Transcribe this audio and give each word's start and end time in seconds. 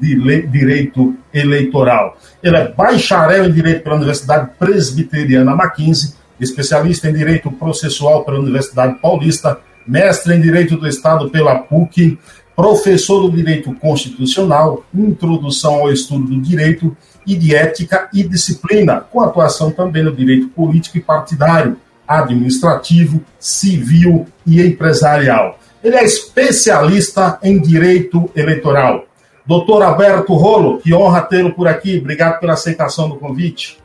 direito 0.47 1.13
eleitoral. 1.35 2.17
Ele 2.41 2.57
é 2.57 2.69
bacharel 2.69 3.47
em 3.47 3.53
direito 3.53 3.83
pela 3.83 3.97
Universidade 3.97 4.49
Presbiteriana 4.61 5.57
Mackenzie, 5.57 6.15
especialista 6.39 7.11
em 7.11 7.13
direito 7.13 7.51
processual 7.51 8.25
pela 8.25 8.39
Universidade 8.39 8.95
Paulista, 9.01 9.59
mestre 9.85 10.37
em 10.37 10.41
direito 10.41 10.77
do 10.77 10.87
Estado 10.87 11.29
pela 11.31 11.57
PUC, 11.57 12.17
professor 12.55 13.23
do 13.23 13.37
direito 13.37 13.75
constitucional, 13.75 14.85
introdução 14.95 15.75
ao 15.75 15.93
estudo 15.93 16.27
do 16.27 16.41
direito 16.41 16.97
e 17.27 17.35
de 17.37 17.55
ética 17.55 18.09
e 18.13 18.23
disciplina, 18.23 19.01
com 19.01 19.21
atuação 19.21 19.71
também 19.71 20.03
no 20.03 20.15
direito 20.15 20.49
político 20.49 20.99
e 20.99 21.01
partidário, 21.01 21.77
administrativo, 22.07 23.23
civil 23.39 24.27
e 24.47 24.61
empresarial. 24.61 25.59
Ele 25.83 25.97
é 25.97 26.05
especialista 26.05 27.39
em 27.43 27.61
direito 27.61 28.31
eleitoral. 28.37 29.07
Doutor 29.45 29.83
Alberto 29.83 30.35
Rolo, 30.35 30.79
que 30.79 30.95
honra 30.95 31.23
tê-lo 31.23 31.53
por 31.53 31.67
aqui. 31.67 31.99
Obrigado 31.99 32.39
pela 32.39 32.53
aceitação 32.53 33.09
do 33.09 33.17
convite. 33.17 33.79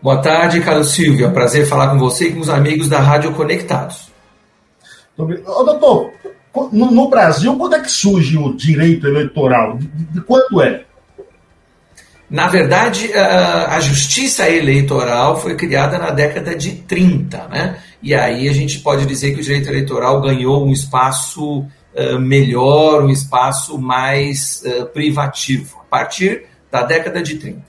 Boa 0.00 0.18
tarde, 0.22 0.60
Carlos 0.60 0.90
Silvio. 0.92 1.26
É 1.26 1.28
um 1.28 1.32
prazer 1.32 1.66
falar 1.66 1.90
com 1.90 1.98
você 1.98 2.28
e 2.28 2.32
com 2.32 2.40
os 2.40 2.48
amigos 2.48 2.88
da 2.88 3.00
Rádio 3.00 3.32
Conectados. 3.34 4.10
Ô, 5.18 5.64
doutor, 5.64 6.12
no, 6.72 6.90
no, 6.90 7.08
Brasil, 7.08 7.56
quando 7.56 7.76
é 7.76 7.80
que 7.80 7.90
surge 7.90 8.36
o 8.36 8.54
direito 8.54 9.06
eleitoral? 9.06 9.78
De, 9.78 9.86
de 9.86 10.20
quando 10.20 10.60
é? 10.60 10.84
Na 12.28 12.48
verdade, 12.48 13.12
a, 13.12 13.76
a 13.76 13.80
justiça 13.80 14.48
eleitoral 14.48 15.40
foi 15.40 15.56
criada 15.56 15.98
na 15.98 16.10
década 16.10 16.54
de 16.54 16.72
30, 16.76 17.48
né? 17.48 17.78
E 18.02 18.14
aí 18.14 18.48
a 18.48 18.52
gente 18.52 18.78
pode 18.80 19.04
dizer 19.04 19.34
que 19.34 19.40
o 19.40 19.42
direito 19.42 19.68
eleitoral 19.68 20.20
ganhou 20.20 20.64
um 20.64 20.72
espaço 20.72 21.60
uh, 21.60 22.18
melhor, 22.20 23.04
um 23.04 23.10
espaço 23.10 23.78
mais 23.78 24.62
uh, 24.64 24.86
privativo, 24.86 25.78
a 25.80 25.84
partir 25.84 26.44
da 26.70 26.82
década 26.82 27.20
de 27.20 27.36
30. 27.36 27.62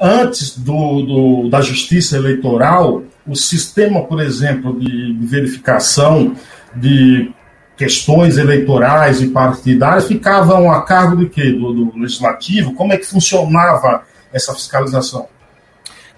Antes 0.00 0.58
do, 0.58 1.02
do, 1.02 1.48
da 1.48 1.60
justiça 1.60 2.16
eleitoral, 2.16 3.04
o 3.24 3.36
sistema, 3.36 4.02
por 4.02 4.20
exemplo, 4.20 4.78
de, 4.78 5.14
de 5.14 5.26
verificação 5.26 6.34
de 6.74 7.32
questões 7.82 8.38
eleitorais 8.38 9.20
e 9.20 9.26
partidárias 9.26 10.06
ficavam 10.06 10.70
a 10.70 10.82
cargo 10.82 11.16
de 11.16 11.28
quê? 11.28 11.50
Do, 11.50 11.72
do 11.72 11.98
legislativo? 11.98 12.74
Como 12.74 12.92
é 12.92 12.96
que 12.96 13.04
funcionava 13.04 14.04
essa 14.32 14.54
fiscalização? 14.54 15.26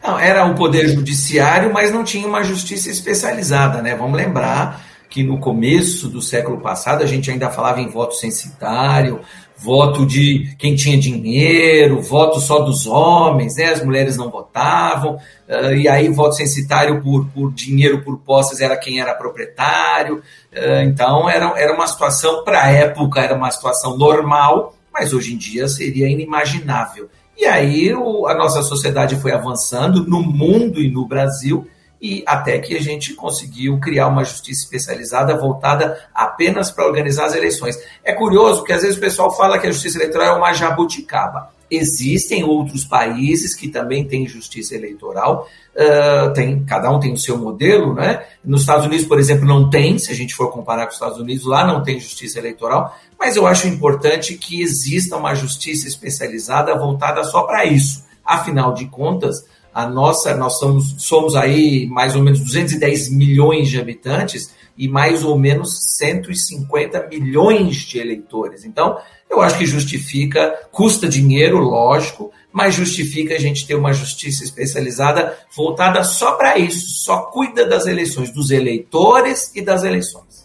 Não, 0.02 0.18
era 0.18 0.44
o 0.44 0.54
poder 0.54 0.86
judiciário, 0.88 1.72
mas 1.72 1.90
não 1.90 2.04
tinha 2.04 2.28
uma 2.28 2.44
justiça 2.44 2.90
especializada, 2.90 3.80
né? 3.80 3.96
Vamos 3.96 4.18
lembrar 4.18 4.84
que 5.08 5.22
no 5.22 5.38
começo 5.38 6.06
do 6.06 6.20
século 6.20 6.60
passado 6.60 7.02
a 7.02 7.06
gente 7.06 7.30
ainda 7.30 7.48
falava 7.48 7.80
em 7.80 7.88
voto 7.88 8.14
censitário, 8.14 9.20
voto 9.56 10.04
de 10.04 10.54
quem 10.58 10.74
tinha 10.74 10.98
dinheiro, 10.98 12.02
voto 12.02 12.40
só 12.40 12.60
dos 12.60 12.86
homens, 12.86 13.56
né? 13.56 13.66
as 13.66 13.84
mulheres 13.84 14.16
não 14.16 14.30
votavam, 14.30 15.14
uh, 15.48 15.74
e 15.74 15.88
aí 15.88 16.08
voto 16.08 16.34
censitário 16.34 17.02
por, 17.02 17.26
por 17.28 17.52
dinheiro, 17.52 18.02
por 18.02 18.18
posses, 18.18 18.60
era 18.60 18.76
quem 18.76 19.00
era 19.00 19.14
proprietário. 19.14 20.16
Uh, 20.52 20.82
então 20.84 21.28
era, 21.28 21.58
era 21.58 21.74
uma 21.74 21.86
situação, 21.86 22.44
para 22.44 22.62
a 22.62 22.70
época, 22.70 23.20
era 23.20 23.34
uma 23.34 23.50
situação 23.50 23.96
normal, 23.96 24.74
mas 24.92 25.12
hoje 25.12 25.34
em 25.34 25.38
dia 25.38 25.68
seria 25.68 26.08
inimaginável. 26.08 27.08
E 27.36 27.44
aí 27.44 27.92
o, 27.92 28.26
a 28.26 28.34
nossa 28.34 28.62
sociedade 28.62 29.16
foi 29.16 29.32
avançando 29.32 30.06
no 30.06 30.22
mundo 30.22 30.80
e 30.80 30.90
no 30.90 31.06
Brasil, 31.06 31.66
e 32.04 32.22
até 32.26 32.58
que 32.58 32.76
a 32.76 32.82
gente 32.82 33.14
conseguiu 33.14 33.80
criar 33.80 34.08
uma 34.08 34.24
justiça 34.24 34.62
especializada 34.62 35.34
voltada 35.38 35.98
apenas 36.14 36.70
para 36.70 36.86
organizar 36.86 37.24
as 37.24 37.34
eleições. 37.34 37.78
É 38.04 38.12
curioso 38.12 38.62
que 38.62 38.74
às 38.74 38.82
vezes 38.82 38.98
o 38.98 39.00
pessoal 39.00 39.34
fala 39.34 39.58
que 39.58 39.66
a 39.66 39.72
justiça 39.72 39.96
eleitoral 39.96 40.34
é 40.34 40.38
uma 40.38 40.52
jabuticaba. 40.52 41.48
Existem 41.70 42.44
outros 42.44 42.84
países 42.84 43.54
que 43.54 43.68
também 43.68 44.06
têm 44.06 44.28
justiça 44.28 44.74
eleitoral, 44.74 45.48
uh, 45.74 46.30
tem, 46.34 46.62
cada 46.66 46.90
um 46.90 47.00
tem 47.00 47.14
o 47.14 47.16
seu 47.16 47.38
modelo, 47.38 47.94
né? 47.94 48.22
Nos 48.44 48.60
Estados 48.60 48.84
Unidos, 48.84 49.06
por 49.06 49.18
exemplo, 49.18 49.46
não 49.46 49.70
tem, 49.70 49.98
se 49.98 50.12
a 50.12 50.14
gente 50.14 50.34
for 50.34 50.52
comparar 50.52 50.84
com 50.84 50.90
os 50.90 50.96
Estados 50.96 51.18
Unidos, 51.18 51.46
lá 51.46 51.66
não 51.66 51.82
tem 51.82 51.98
justiça 51.98 52.38
eleitoral, 52.38 52.94
mas 53.18 53.34
eu 53.34 53.46
acho 53.46 53.66
importante 53.66 54.34
que 54.34 54.60
exista 54.60 55.16
uma 55.16 55.34
justiça 55.34 55.88
especializada 55.88 56.76
voltada 56.76 57.24
só 57.24 57.44
para 57.44 57.64
isso. 57.64 58.04
Afinal 58.22 58.74
de 58.74 58.84
contas, 58.88 59.46
a 59.74 59.88
nossa, 59.88 60.36
nós 60.36 60.56
somos, 60.60 60.94
somos 60.98 61.34
aí 61.34 61.86
mais 61.88 62.14
ou 62.14 62.22
menos 62.22 62.38
210 62.38 63.10
milhões 63.10 63.68
de 63.68 63.80
habitantes 63.80 64.54
e 64.78 64.86
mais 64.86 65.24
ou 65.24 65.36
menos 65.36 65.96
150 65.98 67.08
milhões 67.08 67.78
de 67.78 67.98
eleitores. 67.98 68.64
Então, 68.64 68.96
eu 69.28 69.40
acho 69.40 69.58
que 69.58 69.66
justifica, 69.66 70.68
custa 70.70 71.08
dinheiro, 71.08 71.58
lógico, 71.58 72.30
mas 72.52 72.76
justifica 72.76 73.34
a 73.34 73.38
gente 73.38 73.66
ter 73.66 73.74
uma 73.74 73.92
justiça 73.92 74.44
especializada 74.44 75.36
voltada 75.56 76.04
só 76.04 76.36
para 76.36 76.56
isso, 76.56 77.02
só 77.04 77.22
cuida 77.22 77.66
das 77.66 77.86
eleições, 77.86 78.30
dos 78.32 78.52
eleitores 78.52 79.50
e 79.56 79.60
das 79.60 79.82
eleições. 79.82 80.44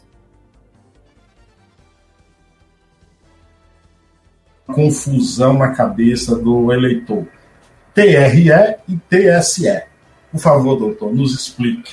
Confusão 4.66 5.54
na 5.54 5.70
cabeça 5.70 6.36
do 6.36 6.72
eleitor 6.72 7.28
TRE 8.00 8.50
e 8.88 8.98
TSE. 9.10 9.82
Por 10.32 10.40
favor, 10.40 10.78
doutor, 10.78 11.14
nos 11.14 11.34
explique. 11.34 11.92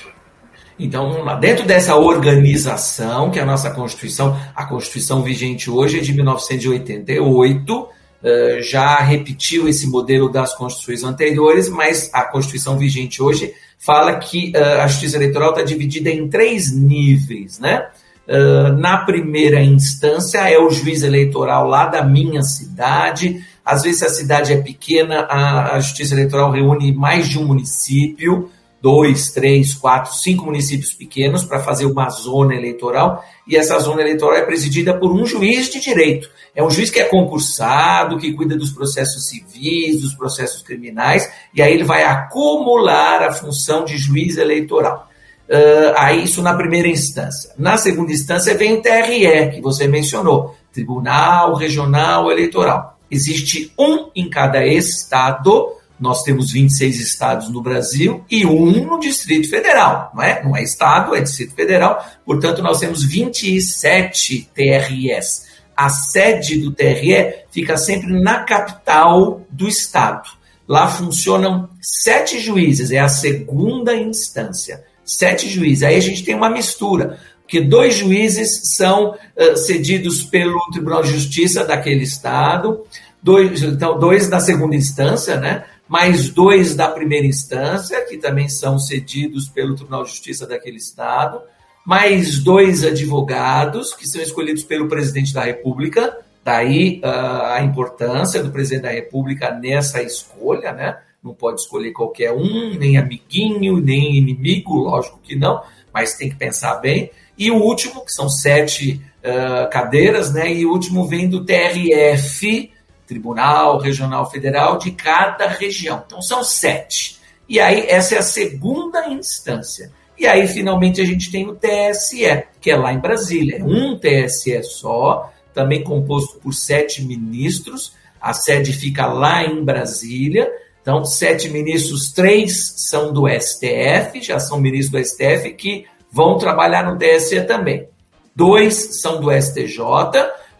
Então. 0.79 1.25
Dentro 1.39 1.65
dessa 1.65 1.95
organização, 1.95 3.29
que 3.31 3.39
é 3.39 3.41
a 3.41 3.45
nossa 3.45 3.71
Constituição, 3.71 4.39
a 4.55 4.65
Constituição 4.65 5.21
vigente 5.23 5.69
hoje 5.69 5.97
é 5.97 6.01
de 6.01 6.13
1988, 6.13 7.87
eh, 8.23 8.59
já 8.61 8.97
repetiu 8.99 9.67
esse 9.67 9.87
modelo 9.87 10.29
das 10.29 10.55
constituições 10.55 11.03
anteriores, 11.03 11.67
mas 11.67 12.09
a 12.13 12.23
Constituição 12.23 12.77
vigente 12.77 13.21
hoje 13.21 13.53
fala 13.77 14.15
que 14.15 14.51
eh, 14.55 14.81
a 14.81 14.87
justiça 14.87 15.17
eleitoral 15.17 15.49
está 15.49 15.63
dividida 15.63 16.09
em 16.09 16.27
três 16.29 16.71
níveis, 16.71 17.59
né? 17.59 17.87
Eh, 18.27 18.71
na 18.77 18.97
primeira 18.99 19.61
instância 19.61 20.39
é 20.49 20.59
o 20.59 20.69
juiz 20.69 21.01
eleitoral 21.01 21.67
lá 21.67 21.87
da 21.87 22.03
minha 22.03 22.43
cidade, 22.43 23.43
às 23.67 23.83
vezes, 23.83 24.01
a 24.01 24.09
cidade 24.09 24.53
é 24.53 24.57
pequena, 24.57 25.27
a, 25.29 25.75
a 25.75 25.79
Justiça 25.81 26.13
Eleitoral 26.13 26.51
reúne 26.51 26.93
mais 26.93 27.27
de 27.27 27.37
um 27.37 27.45
município, 27.45 28.49
dois, 28.81 29.31
três, 29.31 29.73
quatro, 29.73 30.13
cinco 30.15 30.45
municípios 30.45 30.93
pequenos 30.93 31.43
para 31.43 31.59
fazer 31.59 31.85
uma 31.85 32.09
zona 32.09 32.55
eleitoral, 32.55 33.21
e 33.45 33.57
essa 33.57 33.77
zona 33.79 34.01
eleitoral 34.01 34.37
é 34.37 34.45
presidida 34.45 34.97
por 34.97 35.11
um 35.11 35.25
juiz 35.25 35.69
de 35.69 35.81
direito. 35.81 36.29
É 36.55 36.63
um 36.63 36.71
juiz 36.71 36.89
que 36.89 36.99
é 36.99 37.03
concursado, 37.03 38.17
que 38.17 38.31
cuida 38.31 38.55
dos 38.55 38.71
processos 38.71 39.27
civis, 39.27 39.99
dos 39.99 40.13
processos 40.15 40.61
criminais, 40.61 41.29
e 41.53 41.61
aí 41.61 41.73
ele 41.73 41.83
vai 41.83 42.03
acumular 42.03 43.21
a 43.23 43.33
função 43.33 43.83
de 43.83 43.97
juiz 43.97 44.37
eleitoral. 44.37 45.09
Uh, 45.49 45.91
aí 45.97 46.23
isso 46.23 46.41
na 46.41 46.53
primeira 46.53 46.87
instância. 46.87 47.51
Na 47.57 47.77
segunda 47.77 48.13
instância 48.13 48.55
vem 48.55 48.75
o 48.75 48.81
TRE, 48.81 49.51
que 49.53 49.61
você 49.61 49.87
mencionou, 49.87 50.55
Tribunal 50.71 51.55
Regional 51.55 52.31
Eleitoral. 52.31 52.96
Existe 53.09 53.71
um 53.77 54.09
em 54.15 54.29
cada 54.29 54.65
estado. 54.65 55.73
Nós 55.99 56.23
temos 56.23 56.51
26 56.51 56.99
estados 56.99 57.49
no 57.49 57.61
Brasil 57.61 58.23
e 58.29 58.45
um 58.45 58.85
no 58.85 58.99
Distrito 58.99 59.49
Federal, 59.49 60.11
não 60.13 60.23
é? 60.23 60.43
Não 60.43 60.55
é 60.55 60.63
estado, 60.63 61.15
é 61.15 61.21
Distrito 61.21 61.55
Federal. 61.55 62.05
Portanto, 62.25 62.61
nós 62.61 62.79
temos 62.79 63.03
27 63.03 64.49
TREs. 64.53 65.47
A 65.75 65.89
sede 65.89 66.57
do 66.59 66.71
TRE 66.71 67.45
fica 67.51 67.77
sempre 67.77 68.11
na 68.19 68.43
capital 68.43 69.41
do 69.49 69.67
estado. 69.67 70.29
Lá 70.67 70.87
funcionam 70.87 71.69
sete 71.81 72.39
juízes, 72.39 72.91
é 72.91 72.99
a 72.99 73.07
segunda 73.07 73.95
instância. 73.95 74.83
Sete 75.05 75.47
juízes. 75.47 75.83
Aí 75.83 75.95
a 75.95 76.01
gente 76.01 76.23
tem 76.23 76.35
uma 76.35 76.49
mistura 76.49 77.19
porque 77.47 77.61
dois 77.61 77.95
juízes 77.95 78.75
são 78.75 79.11
uh, 79.11 79.55
cedidos 79.55 80.21
pelo 80.21 80.59
Tribunal 80.69 81.01
de 81.01 81.11
Justiça 81.11 81.63
daquele 81.63 82.03
estado, 82.03 82.83
dois, 83.23 83.63
então, 83.63 83.97
dois 83.97 84.27
da 84.29 84.41
segunda 84.41 84.75
instância, 84.75 85.39
né? 85.39 85.63
mais 85.87 86.29
dois 86.29 86.75
da 86.75 86.89
primeira 86.89 87.25
instância, 87.25 88.05
que 88.05 88.17
também 88.17 88.49
são 88.49 88.77
cedidos 88.77 89.47
pelo 89.47 89.75
Tribunal 89.75 90.03
de 90.03 90.09
Justiça 90.09 90.45
daquele 90.45 90.75
estado, 90.75 91.39
mais 91.85 92.39
dois 92.39 92.83
advogados, 92.83 93.93
que 93.93 94.05
são 94.05 94.21
escolhidos 94.21 94.65
pelo 94.65 94.89
presidente 94.89 95.33
da 95.33 95.43
República, 95.43 96.17
daí 96.43 96.99
uh, 97.01 97.53
a 97.53 97.63
importância 97.63 98.43
do 98.43 98.51
presidente 98.51 98.83
da 98.83 98.91
República 98.91 99.51
nessa 99.51 100.03
escolha, 100.03 100.73
né? 100.73 100.97
Não 101.23 101.33
pode 101.33 101.61
escolher 101.61 101.93
qualquer 101.93 102.33
um, 102.33 102.73
nem 102.77 102.97
amiguinho, 102.97 103.77
nem 103.77 104.17
inimigo, 104.17 104.75
lógico 104.75 105.19
que 105.23 105.35
não, 105.35 105.63
mas 105.93 106.15
tem 106.15 106.29
que 106.29 106.35
pensar 106.35 106.75
bem. 106.75 107.09
E 107.37 107.51
o 107.51 107.55
último, 107.55 108.03
que 108.03 108.11
são 108.11 108.27
sete 108.27 109.01
uh, 109.23 109.69
cadeiras, 109.69 110.33
né? 110.33 110.51
E 110.51 110.65
o 110.65 110.71
último 110.71 111.07
vem 111.07 111.29
do 111.29 111.45
TRF, 111.45 112.71
Tribunal 113.05 113.77
Regional 113.79 114.29
Federal, 114.29 114.77
de 114.77 114.91
cada 114.91 115.47
região. 115.47 116.03
Então 116.05 116.21
são 116.21 116.43
sete. 116.43 117.17
E 117.47 117.59
aí, 117.59 117.85
essa 117.87 118.15
é 118.15 118.17
a 118.17 118.23
segunda 118.23 119.07
instância. 119.07 119.91
E 120.17 120.25
aí, 120.25 120.47
finalmente, 120.47 120.99
a 120.99 121.05
gente 121.05 121.31
tem 121.31 121.47
o 121.47 121.55
TSE, 121.55 122.43
que 122.59 122.71
é 122.71 122.75
lá 122.75 122.91
em 122.91 122.99
Brasília. 122.99 123.59
É 123.59 123.63
um 123.63 123.97
TSE 123.97 124.63
só, 124.63 125.31
também 125.53 125.83
composto 125.83 126.39
por 126.39 126.53
sete 126.53 127.03
ministros. 127.03 127.93
A 128.19 128.33
sede 128.33 128.73
fica 128.73 129.05
lá 129.05 129.43
em 129.45 129.63
Brasília. 129.63 130.51
Então, 130.81 131.05
sete 131.05 131.49
ministros, 131.49 132.11
três 132.11 132.73
são 132.77 133.13
do 133.13 133.27
STF, 133.27 134.21
já 134.21 134.39
são 134.39 134.59
ministros 134.59 134.91
do 134.91 135.07
STF, 135.07 135.51
que 135.51 135.85
vão 136.17 136.35
trabalhar 136.35 136.83
no 136.83 136.97
TSE 136.97 137.43
também. 137.43 137.87
Dois 138.35 139.01
são 139.01 139.21
do 139.21 139.31
STJ, 139.31 139.77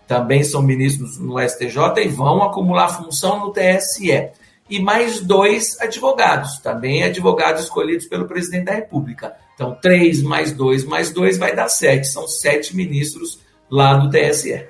também 0.08 0.44
são 0.44 0.62
ministros 0.62 1.18
no 1.18 1.40
STJ 1.40 2.04
e 2.04 2.08
vão 2.08 2.44
acumular 2.44 2.90
função 2.90 3.40
no 3.40 3.52
TSE. 3.52 4.30
E 4.70 4.80
mais 4.80 5.20
dois 5.20 5.82
advogados, 5.82 6.60
também 6.60 7.04
advogados 7.04 7.64
escolhidos 7.64 8.06
pelo 8.06 8.28
presidente 8.28 8.66
da 8.66 8.74
República. 8.74 9.34
Então, 9.56 9.76
três 9.82 10.22
mais 10.22 10.52
dois 10.52 10.84
mais 10.86 11.10
dois 11.10 11.40
vai 11.40 11.56
dar 11.56 11.70
sete. 11.70 12.08
São 12.08 12.28
sete 12.28 12.76
ministros 12.76 13.40
lá 13.68 13.96
do 13.96 14.12
TSE. 14.12 14.64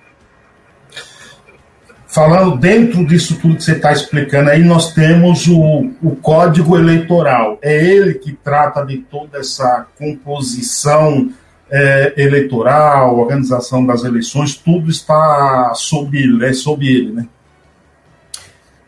Falando 2.18 2.58
dentro 2.58 3.06
disso 3.06 3.38
tudo 3.40 3.58
que 3.58 3.64
você 3.64 3.74
está 3.74 3.92
explicando 3.92 4.50
aí, 4.50 4.64
nós 4.64 4.92
temos 4.92 5.46
o, 5.46 5.92
o 6.02 6.16
Código 6.16 6.76
Eleitoral. 6.76 7.60
É 7.62 7.76
ele 7.86 8.16
que 8.16 8.34
trata 8.34 8.84
de 8.84 8.98
toda 8.98 9.38
essa 9.38 9.86
composição 9.96 11.30
é, 11.70 12.16
eleitoral, 12.18 13.20
organização 13.20 13.86
das 13.86 14.04
eleições, 14.04 14.56
tudo 14.56 14.90
está 14.90 15.72
sob 15.76 16.18
ele, 16.18 16.44
é 16.44 16.54
sob 16.54 16.88
ele, 16.88 17.12
né? 17.12 17.28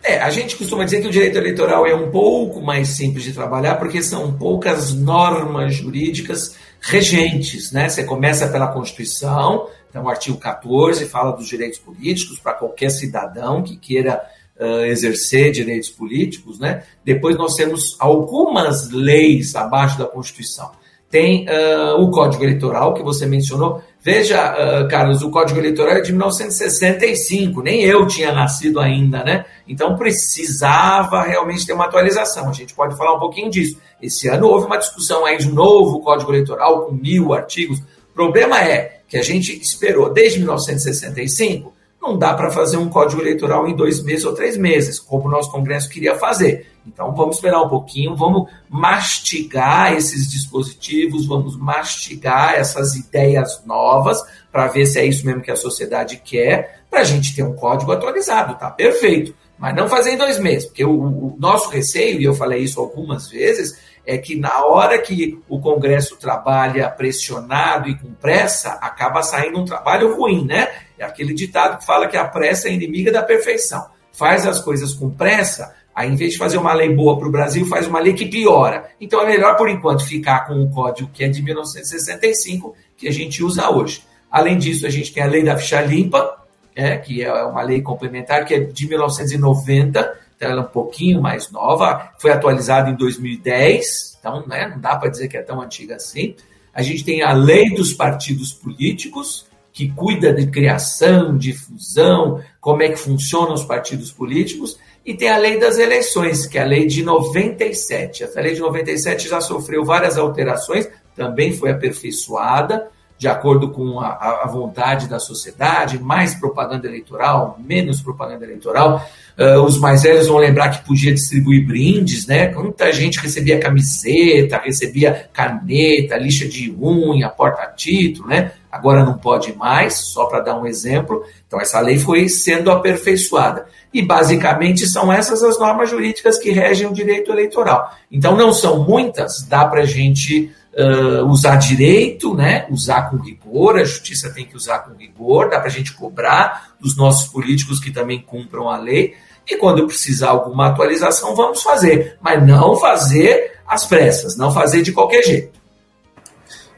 É, 0.01 0.19
a 0.21 0.31
gente 0.31 0.55
costuma 0.55 0.83
dizer 0.83 0.99
que 0.99 1.07
o 1.07 1.11
direito 1.11 1.37
eleitoral 1.37 1.85
é 1.85 1.93
um 1.93 2.09
pouco 2.09 2.59
mais 2.63 2.87
simples 2.87 3.25
de 3.25 3.33
trabalhar 3.33 3.75
porque 3.75 4.01
são 4.01 4.33
poucas 4.33 4.91
normas 4.91 5.75
jurídicas 5.75 6.55
regentes, 6.79 7.71
né? 7.71 7.89
Você 7.89 8.03
começa 8.03 8.47
pela 8.47 8.67
Constituição, 8.67 9.67
então 9.89 10.03
o 10.03 10.09
artigo 10.09 10.37
14 10.37 11.05
fala 11.05 11.31
dos 11.31 11.47
direitos 11.47 11.79
políticos 11.79 12.39
para 12.39 12.53
qualquer 12.53 12.89
cidadão 12.89 13.61
que 13.63 13.75
queira 13.77 14.21
uh, 14.59 14.85
exercer 14.85 15.51
direitos 15.51 15.89
políticos, 15.89 16.59
né? 16.59 16.83
Depois 17.03 17.37
nós 17.37 17.55
temos 17.55 17.95
algumas 17.99 18.91
leis 18.91 19.55
abaixo 19.55 19.97
da 19.97 20.05
Constituição 20.05 20.71
tem 21.09 21.47
uh, 21.49 21.99
o 22.01 22.11
Código 22.11 22.43
Eleitoral, 22.43 22.93
que 22.93 23.01
você 23.01 23.25
mencionou. 23.25 23.81
Veja, 24.01 24.53
uh, 24.53 24.87
Carlos, 24.87 25.21
o 25.21 25.29
Código 25.29 25.59
Eleitoral 25.59 25.97
é 25.97 26.01
de 26.01 26.13
1965, 26.13 27.61
nem 27.61 27.83
eu 27.83 28.07
tinha 28.07 28.31
nascido 28.31 28.79
ainda, 28.79 29.25
né? 29.25 29.45
Então 29.67 29.97
precisava 29.97 31.23
realmente 31.23 31.65
ter 31.65 31.73
uma 31.73 31.85
atualização. 31.85 32.49
A 32.49 32.53
gente 32.53 32.73
pode 32.73 32.95
falar 32.95 33.15
um 33.15 33.19
pouquinho 33.19 33.49
disso. 33.49 33.77
Esse 34.01 34.29
ano 34.29 34.47
houve 34.47 34.67
uma 34.67 34.77
discussão 34.77 35.25
aí 35.25 35.37
de 35.37 35.51
novo 35.51 35.99
Código 35.99 36.31
Eleitoral 36.31 36.85
com 36.85 36.93
mil 36.93 37.33
artigos. 37.33 37.79
O 37.79 38.13
problema 38.13 38.63
é 38.63 39.01
que 39.05 39.17
a 39.17 39.21
gente 39.21 39.59
esperou 39.59 40.13
desde 40.13 40.39
1965 40.39 41.73
não 42.01 42.17
dá 42.17 42.33
para 42.33 42.49
fazer 42.49 42.77
um 42.77 42.89
código 42.89 43.21
eleitoral 43.21 43.67
em 43.67 43.75
dois 43.75 44.01
meses 44.01 44.25
ou 44.25 44.33
três 44.33 44.57
meses, 44.57 44.99
como 44.99 45.27
o 45.27 45.31
nosso 45.31 45.51
Congresso 45.51 45.89
queria 45.89 46.15
fazer. 46.15 46.67
Então 46.87 47.13
vamos 47.13 47.35
esperar 47.35 47.61
um 47.61 47.69
pouquinho, 47.69 48.15
vamos 48.15 48.49
mastigar 48.69 49.93
esses 49.93 50.29
dispositivos, 50.29 51.27
vamos 51.27 51.57
mastigar 51.57 52.55
essas 52.55 52.95
ideias 52.95 53.61
novas 53.65 54.21
para 54.51 54.67
ver 54.67 54.85
se 54.85 54.99
é 54.99 55.05
isso 55.05 55.25
mesmo 55.25 55.41
que 55.41 55.51
a 55.51 55.55
sociedade 55.55 56.21
quer, 56.23 56.83
para 56.89 57.01
a 57.01 57.03
gente 57.03 57.35
ter 57.35 57.43
um 57.43 57.53
código 57.53 57.91
atualizado, 57.91 58.57
tá? 58.57 58.71
Perfeito. 58.71 59.35
Mas 59.57 59.75
não 59.75 59.89
fazer 59.89 60.11
em 60.11 60.17
dois 60.17 60.39
meses, 60.39 60.65
porque 60.65 60.85
o, 60.85 60.91
o 60.91 61.35
nosso 61.37 61.69
receio, 61.69 62.21
e 62.21 62.23
eu 62.23 62.33
falei 62.33 62.63
isso 62.63 62.79
algumas 62.79 63.29
vezes, 63.29 63.77
é 64.09 64.17
que 64.17 64.35
na 64.35 64.65
hora 64.65 64.97
que 64.97 65.39
o 65.47 65.59
Congresso 65.59 66.17
trabalha 66.17 66.89
pressionado 66.89 67.87
e 67.87 67.95
com 67.95 68.11
pressa, 68.11 68.71
acaba 68.81 69.21
saindo 69.21 69.59
um 69.59 69.65
trabalho 69.65 70.15
ruim, 70.15 70.45
né? 70.45 70.67
É 70.97 71.05
aquele 71.05 71.31
ditado 71.31 71.77
que 71.77 71.85
fala 71.85 72.07
que 72.07 72.17
a 72.17 72.25
pressa 72.25 72.69
é 72.69 72.73
inimiga 72.73 73.11
da 73.11 73.21
perfeição. 73.21 73.85
Faz 74.11 74.47
as 74.47 74.59
coisas 74.59 74.95
com 74.95 75.11
pressa, 75.11 75.75
Aí, 75.93 76.09
em 76.09 76.15
vez 76.15 76.31
de 76.31 76.37
fazer 76.37 76.57
uma 76.57 76.73
lei 76.73 76.95
boa 76.95 77.17
para 77.17 77.27
o 77.27 77.31
Brasil, 77.31 77.65
faz 77.65 77.85
uma 77.85 77.99
lei 77.99 78.13
que 78.13 78.25
piora. 78.25 78.89
Então, 79.01 79.21
é 79.21 79.25
melhor, 79.25 79.57
por 79.57 79.67
enquanto, 79.67 80.05
ficar 80.05 80.47
com 80.47 80.53
o 80.53 80.71
código 80.71 81.09
que 81.11 81.25
é 81.25 81.27
de 81.27 81.41
1965, 81.41 82.73
que 82.95 83.05
a 83.05 83.11
gente 83.11 83.43
usa 83.43 83.69
hoje. 83.69 84.03
Além 84.31 84.57
disso, 84.57 84.87
a 84.87 84.89
gente 84.89 85.11
tem 85.11 85.21
a 85.21 85.25
lei 85.25 85.43
da 85.43 85.57
ficha 85.57 85.81
limpa, 85.81 86.37
é, 86.73 86.95
que 86.95 87.21
é 87.21 87.43
uma 87.43 87.61
lei 87.63 87.81
complementar, 87.81 88.45
que 88.45 88.53
é 88.53 88.59
de 88.59 88.87
1990, 88.87 90.17
então 90.39 90.51
ela 90.51 90.61
é 90.61 90.63
um 90.63 90.69
pouquinho 90.69 91.21
mais 91.21 91.51
nova, 91.51 92.13
foi 92.17 92.31
atualizada 92.31 92.89
em 92.89 92.95
2010, 92.95 94.17
então 94.17 94.47
né, 94.47 94.69
não 94.69 94.79
dá 94.79 94.95
para 94.95 95.09
dizer 95.09 95.27
que 95.27 95.35
é 95.35 95.41
tão 95.41 95.61
antiga 95.61 95.97
assim. 95.97 96.33
A 96.73 96.81
gente 96.81 97.03
tem 97.03 97.21
a 97.21 97.33
lei 97.33 97.73
dos 97.75 97.91
partidos 97.91 98.53
políticos, 98.53 99.45
que 99.73 99.89
cuida 99.89 100.31
de 100.31 100.47
criação, 100.47 101.37
difusão, 101.37 102.41
como 102.61 102.81
é 102.81 102.87
que 102.87 102.95
funcionam 102.95 103.53
os 103.53 103.65
partidos 103.65 104.13
políticos, 104.13 104.79
e 105.05 105.13
tem 105.13 105.27
a 105.27 105.37
lei 105.37 105.59
das 105.59 105.77
eleições, 105.77 106.45
que 106.45 106.57
é 106.57 106.61
a 106.61 106.65
lei 106.65 106.87
de 106.87 107.03
97. 107.03 108.23
Essa 108.23 108.39
lei 108.39 108.53
de 108.53 108.61
97 108.61 109.27
já 109.27 109.41
sofreu 109.41 109.83
várias 109.83 110.17
alterações, 110.17 110.87
também 111.13 111.51
foi 111.51 111.71
aperfeiçoada, 111.71 112.87
de 113.19 113.27
acordo 113.27 113.69
com 113.69 113.99
a, 113.99 114.43
a 114.43 114.47
vontade 114.47 115.09
da 115.09 115.19
sociedade, 115.19 115.99
mais 115.99 116.33
propaganda 116.33 116.87
eleitoral, 116.87 117.59
menos 117.59 118.01
propaganda 118.01 118.45
eleitoral. 118.45 119.05
Uh, 119.37 119.61
os 119.61 119.77
mais 119.77 120.03
velhos 120.03 120.27
vão 120.27 120.37
lembrar 120.37 120.69
que 120.69 120.87
podia 120.87 121.13
distribuir 121.13 121.67
brindes, 121.67 122.25
né? 122.25 122.49
Muita 122.53 122.89
gente 122.93 123.19
recebia 123.19 123.59
camiseta, 123.59 124.61
recebia 124.63 125.29
caneta, 125.33 126.15
lixa 126.17 126.47
de 126.47 126.73
unha, 126.81 127.27
porta-título, 127.27 128.29
né? 128.29 128.53
Agora 128.71 129.03
não 129.03 129.17
pode 129.17 129.53
mais, 129.53 129.95
só 129.95 130.25
para 130.25 130.39
dar 130.39 130.57
um 130.57 130.65
exemplo. 130.65 131.21
Então, 131.45 131.59
essa 131.59 131.81
lei 131.81 131.99
foi 131.99 132.29
sendo 132.29 132.71
aperfeiçoada. 132.71 133.65
E, 133.93 134.01
basicamente, 134.01 134.87
são 134.87 135.11
essas 135.11 135.43
as 135.43 135.59
normas 135.59 135.89
jurídicas 135.89 136.37
que 136.37 136.51
regem 136.51 136.87
o 136.87 136.93
direito 136.93 137.31
eleitoral. 137.31 137.91
Então, 138.09 138.37
não 138.37 138.53
são 138.53 138.83
muitas, 138.83 139.41
dá 139.43 139.65
para 139.65 139.81
a 139.81 139.85
gente 139.85 140.51
uh, 140.73 141.25
usar 141.25 141.55
direito, 141.55 142.33
né? 142.35 142.65
usar 142.69 143.09
com 143.09 143.17
rigor, 143.17 143.77
a 143.77 143.83
justiça 143.83 144.31
tem 144.31 144.45
que 144.45 144.55
usar 144.55 144.79
com 144.79 144.95
rigor, 144.95 145.49
dá 145.49 145.59
para 145.59 145.67
a 145.67 145.71
gente 145.71 145.93
cobrar 145.93 146.73
dos 146.79 146.95
nossos 146.95 147.29
políticos 147.29 147.79
que 147.79 147.91
também 147.91 148.21
cumpram 148.21 148.69
a 148.69 148.77
lei. 148.77 149.15
E 149.49 149.57
quando 149.57 149.87
precisar 149.87 150.29
alguma 150.29 150.67
atualização, 150.67 151.35
vamos 151.35 151.63
fazer. 151.63 152.17
Mas 152.21 152.45
não 152.45 152.77
fazer 152.77 153.53
às 153.67 153.85
pressas, 153.85 154.37
não 154.37 154.51
fazer 154.51 154.83
de 154.83 154.91
qualquer 154.91 155.23
jeito. 155.23 155.59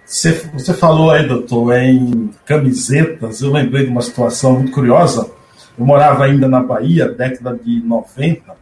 Você, 0.06 0.34
você 0.54 0.74
falou 0.74 1.12
aí, 1.12 1.28
doutor, 1.28 1.74
em 1.74 2.30
camisetas. 2.46 3.42
Eu 3.42 3.52
lembrei 3.52 3.86
de 3.86 3.92
uma 3.92 4.02
situação 4.02 4.54
muito 4.54 4.72
curiosa. 4.72 5.30
Eu 5.78 5.86
morava 5.86 6.26
ainda 6.26 6.48
na 6.48 6.62
Bahia, 6.62 7.10
década 7.10 7.58
de 7.62 7.82
90, 7.82 8.56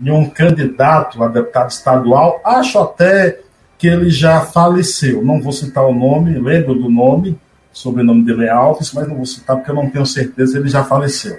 e 0.00 0.10
um 0.10 0.28
candidato 0.28 1.22
a 1.22 1.28
deputado 1.28 1.70
estadual, 1.70 2.40
acho 2.44 2.78
até 2.78 3.40
que 3.82 3.88
ele 3.88 4.10
já 4.10 4.42
faleceu. 4.42 5.24
Não 5.24 5.42
vou 5.42 5.50
citar 5.50 5.84
o 5.84 5.92
nome, 5.92 6.38
lembro 6.38 6.72
do 6.72 6.88
nome, 6.88 7.36
sobrenome 7.72 8.24
dele 8.24 8.44
é 8.44 8.48
Alves, 8.48 8.92
mas 8.92 9.08
não 9.08 9.16
vou 9.16 9.26
citar 9.26 9.56
porque 9.56 9.72
eu 9.72 9.74
não 9.74 9.90
tenho 9.90 10.06
certeza, 10.06 10.56
ele 10.56 10.68
já 10.68 10.84
faleceu. 10.84 11.36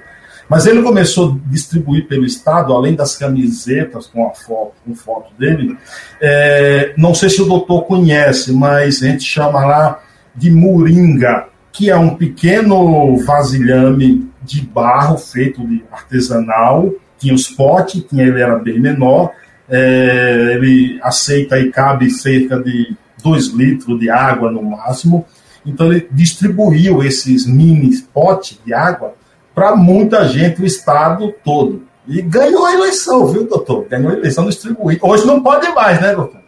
Mas 0.49 0.67
ele 0.67 0.83
começou 0.83 1.31
a 1.31 1.49
distribuir 1.49 2.05
pelo 2.05 2.25
Estado, 2.25 2.73
além 2.73 2.95
das 2.95 3.15
camisetas 3.15 4.07
com 4.07 4.27
a 4.27 4.31
foto, 4.31 4.73
com 4.85 4.93
foto 4.93 5.33
dele, 5.39 5.77
é, 6.19 6.93
não 6.97 7.15
sei 7.15 7.29
se 7.29 7.41
o 7.41 7.45
doutor 7.45 7.83
conhece, 7.83 8.51
mas 8.51 9.01
a 9.01 9.07
gente 9.07 9.23
chama 9.23 9.65
lá 9.65 10.03
de 10.35 10.51
moringa, 10.51 11.45
que 11.71 11.89
é 11.89 11.95
um 11.95 12.13
pequeno 12.13 13.15
vasilhame 13.25 14.29
de 14.41 14.59
barro 14.63 15.17
feito 15.17 15.65
de 15.65 15.81
artesanal, 15.89 16.91
tinha 17.17 17.33
os 17.33 17.47
potes, 17.47 18.03
tinha, 18.03 18.27
ele 18.27 18.41
era 18.41 18.59
bem 18.59 18.81
menor, 18.81 19.31
é, 19.69 20.55
ele 20.55 20.99
aceita 21.01 21.59
e 21.59 21.71
cabe 21.71 22.09
cerca 22.09 22.59
de 22.59 22.95
2 23.23 23.47
litros 23.47 23.99
de 23.99 24.09
água 24.09 24.51
no 24.51 24.61
máximo, 24.61 25.25
então 25.65 25.91
ele 25.91 26.07
distribuiu 26.11 27.01
esses 27.01 27.45
mini 27.45 27.89
potes 28.13 28.59
de 28.65 28.73
água 28.73 29.15
para 29.55 29.75
muita 29.75 30.27
gente, 30.27 30.61
o 30.61 30.65
estado 30.65 31.33
todo. 31.43 31.83
E 32.07 32.21
ganhou 32.21 32.65
a 32.65 32.73
eleição, 32.73 33.27
viu, 33.27 33.47
doutor? 33.47 33.85
Ganhou 33.87 34.11
a 34.11 34.13
eleição 34.13 34.47
distribuída. 34.47 35.05
Hoje 35.05 35.25
não 35.25 35.41
pode 35.41 35.69
mais, 35.69 36.01
né, 36.01 36.13
doutor? 36.13 36.41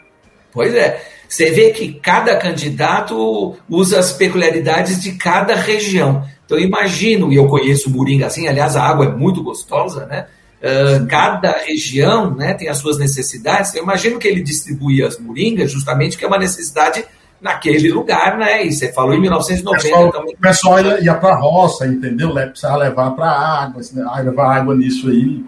Pois 0.52 0.74
é. 0.74 1.02
Você 1.28 1.52
vê 1.52 1.72
que 1.72 1.94
cada 1.94 2.36
candidato 2.36 3.56
usa 3.70 4.00
as 4.00 4.12
peculiaridades 4.14 5.02
de 5.02 5.14
cada 5.14 5.56
região. 5.56 6.24
Então, 6.46 6.60
imagino, 6.60 7.32
e 7.32 7.36
eu 7.36 7.48
conheço 7.48 7.90
o 7.90 7.92
Moringa 7.92 8.28
assim, 8.28 8.48
aliás, 8.48 8.76
a 8.76 8.84
água 8.84 9.06
é 9.06 9.10
muito 9.10 9.42
gostosa, 9.42 10.06
né? 10.06 10.28
Uh, 10.66 11.06
cada 11.06 11.52
região 11.52 12.34
né, 12.34 12.56
tem 12.56 12.70
as 12.70 12.80
suas 12.80 12.98
necessidades. 12.98 13.76
Eu 13.76 13.84
imagino 13.84 14.18
que 14.18 14.28
ele 14.28 14.42
distribuía 14.42 15.08
as 15.08 15.20
moringas 15.20 15.72
justamente 15.72 16.18
que 16.18 16.26
é 16.26 16.28
uma 16.28 16.40
necessidade 16.40 17.06
naquele 17.40 17.92
lugar, 17.92 18.38
né? 18.38 18.66
E 18.66 18.72
você 18.72 18.92
falou 18.92 19.14
em 19.14 19.22
1990 19.22 19.84
pessoal, 19.84 20.12
também. 20.12 20.34
O 20.34 20.40
pessoal 20.40 20.80
ia, 20.80 21.04
ia 21.04 21.14
para 21.14 21.36
a 21.36 21.40
roça, 21.40 21.86
entendeu? 21.86 22.34
Precisava 22.34 22.78
levar 22.78 23.12
para 23.12 23.30
água, 23.30 23.82
levar 24.24 24.58
água 24.58 24.76
nisso 24.76 25.08
aí. 25.10 25.44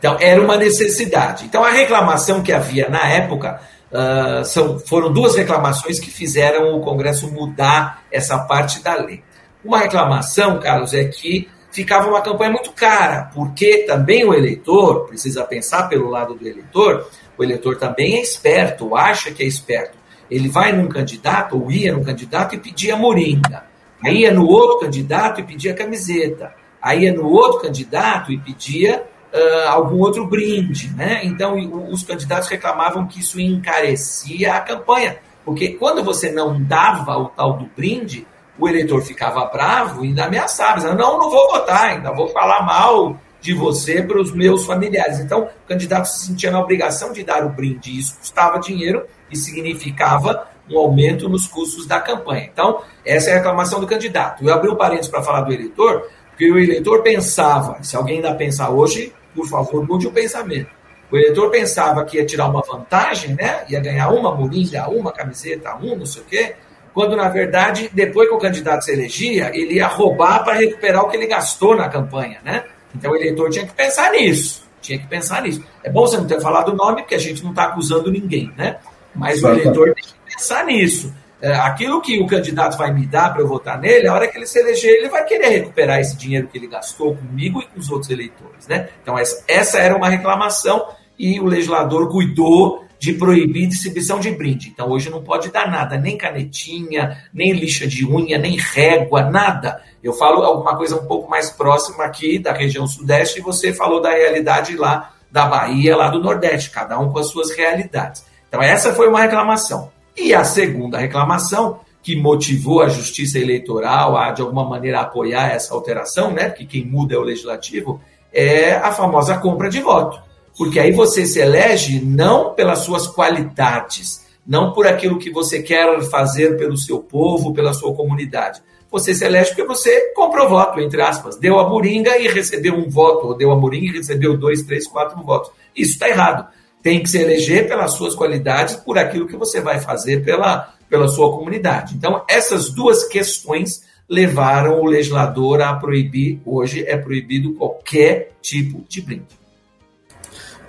Então, 0.00 0.16
era 0.18 0.42
uma 0.42 0.56
necessidade. 0.56 1.44
Então, 1.44 1.62
a 1.62 1.70
reclamação 1.70 2.42
que 2.42 2.52
havia 2.52 2.88
na 2.88 3.06
época 3.06 3.60
uh, 3.92 4.44
são, 4.44 4.80
foram 4.80 5.12
duas 5.12 5.36
reclamações 5.36 6.00
que 6.00 6.10
fizeram 6.10 6.74
o 6.76 6.80
Congresso 6.80 7.30
mudar 7.30 8.02
essa 8.10 8.38
parte 8.38 8.82
da 8.82 8.96
lei. 8.96 9.22
Uma 9.64 9.78
reclamação, 9.78 10.58
Carlos, 10.58 10.94
é 10.94 11.04
que 11.04 11.48
ficava 11.70 12.08
uma 12.08 12.20
campanha 12.20 12.50
muito 12.50 12.72
cara, 12.72 13.30
porque 13.34 13.84
também 13.86 14.24
o 14.24 14.34
eleitor 14.34 15.06
precisa 15.06 15.44
pensar 15.44 15.88
pelo 15.88 16.08
lado 16.10 16.34
do 16.34 16.46
eleitor. 16.46 17.08
O 17.38 17.44
eleitor 17.44 17.76
também 17.76 18.16
é 18.16 18.22
esperto, 18.22 18.96
acha 18.96 19.30
que 19.30 19.42
é 19.42 19.46
esperto. 19.46 19.98
Ele 20.30 20.48
vai 20.48 20.72
num 20.72 20.88
candidato, 20.88 21.60
ou 21.60 21.70
ia 21.70 21.92
num 21.92 22.04
candidato 22.04 22.54
e 22.54 22.58
pedia 22.58 22.96
moringa. 22.96 23.64
Aí 24.02 24.18
ia 24.18 24.32
no 24.32 24.46
outro 24.46 24.80
candidato 24.80 25.40
e 25.40 25.44
pedia 25.44 25.74
camiseta. 25.74 26.54
Aí 26.80 27.04
ia 27.04 27.12
no 27.12 27.28
outro 27.28 27.60
candidato 27.60 28.32
e 28.32 28.38
pedia 28.38 29.04
uh, 29.32 29.68
algum 29.68 29.98
outro 29.98 30.26
brinde. 30.26 30.94
Né? 30.94 31.20
Então, 31.24 31.56
os 31.90 32.02
candidatos 32.02 32.48
reclamavam 32.48 33.06
que 33.06 33.20
isso 33.20 33.40
encarecia 33.40 34.54
a 34.54 34.60
campanha. 34.60 35.18
Porque 35.44 35.70
quando 35.70 36.02
você 36.04 36.30
não 36.30 36.62
dava 36.62 37.16
o 37.16 37.28
tal 37.28 37.54
do 37.54 37.66
brinde, 37.76 38.26
o 38.60 38.68
eleitor 38.68 39.02
ficava 39.02 39.46
bravo 39.46 40.04
e 40.04 40.08
ainda 40.08 40.26
ameaçava, 40.26 40.76
dizendo, 40.76 40.98
não, 40.98 41.18
não 41.18 41.30
vou 41.30 41.50
votar, 41.50 41.90
ainda 41.90 42.12
vou 42.12 42.28
falar 42.28 42.62
mal 42.62 43.16
de 43.40 43.54
você 43.54 44.02
para 44.02 44.20
os 44.20 44.32
meus 44.32 44.66
familiares. 44.66 45.18
Então, 45.18 45.44
o 45.44 45.68
candidato 45.68 46.06
se 46.06 46.26
sentia 46.26 46.50
na 46.50 46.60
obrigação 46.60 47.12
de 47.12 47.24
dar 47.24 47.44
o 47.44 47.48
brinde, 47.48 47.98
isso 47.98 48.18
custava 48.18 48.58
dinheiro 48.60 49.06
e 49.30 49.36
significava 49.36 50.46
um 50.70 50.78
aumento 50.78 51.28
nos 51.28 51.46
custos 51.46 51.86
da 51.86 52.00
campanha. 52.00 52.48
Então, 52.52 52.82
essa 53.04 53.30
é 53.30 53.32
a 53.32 53.36
reclamação 53.36 53.80
do 53.80 53.86
candidato. 53.86 54.44
Eu 54.44 54.52
abri 54.52 54.70
um 54.70 54.76
parênteses 54.76 55.10
para 55.10 55.22
falar 55.22 55.40
do 55.40 55.52
eleitor, 55.52 56.08
porque 56.28 56.50
o 56.50 56.58
eleitor 56.58 57.02
pensava, 57.02 57.82
se 57.82 57.96
alguém 57.96 58.16
ainda 58.16 58.34
pensa 58.34 58.68
hoje, 58.70 59.12
por 59.34 59.48
favor, 59.48 59.86
mude 59.86 60.06
o 60.06 60.12
pensamento. 60.12 60.68
O 61.10 61.16
eleitor 61.16 61.50
pensava 61.50 62.04
que 62.04 62.18
ia 62.18 62.26
tirar 62.26 62.46
uma 62.48 62.62
vantagem, 62.62 63.34
né? 63.34 63.64
Ia 63.68 63.80
ganhar 63.80 64.10
uma 64.10 64.32
moringa, 64.32 64.88
uma 64.88 65.10
camiseta, 65.10 65.74
um 65.76 65.96
não 65.96 66.06
sei 66.06 66.22
o 66.22 66.24
quê, 66.24 66.54
quando 67.00 67.16
na 67.16 67.30
verdade, 67.30 67.90
depois 67.94 68.28
que 68.28 68.34
o 68.34 68.38
candidato 68.38 68.84
se 68.84 68.92
elegia, 68.92 69.50
ele 69.54 69.76
ia 69.76 69.86
roubar 69.86 70.44
para 70.44 70.52
recuperar 70.52 71.02
o 71.02 71.08
que 71.08 71.16
ele 71.16 71.26
gastou 71.26 71.74
na 71.74 71.88
campanha, 71.88 72.40
né? 72.44 72.64
Então 72.94 73.12
o 73.12 73.16
eleitor 73.16 73.48
tinha 73.48 73.66
que 73.66 73.72
pensar 73.72 74.12
nisso, 74.12 74.68
tinha 74.82 74.98
que 74.98 75.06
pensar 75.06 75.40
nisso. 75.40 75.64
É 75.82 75.88
bom 75.88 76.02
você 76.02 76.18
não 76.18 76.26
ter 76.26 76.42
falado 76.42 76.72
o 76.72 76.76
nome, 76.76 77.00
porque 77.00 77.14
a 77.14 77.18
gente 77.18 77.42
não 77.42 77.52
está 77.52 77.64
acusando 77.64 78.10
ninguém, 78.12 78.52
né? 78.54 78.76
Mas 79.14 79.42
o 79.42 79.48
eleitor 79.48 79.94
tem 79.94 80.04
que 80.04 80.34
pensar 80.36 80.66
nisso. 80.66 81.10
É, 81.40 81.54
aquilo 81.54 82.02
que 82.02 82.20
o 82.20 82.26
candidato 82.26 82.76
vai 82.76 82.92
me 82.92 83.06
dar 83.06 83.32
para 83.32 83.40
eu 83.40 83.48
votar 83.48 83.80
nele, 83.80 84.06
a 84.06 84.12
hora 84.12 84.28
que 84.28 84.36
ele 84.36 84.46
se 84.46 84.58
eleger, 84.58 84.98
ele 84.98 85.08
vai 85.08 85.24
querer 85.24 85.48
recuperar 85.48 86.00
esse 86.00 86.18
dinheiro 86.18 86.48
que 86.48 86.58
ele 86.58 86.66
gastou 86.66 87.16
comigo 87.16 87.62
e 87.62 87.66
com 87.66 87.80
os 87.80 87.90
outros 87.90 88.10
eleitores. 88.10 88.68
Né? 88.68 88.90
Então, 89.02 89.18
essa, 89.18 89.42
essa 89.48 89.78
era 89.78 89.96
uma 89.96 90.10
reclamação 90.10 90.86
e 91.18 91.40
o 91.40 91.46
legislador 91.46 92.10
cuidou 92.10 92.84
de 93.00 93.14
proibir 93.14 93.66
distribuição 93.66 94.20
de 94.20 94.30
brinde. 94.30 94.68
Então, 94.68 94.90
hoje 94.90 95.08
não 95.08 95.22
pode 95.22 95.50
dar 95.50 95.70
nada, 95.70 95.96
nem 95.96 96.18
canetinha, 96.18 97.16
nem 97.32 97.50
lixa 97.50 97.86
de 97.86 98.06
unha, 98.06 98.36
nem 98.36 98.58
régua, 98.58 99.22
nada. 99.22 99.82
Eu 100.04 100.12
falo 100.12 100.42
alguma 100.42 100.76
coisa 100.76 100.96
um 100.96 101.06
pouco 101.06 101.28
mais 101.28 101.48
próxima 101.48 102.04
aqui 102.04 102.38
da 102.38 102.52
região 102.52 102.86
sudeste 102.86 103.38
e 103.38 103.42
você 103.42 103.72
falou 103.72 104.02
da 104.02 104.10
realidade 104.10 104.76
lá 104.76 105.14
da 105.32 105.46
Bahia, 105.46 105.96
lá 105.96 106.10
do 106.10 106.20
Nordeste, 106.20 106.68
cada 106.68 106.98
um 106.98 107.10
com 107.10 107.18
as 107.18 107.28
suas 107.28 107.56
realidades. 107.56 108.22
Então, 108.46 108.60
essa 108.62 108.92
foi 108.92 109.08
uma 109.08 109.22
reclamação. 109.22 109.90
E 110.14 110.34
a 110.34 110.44
segunda 110.44 110.98
reclamação, 110.98 111.80
que 112.02 112.14
motivou 112.14 112.82
a 112.82 112.88
justiça 112.88 113.38
eleitoral 113.38 114.14
a, 114.14 114.30
de 114.30 114.42
alguma 114.42 114.68
maneira, 114.68 115.00
apoiar 115.00 115.48
essa 115.52 115.72
alteração, 115.72 116.32
né? 116.32 116.50
Porque 116.50 116.66
quem 116.66 116.84
muda 116.84 117.14
é 117.14 117.18
o 117.18 117.22
legislativo, 117.22 117.98
é 118.30 118.74
a 118.74 118.92
famosa 118.92 119.38
compra 119.38 119.70
de 119.70 119.80
voto. 119.80 120.20
Porque 120.60 120.78
aí 120.78 120.92
você 120.92 121.24
se 121.24 121.38
elege 121.38 122.04
não 122.04 122.52
pelas 122.52 122.80
suas 122.80 123.06
qualidades, 123.06 124.26
não 124.46 124.74
por 124.74 124.86
aquilo 124.86 125.18
que 125.18 125.30
você 125.30 125.62
quer 125.62 126.02
fazer 126.02 126.58
pelo 126.58 126.76
seu 126.76 126.98
povo, 126.98 127.54
pela 127.54 127.72
sua 127.72 127.94
comunidade. 127.94 128.60
Você 128.90 129.14
se 129.14 129.24
elege 129.24 129.54
porque 129.54 129.64
você 129.64 130.12
comprou 130.12 130.50
voto, 130.50 130.78
entre 130.78 131.00
aspas. 131.00 131.38
Deu 131.38 131.58
a 131.58 131.66
moringa 131.66 132.18
e 132.18 132.28
recebeu 132.28 132.74
um 132.74 132.90
voto, 132.90 133.28
ou 133.28 133.34
deu 133.34 133.50
a 133.50 133.56
moringa 133.56 133.86
e 133.86 133.96
recebeu 133.96 134.36
dois, 134.36 134.62
três, 134.64 134.86
quatro 134.86 135.24
votos. 135.24 135.50
Isso 135.74 135.92
está 135.92 136.10
errado 136.10 136.46
tem 136.82 137.02
que 137.02 137.08
se 137.08 137.18
eleger 137.18 137.66
pelas 137.66 137.94
suas 137.94 138.14
qualidades, 138.14 138.76
por 138.76 138.98
aquilo 138.98 139.26
que 139.26 139.36
você 139.36 139.62
vai 139.62 139.80
fazer 139.80 140.22
pela, 140.22 140.74
pela 140.90 141.08
sua 141.08 141.30
comunidade. 141.30 141.94
Então, 141.94 142.22
essas 142.28 142.70
duas 142.70 143.04
questões 143.04 143.82
levaram 144.06 144.78
o 144.78 144.86
legislador 144.86 145.62
a 145.62 145.74
proibir, 145.74 146.38
hoje 146.44 146.84
é 146.86 146.98
proibido 146.98 147.54
qualquer 147.54 148.32
tipo 148.42 148.84
de 148.86 149.00
brinde. 149.00 149.39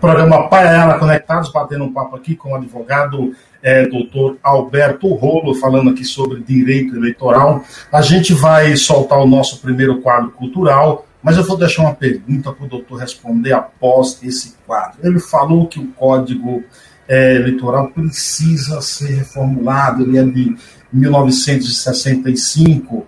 Programa 0.02 0.50
Ela 0.52 0.98
Conectados, 0.98 1.52
batendo 1.52 1.84
um 1.84 1.94
papo 1.94 2.16
aqui 2.16 2.36
com 2.36 2.54
o 2.54 2.56
advogado 2.56 3.36
é, 3.62 3.86
doutor 3.86 4.36
Alberto 4.42 5.14
Rolo, 5.14 5.54
falando 5.54 5.92
aqui 5.92 6.04
sobre 6.04 6.42
direito 6.42 6.96
eleitoral. 6.96 7.64
A 7.92 8.02
gente 8.02 8.34
vai 8.34 8.76
soltar 8.76 9.20
o 9.20 9.28
nosso 9.28 9.62
primeiro 9.62 10.02
quadro 10.02 10.32
cultural, 10.32 11.06
mas 11.22 11.38
eu 11.38 11.44
vou 11.44 11.56
deixar 11.56 11.84
uma 11.84 11.94
pergunta 11.94 12.52
para 12.52 12.66
o 12.66 12.68
doutor 12.68 12.96
responder 12.96 13.54
após 13.54 14.18
esse 14.24 14.56
quadro. 14.66 14.98
Ele 15.04 15.20
falou 15.20 15.68
que 15.68 15.80
o 15.80 15.90
Código 15.90 16.64
é, 17.08 17.36
Eleitoral 17.36 17.92
precisa 17.92 18.82
ser 18.82 19.18
reformulado, 19.18 20.02
ele 20.02 20.18
é 20.18 20.24
de 20.24 20.58
1965. 20.92 23.06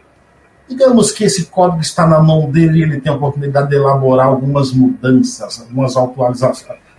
Digamos 0.70 1.12
que 1.12 1.24
esse 1.24 1.48
código 1.48 1.82
está 1.82 2.06
na 2.06 2.22
mão 2.22 2.52
dele 2.52 2.80
e 2.80 2.84
ele 2.84 3.02
tem 3.02 3.12
a 3.12 3.16
oportunidade 3.16 3.70
de 3.70 3.76
elaborar 3.76 4.28
algumas 4.28 4.72
mudanças, 4.72 5.60
algumas, 5.60 5.98
atualiza 5.98 6.54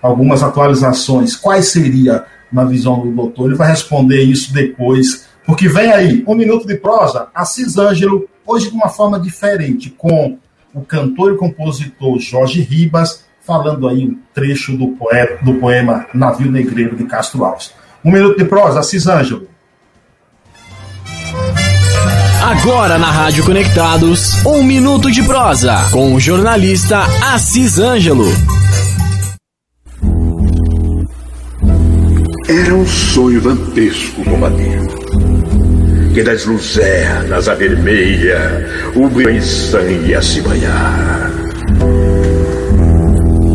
algumas 0.05 0.43
atualizações. 0.43 1.35
Quais 1.35 1.69
seria 1.69 2.27
na 2.53 2.65
visão 2.65 3.01
do 3.01 3.11
doutor? 3.11 3.47
Ele 3.47 3.57
vai 3.57 3.71
responder 3.71 4.23
isso 4.23 4.53
depois, 4.53 5.27
porque 5.47 5.67
vem 5.67 5.91
aí, 5.91 6.23
um 6.27 6.35
minuto 6.35 6.67
de 6.67 6.77
prosa, 6.77 7.29
Assis 7.35 7.79
Ângelo, 7.79 8.29
hoje 8.47 8.69
de 8.69 8.77
uma 8.77 8.89
forma 8.89 9.19
diferente, 9.19 9.89
com 9.89 10.37
o 10.75 10.83
cantor 10.83 11.33
e 11.33 11.37
compositor 11.39 12.19
Jorge 12.19 12.61
Ribas, 12.61 13.25
falando 13.41 13.89
aí 13.89 14.07
um 14.07 14.19
trecho 14.35 14.77
do, 14.77 14.89
poeta, 14.89 15.43
do 15.43 15.55
poema 15.55 16.07
Navio 16.13 16.51
Negreiro 16.51 16.97
de 16.97 17.05
Castro 17.05 17.45
Alves. 17.45 17.73
Um 18.05 18.13
minuto 18.13 18.37
de 18.37 18.45
prosa, 18.45 18.81
Assis 18.81 19.07
Ângelo. 19.07 19.49
Agora 22.43 22.99
na 22.99 23.11
Rádio 23.11 23.43
Conectados, 23.45 24.45
um 24.45 24.63
minuto 24.63 25.11
de 25.11 25.23
prosa 25.23 25.77
com 25.91 26.15
o 26.15 26.21
jornalista 26.21 27.05
Assis 27.33 27.79
Ângelo. 27.79 28.27
Era 32.47 32.75
um 32.75 32.87
sonho 32.87 33.41
dantesco 33.41 34.23
combater 34.25 34.79
que 36.13 36.23
das 36.23 36.45
luzernas 36.45 37.49
a 37.49 37.55
o 38.95 39.09
brilho 39.09 39.31
em 39.31 39.41
sangue 39.41 40.15
a 40.15 40.23
se 40.23 40.41
banhar. 40.43 41.33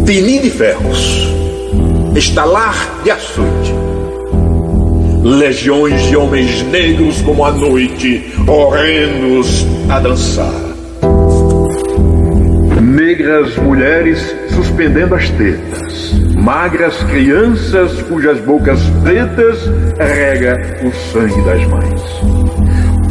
Tinim 0.06 0.42
de 0.42 0.50
ferros, 0.50 1.30
estalar 2.16 3.02
de 3.04 3.12
açoite, 3.12 3.74
legiões 5.24 6.02
de 6.10 6.18
homens 6.18 6.64
negros 6.64 7.22
como 7.22 7.46
a 7.46 7.52
noite, 7.52 8.34
horrendos 8.46 9.66
a 9.88 10.00
dançar. 10.00 10.70
negras 12.82 13.56
mulheres 13.58 14.36
suspendendo 14.56 15.16
as 15.16 15.30
tetas, 15.30 16.19
magras 16.40 16.96
crianças 17.04 18.02
cujas 18.04 18.40
bocas 18.40 18.80
pretas 19.04 19.60
rega 19.98 20.56
o 20.84 21.12
sangue 21.12 21.42
das 21.42 21.66
mães. 21.68 22.02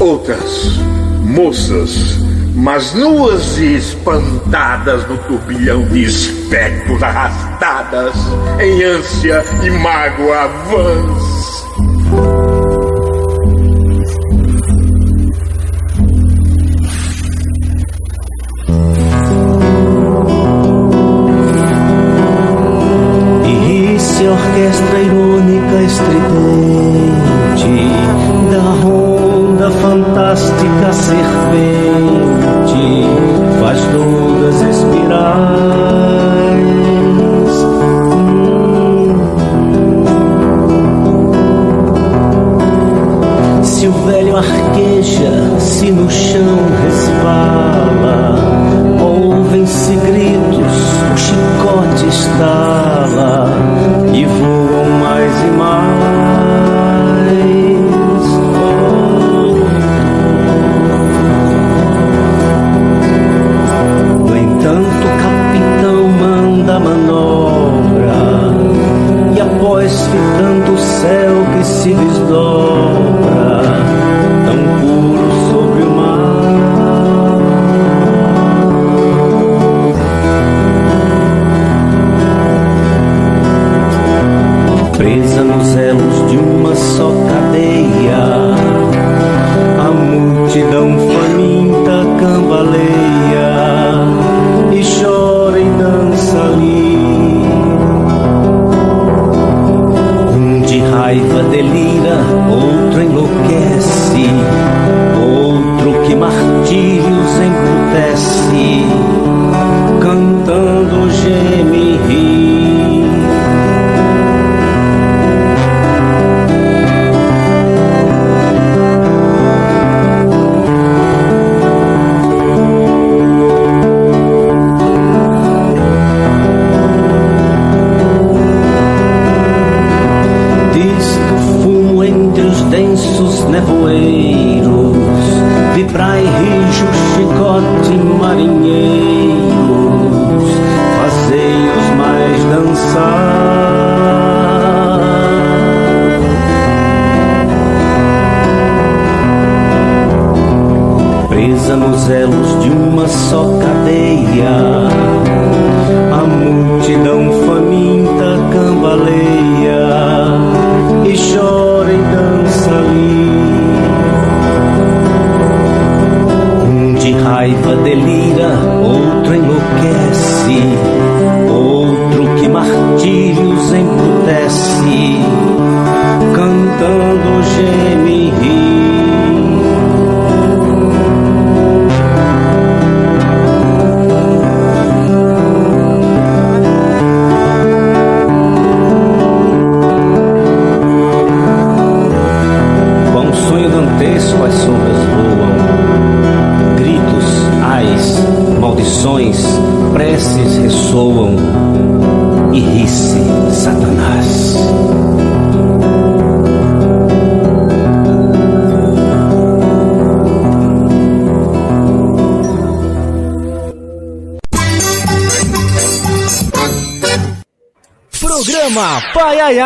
Outras 0.00 0.78
moças, 1.22 2.18
mas 2.54 2.94
nuas 2.94 3.58
e 3.58 3.74
espantadas 3.76 5.06
no 5.08 5.18
turbilhão 5.18 5.84
de 5.86 6.04
espectros 6.04 7.02
arrastadas 7.02 8.14
em 8.60 8.82
ânsia 8.82 9.44
e 9.62 9.70
mágoa 9.70 10.48
vãs. 10.70 11.57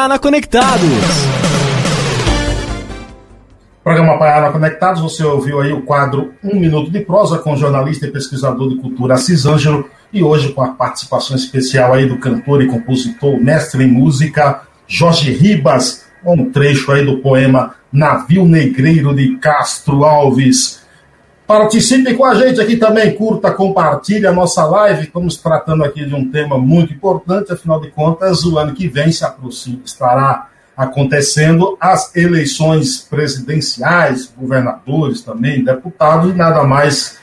Paiayana 0.03 0.19
Conectados. 0.19 0.91
Programa 3.85 4.19
Paiana 4.19 4.51
Conectados, 4.51 5.01
você 5.01 5.23
ouviu 5.23 5.61
aí 5.61 5.73
o 5.73 5.83
quadro 5.83 6.33
Um 6.43 6.59
Minuto 6.59 6.91
de 6.91 7.01
Prosa 7.01 7.39
com 7.39 7.53
o 7.53 7.57
jornalista 7.57 8.07
e 8.07 8.11
pesquisador 8.11 8.69
de 8.69 8.77
cultura 8.77 9.15
Assis 9.15 9.47
Ângelo 9.47 9.89
e 10.13 10.23
hoje 10.23 10.53
com 10.53 10.63
a 10.63 10.71
participação 10.71 11.37
especial 11.37 11.93
aí 11.93 12.07
do 12.07 12.19
cantor 12.19 12.63
e 12.63 12.67
compositor, 12.67 13.39
mestre 13.41 13.85
em 13.85 13.87
música 13.87 14.63
Jorge 14.89 15.33
Ribas, 15.33 16.05
um 16.25 16.51
trecho 16.51 16.91
aí 16.91 17.05
do 17.05 17.19
poema 17.19 17.77
Navio 17.93 18.45
Negreiro 18.45 19.15
de 19.15 19.37
Castro 19.37 20.05
Alves. 20.05 20.82
Participe 21.53 22.15
com 22.15 22.25
a 22.25 22.35
gente 22.35 22.63
aqui 22.63 22.79
também, 22.79 23.15
curta, 23.15 23.51
compartilhe 23.51 24.27
a 24.27 24.33
nossa 24.33 24.65
live. 24.65 25.03
Estamos 25.03 25.37
tratando 25.37 25.85
aqui 25.85 26.03
de 26.03 26.15
um 26.15 26.31
tema 26.31 26.57
muito 26.57 26.95
importante, 26.95 27.53
afinal 27.53 27.79
de 27.79 27.91
contas, 27.91 28.43
o 28.43 28.59
ano 28.59 28.73
que 28.73 28.89
vem 28.89 29.13
se 29.13 29.23
aproxima, 29.23 29.81
estará 29.85 30.49
acontecendo 30.75 31.77
as 31.79 32.17
eleições 32.17 33.01
presidenciais, 33.01 34.33
governadores 34.35 35.21
também, 35.21 35.63
deputados, 35.63 36.31
e 36.31 36.33
nada 36.33 36.65
mais 36.65 37.19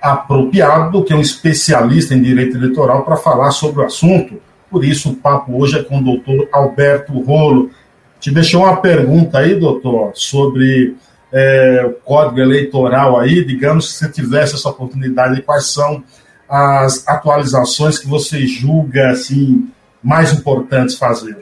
apropriado 0.00 0.92
do 0.92 1.04
que 1.04 1.12
um 1.12 1.20
especialista 1.20 2.14
em 2.14 2.22
direito 2.22 2.56
eleitoral 2.56 3.02
para 3.02 3.16
falar 3.16 3.50
sobre 3.50 3.82
o 3.82 3.84
assunto. 3.84 4.40
Por 4.70 4.84
isso, 4.84 5.10
o 5.10 5.16
papo 5.16 5.60
hoje 5.60 5.80
é 5.80 5.82
com 5.82 5.98
o 5.98 6.04
doutor 6.04 6.48
Alberto 6.52 7.18
Rolo. 7.18 7.68
Te 8.20 8.30
deixou 8.30 8.62
uma 8.62 8.76
pergunta 8.76 9.38
aí, 9.38 9.56
doutor, 9.56 10.12
sobre 10.14 10.94
é, 11.32 11.84
o 11.86 11.92
código 11.92 12.40
eleitoral 12.40 13.18
aí, 13.18 13.44
digamos, 13.44 13.90
se 13.90 13.98
você 13.98 14.10
tivesse 14.10 14.54
essa 14.54 14.68
oportunidade, 14.68 15.40
quais 15.42 15.66
são 15.66 16.04
as 16.48 17.08
atualizações 17.08 17.98
que 17.98 18.06
você 18.06 18.46
julga 18.46 19.10
assim, 19.10 19.70
mais 20.02 20.32
importantes 20.32 20.96
fazer? 20.96 21.36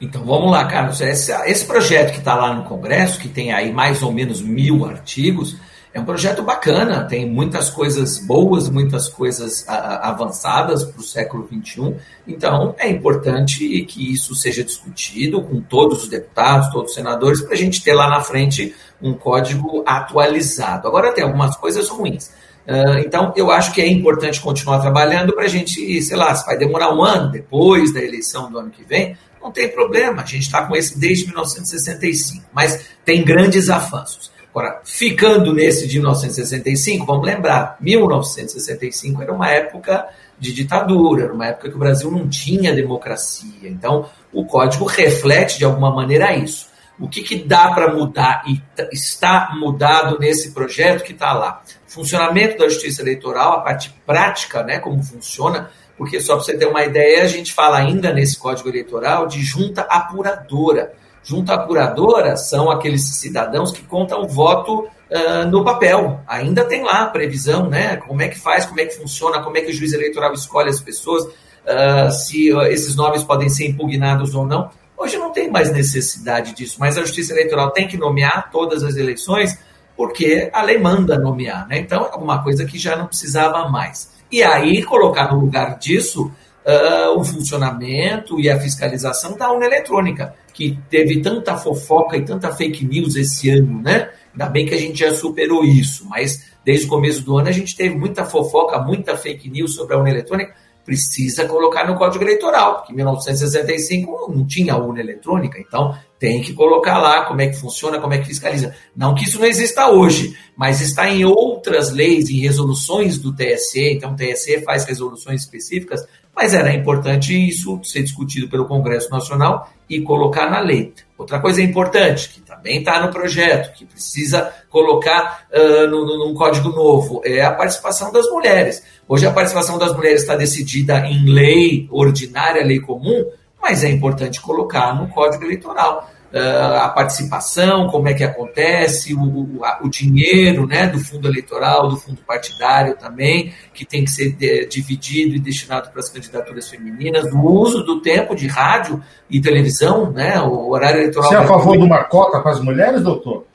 Então 0.00 0.24
vamos 0.24 0.50
lá, 0.50 0.64
Carlos. 0.64 1.00
Esse, 1.00 1.32
esse 1.46 1.64
projeto 1.64 2.12
que 2.12 2.18
está 2.18 2.34
lá 2.34 2.52
no 2.52 2.64
Congresso, 2.64 3.18
que 3.20 3.28
tem 3.28 3.52
aí 3.52 3.72
mais 3.72 4.02
ou 4.02 4.12
menos 4.12 4.40
mil 4.40 4.84
artigos, 4.84 5.56
é 5.92 6.00
um 6.00 6.04
projeto 6.04 6.42
bacana, 6.42 7.04
tem 7.04 7.28
muitas 7.28 7.70
coisas 7.70 8.18
boas, 8.18 8.68
muitas 8.68 9.08
coisas 9.08 9.64
avançadas 9.68 10.84
para 10.84 11.00
o 11.00 11.02
século 11.02 11.48
XXI. 11.48 11.96
Então, 12.26 12.74
é 12.78 12.88
importante 12.88 13.82
que 13.84 14.12
isso 14.12 14.34
seja 14.34 14.62
discutido 14.62 15.42
com 15.42 15.60
todos 15.60 16.04
os 16.04 16.08
deputados, 16.08 16.70
todos 16.70 16.90
os 16.90 16.94
senadores, 16.94 17.40
para 17.40 17.54
a 17.54 17.56
gente 17.56 17.82
ter 17.82 17.94
lá 17.94 18.08
na 18.08 18.20
frente 18.20 18.74
um 19.00 19.14
código 19.14 19.82
atualizado. 19.86 20.86
Agora, 20.86 21.12
tem 21.12 21.24
algumas 21.24 21.56
coisas 21.56 21.88
ruins. 21.88 22.30
Uh, 22.66 22.98
então, 22.98 23.32
eu 23.34 23.50
acho 23.50 23.72
que 23.72 23.80
é 23.80 23.88
importante 23.88 24.42
continuar 24.42 24.80
trabalhando 24.80 25.32
para 25.32 25.44
a 25.44 25.48
gente, 25.48 26.02
sei 26.02 26.16
lá, 26.16 26.34
se 26.34 26.44
vai 26.44 26.58
demorar 26.58 26.94
um 26.94 27.02
ano 27.02 27.32
depois 27.32 27.94
da 27.94 28.02
eleição 28.02 28.50
do 28.50 28.58
ano 28.58 28.68
que 28.68 28.84
vem, 28.84 29.16
não 29.40 29.50
tem 29.50 29.68
problema, 29.68 30.22
a 30.22 30.26
gente 30.26 30.42
está 30.42 30.66
com 30.66 30.76
esse 30.76 30.98
desde 30.98 31.26
1965, 31.26 32.44
mas 32.52 32.90
tem 33.04 33.24
grandes 33.24 33.70
avanços. 33.70 34.30
Agora, 34.58 34.80
ficando 34.84 35.54
nesse 35.54 35.86
de 35.86 35.98
1965, 36.00 37.06
vamos 37.06 37.24
lembrar, 37.24 37.76
1965 37.80 39.22
era 39.22 39.32
uma 39.32 39.48
época 39.48 40.08
de 40.36 40.52
ditadura, 40.52 41.26
era 41.26 41.32
uma 41.32 41.46
época 41.46 41.68
que 41.68 41.76
o 41.76 41.78
Brasil 41.78 42.10
não 42.10 42.28
tinha 42.28 42.74
democracia. 42.74 43.68
Então, 43.68 44.10
o 44.32 44.44
código 44.44 44.84
reflete 44.84 45.58
de 45.58 45.64
alguma 45.64 45.94
maneira 45.94 46.34
isso. 46.34 46.66
O 46.98 47.08
que, 47.08 47.22
que 47.22 47.36
dá 47.36 47.70
para 47.70 47.94
mudar 47.94 48.42
e 48.48 48.60
está 48.90 49.54
mudado 49.54 50.18
nesse 50.18 50.50
projeto 50.50 51.04
que 51.04 51.12
está 51.12 51.32
lá? 51.32 51.62
Funcionamento 51.86 52.58
da 52.58 52.68
justiça 52.68 53.00
eleitoral, 53.00 53.52
a 53.52 53.60
parte 53.60 53.94
prática, 54.04 54.64
né, 54.64 54.80
como 54.80 55.00
funciona, 55.04 55.70
porque 55.96 56.20
só 56.20 56.34
para 56.34 56.44
você 56.44 56.58
ter 56.58 56.66
uma 56.66 56.82
ideia, 56.82 57.22
a 57.22 57.28
gente 57.28 57.52
fala 57.52 57.78
ainda 57.78 58.12
nesse 58.12 58.36
código 58.36 58.68
eleitoral 58.68 59.28
de 59.28 59.40
junta 59.40 59.82
apuradora. 59.82 60.94
Junta 61.22 61.54
apuradora 61.54 62.36
são 62.36 62.70
aqueles 62.70 63.02
cidadãos 63.16 63.70
que 63.72 63.82
contam 63.82 64.22
o 64.22 64.28
voto 64.28 64.80
uh, 65.10 65.46
no 65.50 65.64
papel. 65.64 66.20
Ainda 66.26 66.64
tem 66.64 66.84
lá 66.84 67.02
a 67.02 67.06
previsão, 67.06 67.68
né? 67.68 67.96
Como 67.96 68.22
é 68.22 68.28
que 68.28 68.38
faz, 68.38 68.64
como 68.64 68.80
é 68.80 68.86
que 68.86 68.96
funciona, 68.96 69.42
como 69.42 69.56
é 69.56 69.60
que 69.60 69.70
o 69.70 69.74
juiz 69.74 69.92
eleitoral 69.92 70.32
escolhe 70.32 70.70
as 70.70 70.80
pessoas, 70.80 71.24
uh, 71.24 72.10
se 72.10 72.52
uh, 72.52 72.62
esses 72.62 72.96
nomes 72.96 73.22
podem 73.22 73.48
ser 73.48 73.68
impugnados 73.68 74.34
ou 74.34 74.46
não. 74.46 74.70
Hoje 74.96 75.16
não 75.16 75.30
tem 75.30 75.48
mais 75.50 75.72
necessidade 75.72 76.54
disso, 76.54 76.76
mas 76.80 76.98
a 76.98 77.02
Justiça 77.02 77.32
Eleitoral 77.32 77.70
tem 77.70 77.86
que 77.86 77.96
nomear 77.96 78.50
todas 78.50 78.82
as 78.82 78.96
eleições 78.96 79.56
porque 79.96 80.48
a 80.52 80.62
lei 80.62 80.78
manda 80.78 81.18
nomear, 81.18 81.66
né? 81.66 81.78
Então 81.78 82.04
é 82.04 82.12
alguma 82.12 82.42
coisa 82.42 82.64
que 82.64 82.78
já 82.78 82.96
não 82.96 83.06
precisava 83.06 83.68
mais. 83.68 84.12
E 84.30 84.42
aí 84.42 84.82
colocar 84.84 85.32
no 85.32 85.40
lugar 85.40 85.76
disso 85.76 86.30
uh, 86.64 87.18
o 87.18 87.24
funcionamento 87.24 88.38
e 88.40 88.48
a 88.48 88.60
fiscalização 88.60 89.36
da 89.36 89.50
urna 89.50 89.66
eletrônica, 89.66 90.34
que 90.52 90.78
teve 90.90 91.20
tanta 91.20 91.56
fofoca 91.56 92.16
e 92.16 92.24
tanta 92.24 92.54
fake 92.54 92.84
news 92.84 93.16
esse 93.16 93.50
ano, 93.50 93.82
né? 93.82 94.10
Ainda 94.32 94.46
bem 94.46 94.66
que 94.66 94.74
a 94.74 94.78
gente 94.78 94.98
já 94.98 95.14
superou 95.14 95.64
isso, 95.64 96.06
mas 96.08 96.52
desde 96.64 96.86
o 96.86 96.88
começo 96.88 97.22
do 97.22 97.36
ano 97.36 97.48
a 97.48 97.52
gente 97.52 97.76
teve 97.76 97.94
muita 97.94 98.24
fofoca, 98.24 98.78
muita 98.78 99.16
fake 99.16 99.48
news 99.48 99.74
sobre 99.74 99.94
a 99.94 99.98
urna 99.98 100.10
eletrônica. 100.10 100.54
Precisa 100.88 101.44
colocar 101.44 101.86
no 101.86 101.96
Código 101.96 102.24
Eleitoral, 102.24 102.76
porque 102.76 102.94
em 102.94 102.96
1965 102.96 104.32
não 104.34 104.46
tinha 104.46 104.74
urna 104.74 105.00
eletrônica, 105.00 105.60
então 105.60 105.94
tem 106.18 106.40
que 106.40 106.54
colocar 106.54 106.96
lá 106.96 107.26
como 107.26 107.42
é 107.42 107.48
que 107.48 107.60
funciona, 107.60 108.00
como 108.00 108.14
é 108.14 108.18
que 108.18 108.24
fiscaliza. 108.24 108.74
Não 108.96 109.14
que 109.14 109.24
isso 109.24 109.38
não 109.38 109.46
exista 109.46 109.90
hoje, 109.90 110.34
mas 110.56 110.80
está 110.80 111.06
em 111.10 111.26
outras 111.26 111.92
leis, 111.92 112.30
em 112.30 112.38
resoluções 112.38 113.18
do 113.18 113.36
TSE, 113.36 113.92
então 113.92 114.12
o 114.12 114.16
TSE 114.16 114.62
faz 114.62 114.86
resoluções 114.86 115.42
específicas, 115.42 116.08
mas 116.34 116.54
era 116.54 116.72
importante 116.72 117.36
isso 117.36 117.78
ser 117.84 118.02
discutido 118.02 118.48
pelo 118.48 118.64
Congresso 118.64 119.10
Nacional 119.10 119.70
e 119.90 120.00
colocar 120.00 120.50
na 120.50 120.60
lei. 120.60 120.94
Outra 121.18 121.40
coisa 121.40 121.60
importante, 121.60 122.28
que 122.28 122.40
também 122.40 122.78
está 122.78 123.00
no 123.00 123.10
projeto, 123.10 123.76
que 123.76 123.84
precisa 123.84 124.52
colocar 124.70 125.48
uh, 125.52 125.88
no, 125.88 126.16
num 126.16 126.32
código 126.32 126.68
novo, 126.68 127.20
é 127.24 127.42
a 127.42 127.50
participação 127.50 128.12
das 128.12 128.24
mulheres. 128.30 128.84
Hoje 129.08 129.26
a 129.26 129.32
participação 129.32 129.76
das 129.78 129.92
mulheres 129.96 130.20
está 130.20 130.36
decidida 130.36 131.00
em 131.06 131.24
lei 131.24 131.88
ordinária, 131.90 132.64
lei 132.64 132.78
comum, 132.78 133.28
mas 133.60 133.82
é 133.82 133.90
importante 133.90 134.40
colocar 134.40 134.94
no 134.94 135.08
Código 135.08 135.42
Eleitoral. 135.42 136.08
Uh, 136.30 136.74
a 136.82 136.88
participação, 136.90 137.88
como 137.88 138.06
é 138.06 138.12
que 138.12 138.22
acontece, 138.22 139.14
o, 139.14 139.62
o, 139.80 139.88
dinheiro 139.88 140.66
né, 140.66 140.86
do 140.86 140.98
fundo 141.00 141.26
eleitoral, 141.26 141.88
do 141.88 141.96
fundo 141.96 142.20
partidário 142.20 142.94
também, 142.98 143.54
que 143.72 143.82
tem 143.82 144.04
que 144.04 144.10
ser 144.10 144.32
de, 144.32 144.66
dividido 144.66 145.36
e 145.36 145.38
destinado 145.38 145.88
para 145.88 146.00
as 146.00 146.10
candidaturas 146.10 146.68
femininas, 146.68 147.32
o 147.32 147.40
uso 147.40 147.82
do 147.82 148.02
tempo 148.02 148.36
de 148.36 148.46
rádio 148.46 149.02
e 149.30 149.40
televisão, 149.40 150.10
né, 150.12 150.38
o 150.38 150.68
horário 150.68 151.00
eleitoral. 151.00 151.30
Você 151.30 151.34
é 151.34 151.38
a 151.38 151.46
favor 151.46 151.78
de 151.78 151.84
uma 151.84 152.04
cota 152.04 152.40
para 152.40 152.52
as 152.52 152.60
mulheres, 152.60 153.00
doutor? 153.00 153.46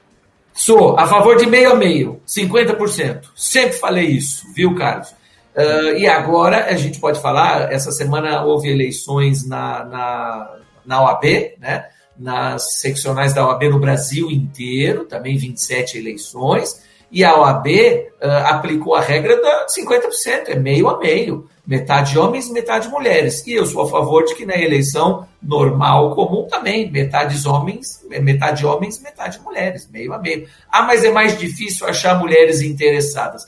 Sou 0.51 0.97
a 0.97 1.05
favor 1.05 1.35
de 1.35 1.45
meio 1.45 1.73
a 1.73 1.75
meio, 1.75 2.21
50%. 2.27 3.21
Sempre 3.35 3.77
falei 3.77 4.05
isso, 4.05 4.51
viu, 4.55 4.73
Carlos? 4.73 5.09
Uh, 5.55 5.97
e 5.97 6.07
agora 6.07 6.65
a 6.65 6.73
gente 6.75 6.99
pode 6.99 7.21
falar, 7.21 7.71
essa 7.71 7.91
semana 7.91 8.43
houve 8.43 8.69
eleições 8.69 9.47
na, 9.47 9.85
na, 9.85 10.55
na 10.83 11.03
OAB, 11.03 11.23
né? 11.59 11.85
Nas 12.17 12.79
seccionais 12.79 13.33
da 13.33 13.47
OAB 13.47 13.63
no 13.69 13.79
Brasil 13.79 14.29
inteiro, 14.29 15.05
também 15.05 15.37
27 15.37 15.97
eleições, 15.97 16.81
e 17.11 17.23
a 17.23 17.39
OAB 17.39 17.67
uh, 17.67 18.27
aplicou 18.47 18.95
a 18.95 19.01
regra 19.01 19.39
da 19.39 19.67
50%, 19.67 20.47
é 20.47 20.55
meio 20.55 20.89
a 20.89 20.97
meio, 20.97 21.47
metade 21.65 22.17
homens 22.17 22.47
e 22.47 22.51
metade 22.51 22.89
mulheres. 22.89 23.45
E 23.45 23.53
eu 23.53 23.65
sou 23.65 23.83
a 23.83 23.89
favor 23.89 24.23
de 24.25 24.35
que 24.35 24.45
na 24.45 24.57
eleição 24.57 25.27
normal, 25.41 26.15
comum 26.15 26.47
também, 26.47 26.91
metade 26.91 27.47
homens, 27.47 28.03
metade 28.09 28.65
homens, 28.65 28.99
metade 28.99 29.39
mulheres, 29.41 29.87
meio 29.91 30.11
a 30.11 30.17
meio. 30.17 30.47
Ah, 30.71 30.83
mas 30.83 31.03
é 31.03 31.11
mais 31.11 31.37
difícil 31.37 31.87
achar 31.87 32.19
mulheres 32.19 32.61
interessadas. 32.61 33.47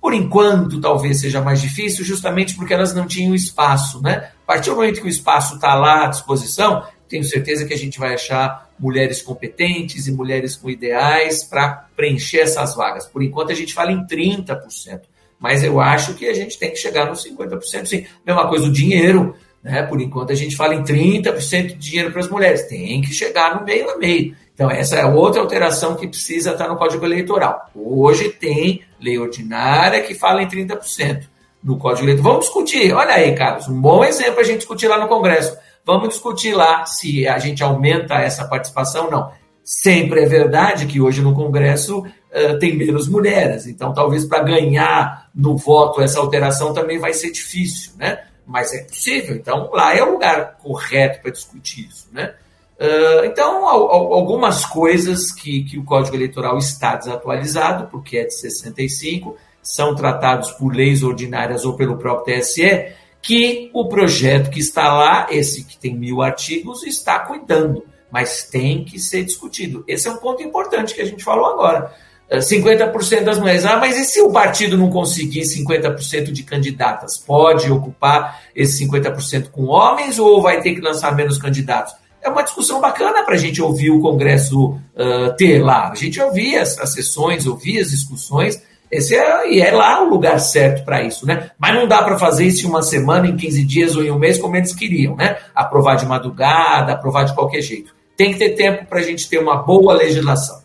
Por 0.00 0.14
enquanto, 0.14 0.80
talvez 0.80 1.20
seja 1.20 1.40
mais 1.40 1.60
difícil, 1.60 2.04
justamente 2.04 2.56
porque 2.56 2.74
elas 2.74 2.92
não 2.94 3.06
tinham 3.06 3.34
espaço, 3.34 4.02
né? 4.02 4.30
A 4.42 4.46
partir 4.46 4.70
do 4.70 4.76
momento 4.76 5.00
que 5.00 5.06
o 5.06 5.08
espaço 5.08 5.54
está 5.54 5.74
lá 5.74 6.04
à 6.04 6.08
disposição, 6.08 6.84
tenho 7.12 7.24
certeza 7.24 7.66
que 7.66 7.74
a 7.74 7.78
gente 7.78 7.98
vai 7.98 8.14
achar 8.14 8.70
mulheres 8.80 9.20
competentes 9.20 10.06
e 10.06 10.12
mulheres 10.12 10.56
com 10.56 10.70
ideais 10.70 11.44
para 11.44 11.86
preencher 11.94 12.38
essas 12.38 12.74
vagas. 12.74 13.06
Por 13.06 13.22
enquanto, 13.22 13.52
a 13.52 13.54
gente 13.54 13.74
fala 13.74 13.92
em 13.92 14.06
30%, 14.06 15.02
mas 15.38 15.62
eu 15.62 15.78
acho 15.78 16.14
que 16.14 16.26
a 16.26 16.32
gente 16.32 16.58
tem 16.58 16.70
que 16.70 16.76
chegar 16.76 17.04
nos 17.04 17.22
50%, 17.22 17.84
sim. 17.84 18.06
Mesma 18.26 18.48
coisa 18.48 18.64
o 18.64 18.72
dinheiro, 18.72 19.36
né? 19.62 19.82
Por 19.82 20.00
enquanto, 20.00 20.32
a 20.32 20.34
gente 20.34 20.56
fala 20.56 20.74
em 20.74 20.82
30% 20.82 21.66
de 21.66 21.74
dinheiro 21.74 22.10
para 22.10 22.20
as 22.20 22.30
mulheres, 22.30 22.62
tem 22.62 23.02
que 23.02 23.12
chegar 23.12 23.60
no 23.60 23.66
meio 23.66 23.90
a 23.90 23.98
meio. 23.98 24.34
Então, 24.54 24.70
essa 24.70 24.96
é 24.96 25.04
outra 25.04 25.42
alteração 25.42 25.94
que 25.94 26.08
precisa 26.08 26.52
estar 26.52 26.66
no 26.66 26.76
Código 26.76 27.04
Eleitoral. 27.04 27.70
Hoje 27.74 28.30
tem 28.30 28.82
lei 28.98 29.18
ordinária 29.18 30.02
que 30.02 30.14
fala 30.14 30.42
em 30.42 30.48
30% 30.48 31.24
no 31.62 31.76
Código 31.76 32.06
Eleitoral. 32.06 32.32
Vamos 32.32 32.46
discutir. 32.46 32.94
Olha 32.94 33.14
aí, 33.14 33.34
Carlos, 33.34 33.68
um 33.68 33.78
bom 33.78 34.02
exemplo 34.02 34.40
a 34.40 34.44
gente 34.44 34.58
discutir 34.58 34.88
lá 34.88 34.98
no 34.98 35.08
Congresso. 35.08 35.54
Vamos 35.84 36.10
discutir 36.10 36.54
lá 36.54 36.86
se 36.86 37.26
a 37.26 37.38
gente 37.38 37.62
aumenta 37.62 38.14
essa 38.14 38.46
participação 38.46 39.06
ou 39.06 39.10
não. 39.10 39.32
Sempre 39.64 40.22
é 40.22 40.26
verdade 40.26 40.86
que 40.86 41.00
hoje 41.00 41.22
no 41.22 41.34
Congresso 41.34 42.00
uh, 42.00 42.58
tem 42.58 42.76
menos 42.76 43.08
mulheres, 43.08 43.66
então 43.66 43.92
talvez 43.92 44.24
para 44.24 44.42
ganhar 44.42 45.28
no 45.34 45.56
voto 45.56 46.00
essa 46.00 46.18
alteração 46.18 46.72
também 46.72 46.98
vai 46.98 47.12
ser 47.12 47.30
difícil, 47.30 47.92
né? 47.96 48.24
Mas 48.46 48.72
é 48.72 48.82
possível. 48.84 49.36
Então 49.36 49.70
lá 49.72 49.96
é 49.96 50.02
o 50.02 50.12
lugar 50.12 50.58
correto 50.58 51.20
para 51.20 51.30
discutir 51.30 51.88
isso, 51.88 52.08
né? 52.12 52.34
Uh, 52.82 53.24
então, 53.26 53.68
algumas 53.68 54.66
coisas 54.66 55.30
que, 55.30 55.62
que 55.62 55.78
o 55.78 55.84
Código 55.84 56.16
Eleitoral 56.16 56.58
está 56.58 56.96
desatualizado, 56.96 57.86
porque 57.86 58.18
é 58.18 58.24
de 58.24 58.34
65, 58.34 59.36
são 59.62 59.94
tratados 59.94 60.50
por 60.50 60.74
leis 60.74 61.04
ordinárias 61.04 61.64
ou 61.64 61.76
pelo 61.76 61.96
próprio 61.96 62.40
TSE, 62.40 62.92
que 63.22 63.70
o 63.72 63.88
projeto 63.88 64.50
que 64.50 64.58
está 64.58 64.92
lá, 64.92 65.28
esse 65.30 65.64
que 65.64 65.78
tem 65.78 65.96
mil 65.96 66.20
artigos, 66.20 66.82
está 66.82 67.20
cuidando, 67.20 67.84
mas 68.10 68.44
tem 68.44 68.84
que 68.84 68.98
ser 68.98 69.24
discutido. 69.24 69.84
Esse 69.86 70.08
é 70.08 70.10
um 70.10 70.16
ponto 70.16 70.42
importante 70.42 70.92
que 70.92 71.00
a 71.00 71.06
gente 71.06 71.22
falou 71.22 71.46
agora. 71.46 71.94
50% 72.30 73.20
uh, 73.20 73.24
das 73.24 73.38
mulheres. 73.38 73.64
Ah, 73.64 73.76
mas 73.76 73.98
e 73.98 74.04
se 74.04 74.20
o 74.20 74.32
partido 74.32 74.76
não 74.76 74.90
conseguir 74.90 75.42
50% 75.42 76.32
de 76.32 76.42
candidatas? 76.42 77.18
Pode 77.18 77.70
ocupar 77.70 78.42
esse 78.56 78.84
50% 78.86 79.50
com 79.50 79.66
homens 79.66 80.18
ou 80.18 80.42
vai 80.42 80.60
ter 80.60 80.74
que 80.74 80.80
lançar 80.80 81.14
menos 81.14 81.38
candidatos? 81.38 81.94
é 82.22 82.28
uma 82.28 82.42
discussão 82.42 82.80
bacana 82.80 83.24
para 83.24 83.34
a 83.34 83.38
gente 83.38 83.60
ouvir 83.60 83.90
o 83.90 84.00
Congresso 84.00 84.70
uh, 84.70 85.36
ter 85.36 85.60
lá. 85.60 85.90
A 85.90 85.94
gente 85.94 86.20
ouvia 86.20 86.62
as, 86.62 86.78
as 86.78 86.92
sessões, 86.92 87.46
ouvia 87.46 87.82
as 87.82 87.90
discussões, 87.90 88.62
esse 88.92 89.16
é, 89.16 89.50
e 89.50 89.62
é 89.62 89.70
lá 89.70 90.02
o 90.02 90.10
lugar 90.10 90.38
certo 90.38 90.84
para 90.84 91.02
isso, 91.02 91.26
né? 91.26 91.50
Mas 91.58 91.74
não 91.74 91.88
dá 91.88 92.02
para 92.02 92.18
fazer 92.18 92.44
isso 92.44 92.66
em 92.66 92.68
uma 92.68 92.82
semana, 92.82 93.26
em 93.26 93.34
15 93.34 93.64
dias 93.64 93.96
ou 93.96 94.04
em 94.04 94.10
um 94.10 94.18
mês, 94.18 94.36
como 94.36 94.54
eles 94.54 94.74
queriam, 94.74 95.16
né? 95.16 95.38
Aprovar 95.54 95.96
de 95.96 96.04
madrugada, 96.04 96.92
aprovar 96.92 97.24
de 97.24 97.34
qualquer 97.34 97.62
jeito. 97.62 97.94
Tem 98.14 98.34
que 98.34 98.38
ter 98.38 98.50
tempo 98.50 98.84
para 98.84 98.98
a 98.98 99.02
gente 99.02 99.30
ter 99.30 99.38
uma 99.38 99.62
boa 99.62 99.94
legislação. 99.94 100.60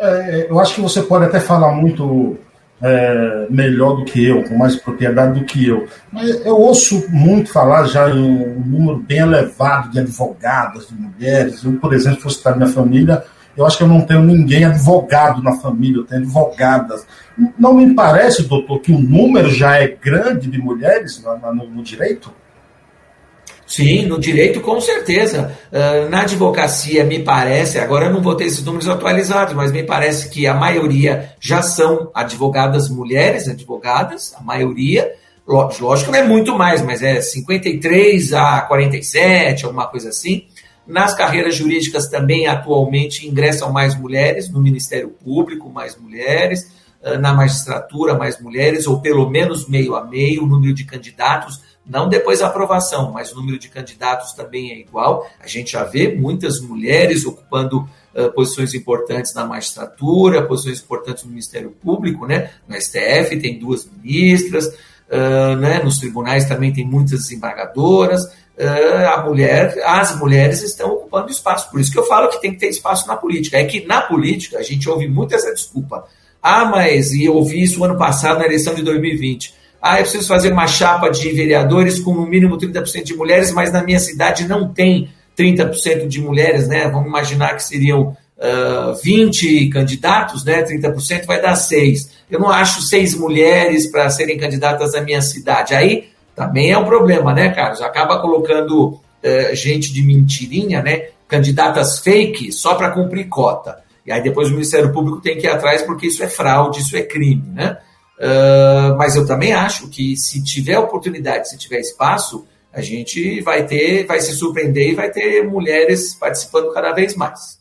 É, 0.00 0.46
eu 0.48 0.58
acho 0.58 0.76
que 0.76 0.80
você 0.80 1.02
pode 1.02 1.26
até 1.26 1.38
falar 1.40 1.72
muito 1.72 2.38
é, 2.80 3.46
melhor 3.50 3.96
do 3.96 4.06
que 4.06 4.26
eu, 4.26 4.42
com 4.42 4.56
mais 4.56 4.74
propriedade 4.74 5.38
do 5.38 5.44
que 5.44 5.68
eu. 5.68 5.86
Mas 6.10 6.30
eu 6.44 6.56
ouço 6.56 7.04
muito 7.10 7.52
falar 7.52 7.84
já 7.84 8.08
em 8.08 8.18
um 8.18 8.62
número 8.64 8.98
bem 9.00 9.18
elevado 9.18 9.90
de 9.90 10.00
advogadas, 10.00 10.88
de 10.88 10.94
mulheres. 10.94 11.62
Eu, 11.62 11.74
por 11.74 11.92
exemplo, 11.92 12.22
fosse 12.22 12.38
citar 12.38 12.56
minha 12.56 12.68
família, 12.68 13.22
Eu 13.56 13.64
acho 13.64 13.78
que 13.78 13.84
eu 13.84 13.88
não 13.88 14.00
tenho 14.00 14.22
ninguém 14.22 14.64
advogado 14.64 15.42
na 15.42 15.52
família, 15.56 15.98
eu 15.98 16.04
tenho 16.04 16.22
advogadas. 16.22 17.06
Não 17.58 17.74
me 17.74 17.94
parece, 17.94 18.42
doutor, 18.44 18.80
que 18.80 18.92
o 18.92 18.98
número 18.98 19.50
já 19.50 19.76
é 19.78 19.88
grande 19.88 20.48
de 20.48 20.58
mulheres 20.58 21.22
no, 21.22 21.52
no, 21.66 21.82
direito? 21.82 22.32
Sim, 23.66 24.06
no 24.06 24.18
direito 24.18 24.60
com 24.60 24.80
certeza. 24.80 25.56
Uh, 25.72 26.08
na 26.08 26.22
advocacia, 26.22 27.04
me 27.04 27.20
parece, 27.20 27.78
agora 27.78 28.06
eu 28.06 28.12
não 28.12 28.20
vou 28.20 28.34
ter 28.34 28.44
esses 28.44 28.64
números 28.64 28.88
atualizados, 28.88 29.54
mas 29.54 29.70
me 29.70 29.84
parece 29.84 30.28
que 30.28 30.46
a 30.46 30.54
maioria 30.54 31.30
já 31.40 31.62
são 31.62 32.10
advogadas 32.12 32.88
mulheres, 32.88 33.48
advogadas, 33.48 34.34
a 34.34 34.42
maioria. 34.42 35.14
Lógico, 35.46 36.10
não 36.10 36.18
é 36.18 36.22
muito 36.22 36.56
mais, 36.56 36.82
mas 36.82 37.02
é 37.02 37.20
53 37.20 38.32
a 38.32 38.62
47, 38.62 39.66
alguma 39.66 39.86
coisa 39.86 40.08
assim. 40.08 40.46
Nas 40.86 41.14
carreiras 41.14 41.54
jurídicas 41.54 42.08
também, 42.08 42.46
atualmente, 42.46 43.26
ingressam 43.26 43.72
mais 43.72 43.98
mulheres, 43.98 44.50
no 44.50 44.60
Ministério 44.60 45.08
Público, 45.08 45.70
mais 45.70 45.96
mulheres, 45.96 46.70
uh, 47.02 47.18
na 47.18 47.32
magistratura, 47.32 48.14
mais 48.14 48.40
mulheres, 48.40 48.86
ou 48.86 49.00
pelo 49.00 49.28
menos 49.28 49.68
meio 49.68 49.94
a 49.94 50.04
meio, 50.04 50.44
o 50.44 50.46
número 50.46 50.74
de 50.74 50.84
candidatos 50.84 51.60
não 51.86 52.08
depois 52.08 52.38
da 52.38 52.46
aprovação, 52.46 53.12
mas 53.12 53.32
o 53.32 53.36
número 53.36 53.58
de 53.58 53.68
candidatos 53.68 54.32
também 54.32 54.72
é 54.72 54.78
igual. 54.78 55.28
A 55.38 55.46
gente 55.46 55.72
já 55.72 55.84
vê 55.84 56.14
muitas 56.14 56.60
mulheres 56.60 57.26
ocupando 57.26 57.86
uh, 58.14 58.32
posições 58.32 58.72
importantes 58.72 59.34
na 59.34 59.44
magistratura, 59.44 60.46
posições 60.46 60.80
importantes 60.80 61.24
no 61.24 61.30
Ministério 61.30 61.70
Público, 61.70 62.26
né? 62.26 62.50
No 62.66 62.74
STF 62.74 63.38
tem 63.38 63.58
duas 63.58 63.86
ministras, 63.86 64.66
uh, 64.66 65.56
né? 65.58 65.82
nos 65.82 65.98
tribunais 65.98 66.46
também 66.46 66.72
tem 66.72 66.86
muitas 66.86 67.20
desembargadoras. 67.20 68.22
Uh, 68.56 69.08
a 69.08 69.24
mulher, 69.24 69.74
as 69.84 70.16
mulheres 70.16 70.62
estão 70.62 70.92
ocupando 70.92 71.30
espaço. 71.30 71.70
Por 71.70 71.80
isso 71.80 71.90
que 71.90 71.98
eu 71.98 72.04
falo 72.04 72.28
que 72.28 72.40
tem 72.40 72.52
que 72.52 72.58
ter 72.58 72.68
espaço 72.68 73.06
na 73.08 73.16
política. 73.16 73.58
É 73.58 73.64
que 73.64 73.84
na 73.84 74.00
política 74.00 74.58
a 74.58 74.62
gente 74.62 74.88
ouve 74.88 75.08
muito 75.08 75.34
essa 75.34 75.52
desculpa. 75.52 76.04
Ah, 76.42 76.64
mas 76.64 77.12
e 77.12 77.24
eu 77.24 77.34
ouvi 77.34 77.62
isso 77.62 77.82
ano 77.82 77.96
passado 77.96 78.38
na 78.38 78.44
eleição 78.44 78.74
de 78.74 78.82
2020 78.82 79.64
ah, 79.86 79.98
eu 79.98 80.04
preciso 80.04 80.26
fazer 80.26 80.50
uma 80.50 80.66
chapa 80.66 81.10
de 81.10 81.30
vereadores 81.30 82.00
com 82.00 82.14
no 82.14 82.26
mínimo 82.26 82.56
30% 82.56 83.02
de 83.02 83.14
mulheres, 83.14 83.52
mas 83.52 83.70
na 83.70 83.82
minha 83.82 84.00
cidade 84.00 84.48
não 84.48 84.72
tem 84.72 85.10
30% 85.38 86.08
de 86.08 86.22
mulheres, 86.22 86.66
né? 86.66 86.88
Vamos 86.88 87.06
imaginar 87.06 87.54
que 87.54 87.62
seriam 87.62 88.16
uh, 88.38 88.94
20 89.02 89.68
candidatos, 89.68 90.42
né? 90.42 90.62
30% 90.62 91.26
vai 91.26 91.38
dar 91.38 91.54
6. 91.54 92.08
Eu 92.30 92.40
não 92.40 92.48
acho 92.48 92.80
seis 92.80 93.14
mulheres 93.14 93.86
para 93.90 94.08
serem 94.08 94.38
candidatas 94.38 94.94
na 94.94 95.02
minha 95.02 95.20
cidade. 95.20 95.74
Aí 95.74 96.08
também 96.34 96.72
é 96.72 96.78
um 96.78 96.84
problema, 96.84 97.32
né, 97.32 97.50
Carlos? 97.50 97.80
Acaba 97.80 98.20
colocando 98.20 98.88
uh, 98.90 99.54
gente 99.54 99.92
de 99.92 100.02
mentirinha, 100.02 100.82
né? 100.82 101.08
Candidatas 101.28 102.00
fake 102.00 102.52
só 102.52 102.74
para 102.74 102.90
cumprir 102.90 103.28
cota. 103.28 103.82
E 104.06 104.12
aí 104.12 104.22
depois 104.22 104.48
o 104.48 104.52
Ministério 104.52 104.92
Público 104.92 105.20
tem 105.20 105.38
que 105.38 105.46
ir 105.46 105.50
atrás 105.50 105.82
porque 105.82 106.06
isso 106.06 106.22
é 106.22 106.28
fraude, 106.28 106.80
isso 106.80 106.96
é 106.96 107.02
crime, 107.02 107.44
né? 107.52 107.78
Uh, 108.18 108.96
mas 108.96 109.16
eu 109.16 109.26
também 109.26 109.52
acho 109.52 109.88
que 109.88 110.16
se 110.16 110.42
tiver 110.42 110.78
oportunidade, 110.78 111.48
se 111.48 111.58
tiver 111.58 111.80
espaço, 111.80 112.46
a 112.72 112.80
gente 112.80 113.40
vai 113.40 113.64
ter, 113.66 114.06
vai 114.06 114.20
se 114.20 114.32
surpreender 114.34 114.90
e 114.90 114.94
vai 114.94 115.10
ter 115.10 115.42
mulheres 115.48 116.14
participando 116.14 116.72
cada 116.72 116.92
vez 116.92 117.14
mais. 117.16 117.58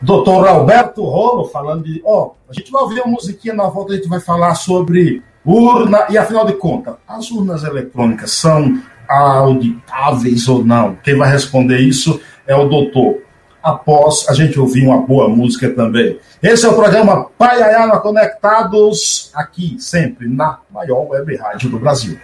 Doutor 0.00 0.46
Alberto 0.46 1.02
Rolo 1.02 1.46
falando 1.46 1.84
de. 1.84 2.02
Ó, 2.04 2.26
oh, 2.26 2.32
a 2.50 2.52
gente 2.52 2.70
vai 2.70 2.82
ouvir 2.82 3.00
uma 3.00 3.12
musiquinha 3.12 3.54
na 3.54 3.68
volta, 3.68 3.94
a 3.94 3.96
gente 3.96 4.08
vai 4.08 4.20
falar 4.20 4.54
sobre 4.54 5.22
urna, 5.44 6.06
e 6.10 6.16
afinal 6.16 6.46
de 6.46 6.54
contas, 6.54 6.94
as 7.06 7.30
urnas 7.30 7.64
eletrônicas 7.64 8.30
são 8.30 8.80
auditáveis 9.08 10.48
ou 10.48 10.64
não? 10.64 10.96
Quem 11.02 11.16
vai 11.16 11.30
responder 11.30 11.78
isso 11.78 12.20
é 12.46 12.54
o 12.54 12.68
doutor 12.68 13.22
após 13.62 14.28
a 14.28 14.34
gente 14.34 14.60
ouvir 14.60 14.86
uma 14.86 14.98
boa 14.98 15.28
música 15.28 15.70
também. 15.70 16.18
Esse 16.42 16.66
é 16.66 16.68
o 16.68 16.74
programa 16.74 17.24
Paiaiana 17.38 17.98
Conectados, 17.98 19.30
aqui 19.34 19.76
sempre 19.78 20.28
na 20.28 20.58
maior 20.70 21.08
web 21.08 21.34
rádio 21.36 21.70
do 21.70 21.78
Brasil. 21.78 22.18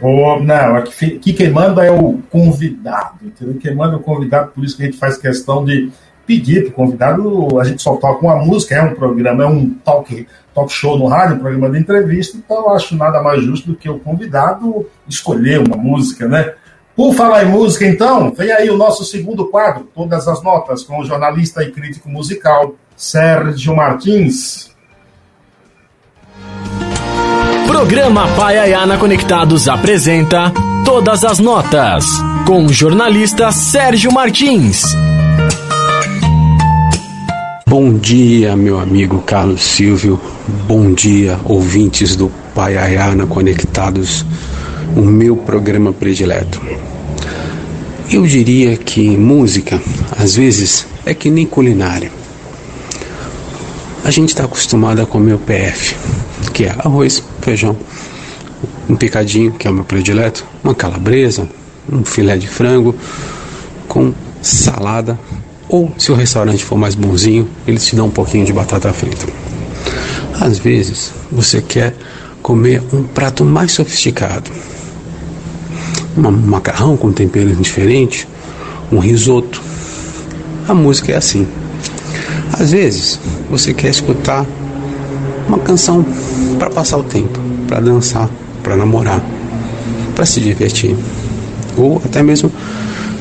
Oh, 0.00 0.38
não, 0.40 0.76
aqui, 0.76 1.16
aqui 1.16 1.32
quem 1.32 1.50
manda 1.50 1.84
é 1.84 1.90
o 1.90 2.22
convidado, 2.30 3.18
entendeu? 3.22 3.58
Quem 3.60 3.74
manda 3.74 3.94
é 3.94 3.96
o 3.96 4.02
convidado, 4.02 4.52
por 4.52 4.64
isso 4.64 4.76
que 4.76 4.84
a 4.84 4.86
gente 4.86 4.96
faz 4.96 5.18
questão 5.18 5.64
de 5.64 5.92
pedir 6.26 6.62
para 6.62 6.70
o 6.70 6.74
convidado, 6.74 7.60
a 7.60 7.64
gente 7.64 7.82
só 7.82 7.96
toca 7.96 8.24
uma 8.24 8.36
música, 8.36 8.76
é 8.76 8.82
um 8.82 8.94
programa, 8.94 9.42
é 9.42 9.46
um 9.46 9.74
talk, 9.84 10.26
talk 10.54 10.72
show 10.72 10.96
no 10.96 11.06
rádio, 11.06 11.36
um 11.36 11.40
programa 11.40 11.68
de 11.70 11.80
entrevista, 11.80 12.38
então 12.38 12.56
eu 12.56 12.70
acho 12.70 12.96
nada 12.96 13.20
mais 13.20 13.42
justo 13.42 13.72
do 13.72 13.76
que 13.76 13.90
o 13.90 13.98
convidado 13.98 14.86
escolher 15.08 15.58
uma 15.58 15.76
música, 15.76 16.28
né? 16.28 16.54
Por 16.96 17.14
falar 17.14 17.44
em 17.44 17.48
música, 17.48 17.86
então, 17.86 18.32
vem 18.32 18.50
aí 18.52 18.68
o 18.68 18.76
nosso 18.76 19.04
segundo 19.04 19.46
quadro, 19.46 19.88
Todas 19.94 20.28
as 20.28 20.42
Notas, 20.42 20.82
com 20.82 21.00
o 21.00 21.04
jornalista 21.04 21.62
e 21.62 21.70
crítico 21.70 22.08
musical 22.08 22.74
Sérgio 22.96 23.74
Martins. 23.74 24.70
Programa 27.66 28.28
Paiaiana 28.36 28.98
Conectados 28.98 29.68
apresenta 29.68 30.52
Todas 30.84 31.24
as 31.24 31.38
Notas, 31.38 32.04
com 32.46 32.66
o 32.66 32.72
jornalista 32.72 33.50
Sérgio 33.52 34.12
Martins. 34.12 34.82
Bom 37.66 37.94
dia, 37.94 38.56
meu 38.56 38.80
amigo 38.80 39.22
Carlos 39.22 39.62
Silvio. 39.62 40.20
Bom 40.66 40.92
dia, 40.92 41.38
ouvintes 41.44 42.16
do 42.16 42.30
Paiaiana 42.54 43.26
Conectados, 43.26 44.26
o 44.96 45.02
meu 45.02 45.36
programa 45.36 45.92
predileto. 45.92 46.60
Eu 48.10 48.26
diria 48.26 48.76
que 48.76 49.16
música, 49.16 49.80
às 50.18 50.36
vezes, 50.36 50.86
é 51.06 51.14
que 51.14 51.30
nem 51.30 51.46
culinária. 51.46 52.10
A 54.04 54.10
gente 54.10 54.30
está 54.30 54.44
acostumado 54.44 55.00
a 55.00 55.06
comer 55.06 55.34
o 55.34 55.38
PF, 55.38 55.94
que 56.52 56.64
é 56.64 56.70
arroz, 56.70 57.22
feijão, 57.40 57.76
um 58.88 58.96
picadinho, 58.96 59.52
que 59.52 59.68
é 59.68 59.70
o 59.70 59.74
meu 59.74 59.84
predileto, 59.84 60.44
uma 60.64 60.74
calabresa, 60.74 61.48
um 61.90 62.04
filé 62.04 62.36
de 62.36 62.48
frango 62.48 62.94
com 63.86 64.12
salada 64.42 65.18
ou, 65.70 65.92
se 65.96 66.10
o 66.10 66.16
restaurante 66.16 66.64
for 66.64 66.76
mais 66.76 66.96
bonzinho, 66.96 67.48
eles 67.64 67.86
te 67.86 67.94
dão 67.94 68.06
um 68.08 68.10
pouquinho 68.10 68.44
de 68.44 68.52
batata 68.52 68.92
frita. 68.92 69.24
Às 70.40 70.58
vezes, 70.58 71.12
você 71.30 71.62
quer 71.62 71.94
comer 72.42 72.82
um 72.92 73.04
prato 73.04 73.44
mais 73.44 73.70
sofisticado. 73.70 74.50
Um 76.16 76.30
macarrão 76.30 76.96
com 76.96 77.12
tempero 77.12 77.54
diferente, 77.56 78.26
um 78.90 78.98
risoto. 78.98 79.60
A 80.68 80.74
música 80.74 81.12
é 81.12 81.16
assim. 81.16 81.46
Às 82.52 82.72
vezes, 82.72 83.20
você 83.50 83.72
quer 83.72 83.90
escutar 83.90 84.44
uma 85.46 85.58
canção 85.58 86.04
para 86.58 86.70
passar 86.70 86.98
o 86.98 87.02
tempo, 87.02 87.38
para 87.66 87.80
dançar, 87.80 88.28
para 88.62 88.76
namorar, 88.76 89.22
para 90.14 90.26
se 90.26 90.40
divertir, 90.40 90.96
ou 91.76 92.02
até 92.04 92.22
mesmo 92.22 92.52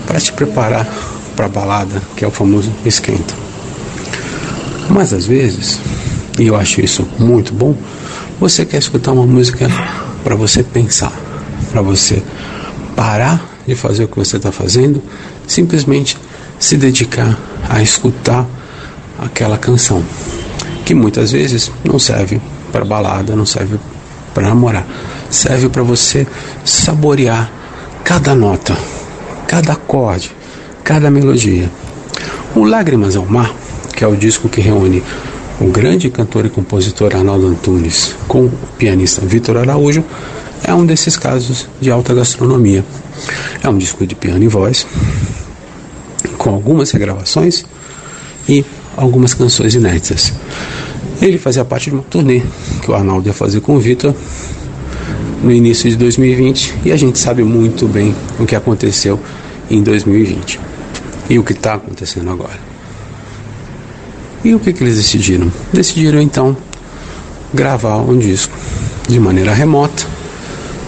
para 0.05 0.19
te 0.19 0.33
preparar 0.33 0.87
para 1.35 1.45
a 1.45 1.49
balada, 1.49 2.01
que 2.15 2.25
é 2.25 2.27
o 2.27 2.31
famoso 2.31 2.71
esquenta. 2.85 3.33
Mas 4.89 5.13
às 5.13 5.25
vezes, 5.25 5.79
e 6.37 6.47
eu 6.47 6.55
acho 6.55 6.81
isso 6.81 7.07
muito 7.17 7.53
bom, 7.53 7.75
você 8.39 8.65
quer 8.65 8.77
escutar 8.79 9.11
uma 9.11 9.25
música 9.25 9.67
para 10.23 10.35
você 10.35 10.63
pensar, 10.63 11.13
para 11.71 11.81
você 11.81 12.23
parar 12.99 13.41
de 13.65 13.75
fazer 13.75 14.03
o 14.03 14.07
que 14.09 14.17
você 14.17 14.35
está 14.35 14.51
fazendo, 14.51 15.01
simplesmente 15.47 16.17
se 16.59 16.75
dedicar 16.75 17.39
a 17.69 17.81
escutar 17.81 18.45
aquela 19.17 19.57
canção, 19.57 20.03
que 20.83 20.93
muitas 20.93 21.31
vezes 21.31 21.71
não 21.81 21.97
serve 21.97 22.41
para 22.73 22.83
balada, 22.83 23.37
não 23.37 23.45
serve 23.45 23.79
para 24.33 24.49
namorar, 24.49 24.85
serve 25.29 25.69
para 25.69 25.81
você 25.81 26.27
saborear 26.65 27.49
cada 28.03 28.35
nota, 28.35 28.77
cada 29.47 29.71
acorde, 29.71 30.35
cada 30.83 31.09
melodia. 31.09 31.71
O 32.53 32.65
Lágrimas 32.65 33.15
ao 33.15 33.25
Mar, 33.25 33.55
que 33.95 34.03
é 34.03 34.07
o 34.07 34.17
disco 34.17 34.49
que 34.49 34.59
reúne 34.59 35.01
o 35.61 35.67
grande 35.67 36.09
cantor 36.09 36.47
e 36.47 36.49
compositor 36.49 37.15
Arnaldo 37.15 37.47
Antunes 37.47 38.13
com 38.27 38.47
o 38.47 38.51
pianista 38.77 39.25
Vitor 39.25 39.55
Araújo, 39.55 40.03
é 40.63 40.73
um 40.73 40.85
desses 40.85 41.17
casos 41.17 41.67
de 41.79 41.91
alta 41.91 42.13
gastronomia. 42.13 42.83
É 43.63 43.69
um 43.69 43.77
disco 43.77 44.05
de 44.05 44.15
piano 44.15 44.43
e 44.43 44.47
voz, 44.47 44.85
com 46.37 46.51
algumas 46.51 46.91
regravações 46.91 47.65
e 48.47 48.63
algumas 48.95 49.33
canções 49.33 49.75
inéditas. 49.75 50.33
Ele 51.21 51.37
fazia 51.37 51.65
parte 51.65 51.89
de 51.89 51.95
uma 51.95 52.03
turnê 52.03 52.41
que 52.81 52.89
o 52.89 52.95
Arnaldo 52.95 53.27
ia 53.27 53.33
fazer 53.33 53.61
com 53.61 53.75
o 53.75 53.79
Vitor 53.79 54.13
no 55.43 55.51
início 55.51 55.89
de 55.89 55.95
2020 55.97 56.75
e 56.85 56.91
a 56.91 56.97
gente 56.97 57.19
sabe 57.19 57.43
muito 57.43 57.87
bem 57.87 58.15
o 58.39 58.45
que 58.45 58.55
aconteceu 58.55 59.19
em 59.69 59.81
2020 59.81 60.59
e 61.29 61.37
o 61.37 61.43
que 61.43 61.53
está 61.53 61.75
acontecendo 61.75 62.29
agora. 62.29 62.59
E 64.43 64.55
o 64.55 64.59
que, 64.59 64.71
que 64.71 64.83
eles 64.83 64.97
decidiram? 64.97 65.51
Decidiram 65.73 66.21
então 66.21 66.55
gravar 67.53 67.97
um 67.97 68.17
disco 68.17 68.55
de 69.07 69.19
maneira 69.19 69.53
remota, 69.53 70.05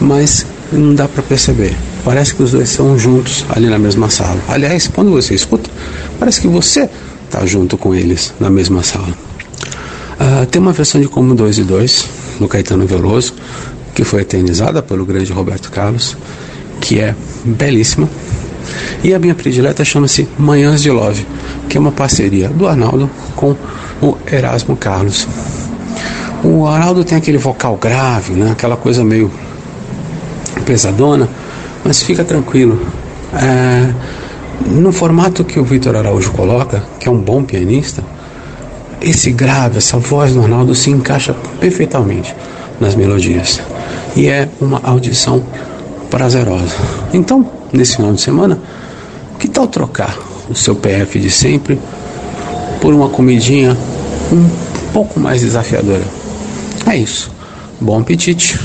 mas 0.02 0.46
não 0.72 0.96
dá 0.96 1.08
para 1.08 1.22
perceber. 1.24 1.76
Parece 2.04 2.34
que 2.34 2.44
os 2.44 2.52
dois 2.52 2.70
são 2.70 2.98
juntos 2.98 3.46
ali 3.50 3.68
na 3.68 3.78
mesma 3.78 4.10
sala. 4.10 4.40
Aliás, 4.48 4.88
quando 4.88 5.12
você 5.12 5.36
escuta, 5.36 5.70
parece 6.20 6.42
que 6.42 6.48
você 6.48 6.90
está 7.26 7.46
junto 7.46 7.78
com 7.78 7.94
eles 7.94 8.34
na 8.40 8.50
mesma 8.50 8.84
sala. 8.84 9.14
Uh, 10.20 10.46
tem 10.48 10.62
uma 10.62 10.74
versão 10.74 11.00
de 11.00 11.08
Como 11.08 11.34
Dois 11.34 11.58
e 11.58 11.64
Dois, 11.64 12.08
no 12.40 12.48
Caetano 12.48 12.86
Veloso, 12.86 13.34
que 13.94 14.04
foi 14.04 14.22
eternizada 14.22 14.82
pelo 14.82 15.06
grande 15.06 15.32
Roberto 15.32 15.72
Carlos, 15.72 16.18
que 16.80 17.00
é 17.00 17.16
belíssima. 17.44 18.10
E 19.04 19.14
a 19.14 19.20
minha 19.20 19.36
predileta 19.36 19.84
chama-se 19.84 20.28
Manhãs 20.38 20.82
de 20.82 20.92
Love, 20.92 21.26
que 21.68 21.78
é 21.78 21.80
uma 21.80 21.92
parceria 21.92 22.50
do 22.50 22.68
Arnaldo 22.68 23.10
com 23.36 23.56
o 24.02 24.18
Erasmo 24.32 24.76
Carlos. 24.76 25.28
O 26.44 26.66
Arnaldo 26.66 27.04
tem 27.04 27.18
aquele 27.18 27.38
vocal 27.38 27.78
grave, 27.78 28.34
né? 28.34 28.52
aquela 28.52 28.76
coisa 28.76 29.04
meio 29.04 29.32
pesadona, 30.62 31.28
mas 31.84 32.02
fica 32.04 32.24
tranquilo. 32.24 32.82
É, 33.34 33.94
no 34.68 34.92
formato 34.92 35.44
que 35.44 35.60
o 35.60 35.64
Vitor 35.64 35.96
Araújo 35.96 36.32
coloca, 36.32 36.84
que 37.00 37.08
é 37.08 37.12
um 37.12 37.20
bom 37.20 37.44
pianista, 37.44 38.04
esse 39.02 39.32
grave, 39.32 39.80
essa 39.80 39.98
voz 39.98 40.34
do 40.34 40.42
Arnaldo 40.42 40.76
se 40.76 40.92
encaixa 40.92 41.34
perfeitamente 41.60 42.36
nas 42.80 42.96
melodias. 42.96 43.60
E 44.16 44.28
é 44.28 44.48
uma 44.60 44.80
audição 44.84 45.44
prazerosa. 46.10 46.76
Então, 47.14 47.50
nesse 47.74 47.96
final 47.96 48.14
de 48.14 48.22
semana, 48.22 48.60
que 49.40 49.48
tal 49.48 49.68
trocar 49.68 50.18
o 50.50 50.56
seu 50.56 50.76
PF 50.76 51.20
de 51.20 51.32
sempre 51.32 51.80
por 52.80 52.94
uma 52.94 53.10
comidinha 53.10 53.76
um 54.32 54.50
pouco 54.94 55.20
mais 55.20 55.42
desafiadora? 55.42 56.04
É 56.86 56.96
isso. 56.96 57.32
Bom 57.80 58.00
apetite, 58.00 58.60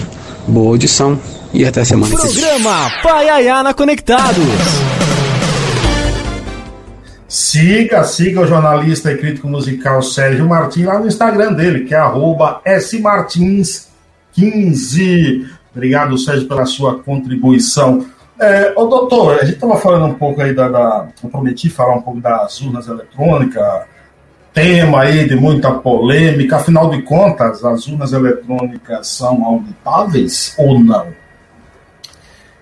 boa 0.46 0.68
audição 0.68 1.18
e 1.56 1.66
até 1.66 1.84
semana 1.84 2.14
que 2.14 2.28
vem. 2.28 2.32
Programa 2.32 2.90
Paiaiana 3.02 3.72
Conectados. 3.72 4.44
Siga, 7.28 8.04
siga 8.04 8.42
o 8.42 8.46
jornalista 8.46 9.10
e 9.10 9.16
crítico 9.16 9.48
musical 9.48 10.02
Sérgio 10.02 10.46
Martins 10.46 10.84
lá 10.86 10.98
no 10.98 11.06
Instagram 11.06 11.54
dele, 11.54 11.84
que 11.84 11.94
é 11.94 12.00
smartins15. 12.78 15.46
Obrigado, 15.74 16.18
Sérgio, 16.18 16.46
pela 16.46 16.66
sua 16.66 16.98
contribuição. 17.00 18.04
É, 18.38 18.74
ô, 18.76 18.84
doutor, 18.86 19.40
a 19.40 19.44
gente 19.44 19.54
estava 19.54 19.76
falando 19.76 20.04
um 20.06 20.14
pouco 20.14 20.42
aí 20.42 20.54
da, 20.54 20.68
da. 20.68 21.08
Eu 21.22 21.30
prometi 21.30 21.70
falar 21.70 21.94
um 21.96 22.02
pouco 22.02 22.20
das 22.20 22.60
urnas 22.60 22.86
eletrônicas, 22.86 23.84
tema 24.52 25.00
aí 25.02 25.26
de 25.26 25.34
muita 25.34 25.72
polêmica. 25.72 26.56
Afinal 26.56 26.90
de 26.90 27.00
contas, 27.02 27.64
as 27.64 27.88
urnas 27.88 28.12
eletrônicas 28.12 29.08
são 29.08 29.44
auditáveis 29.44 30.54
ou 30.58 30.78
não? 30.78 31.25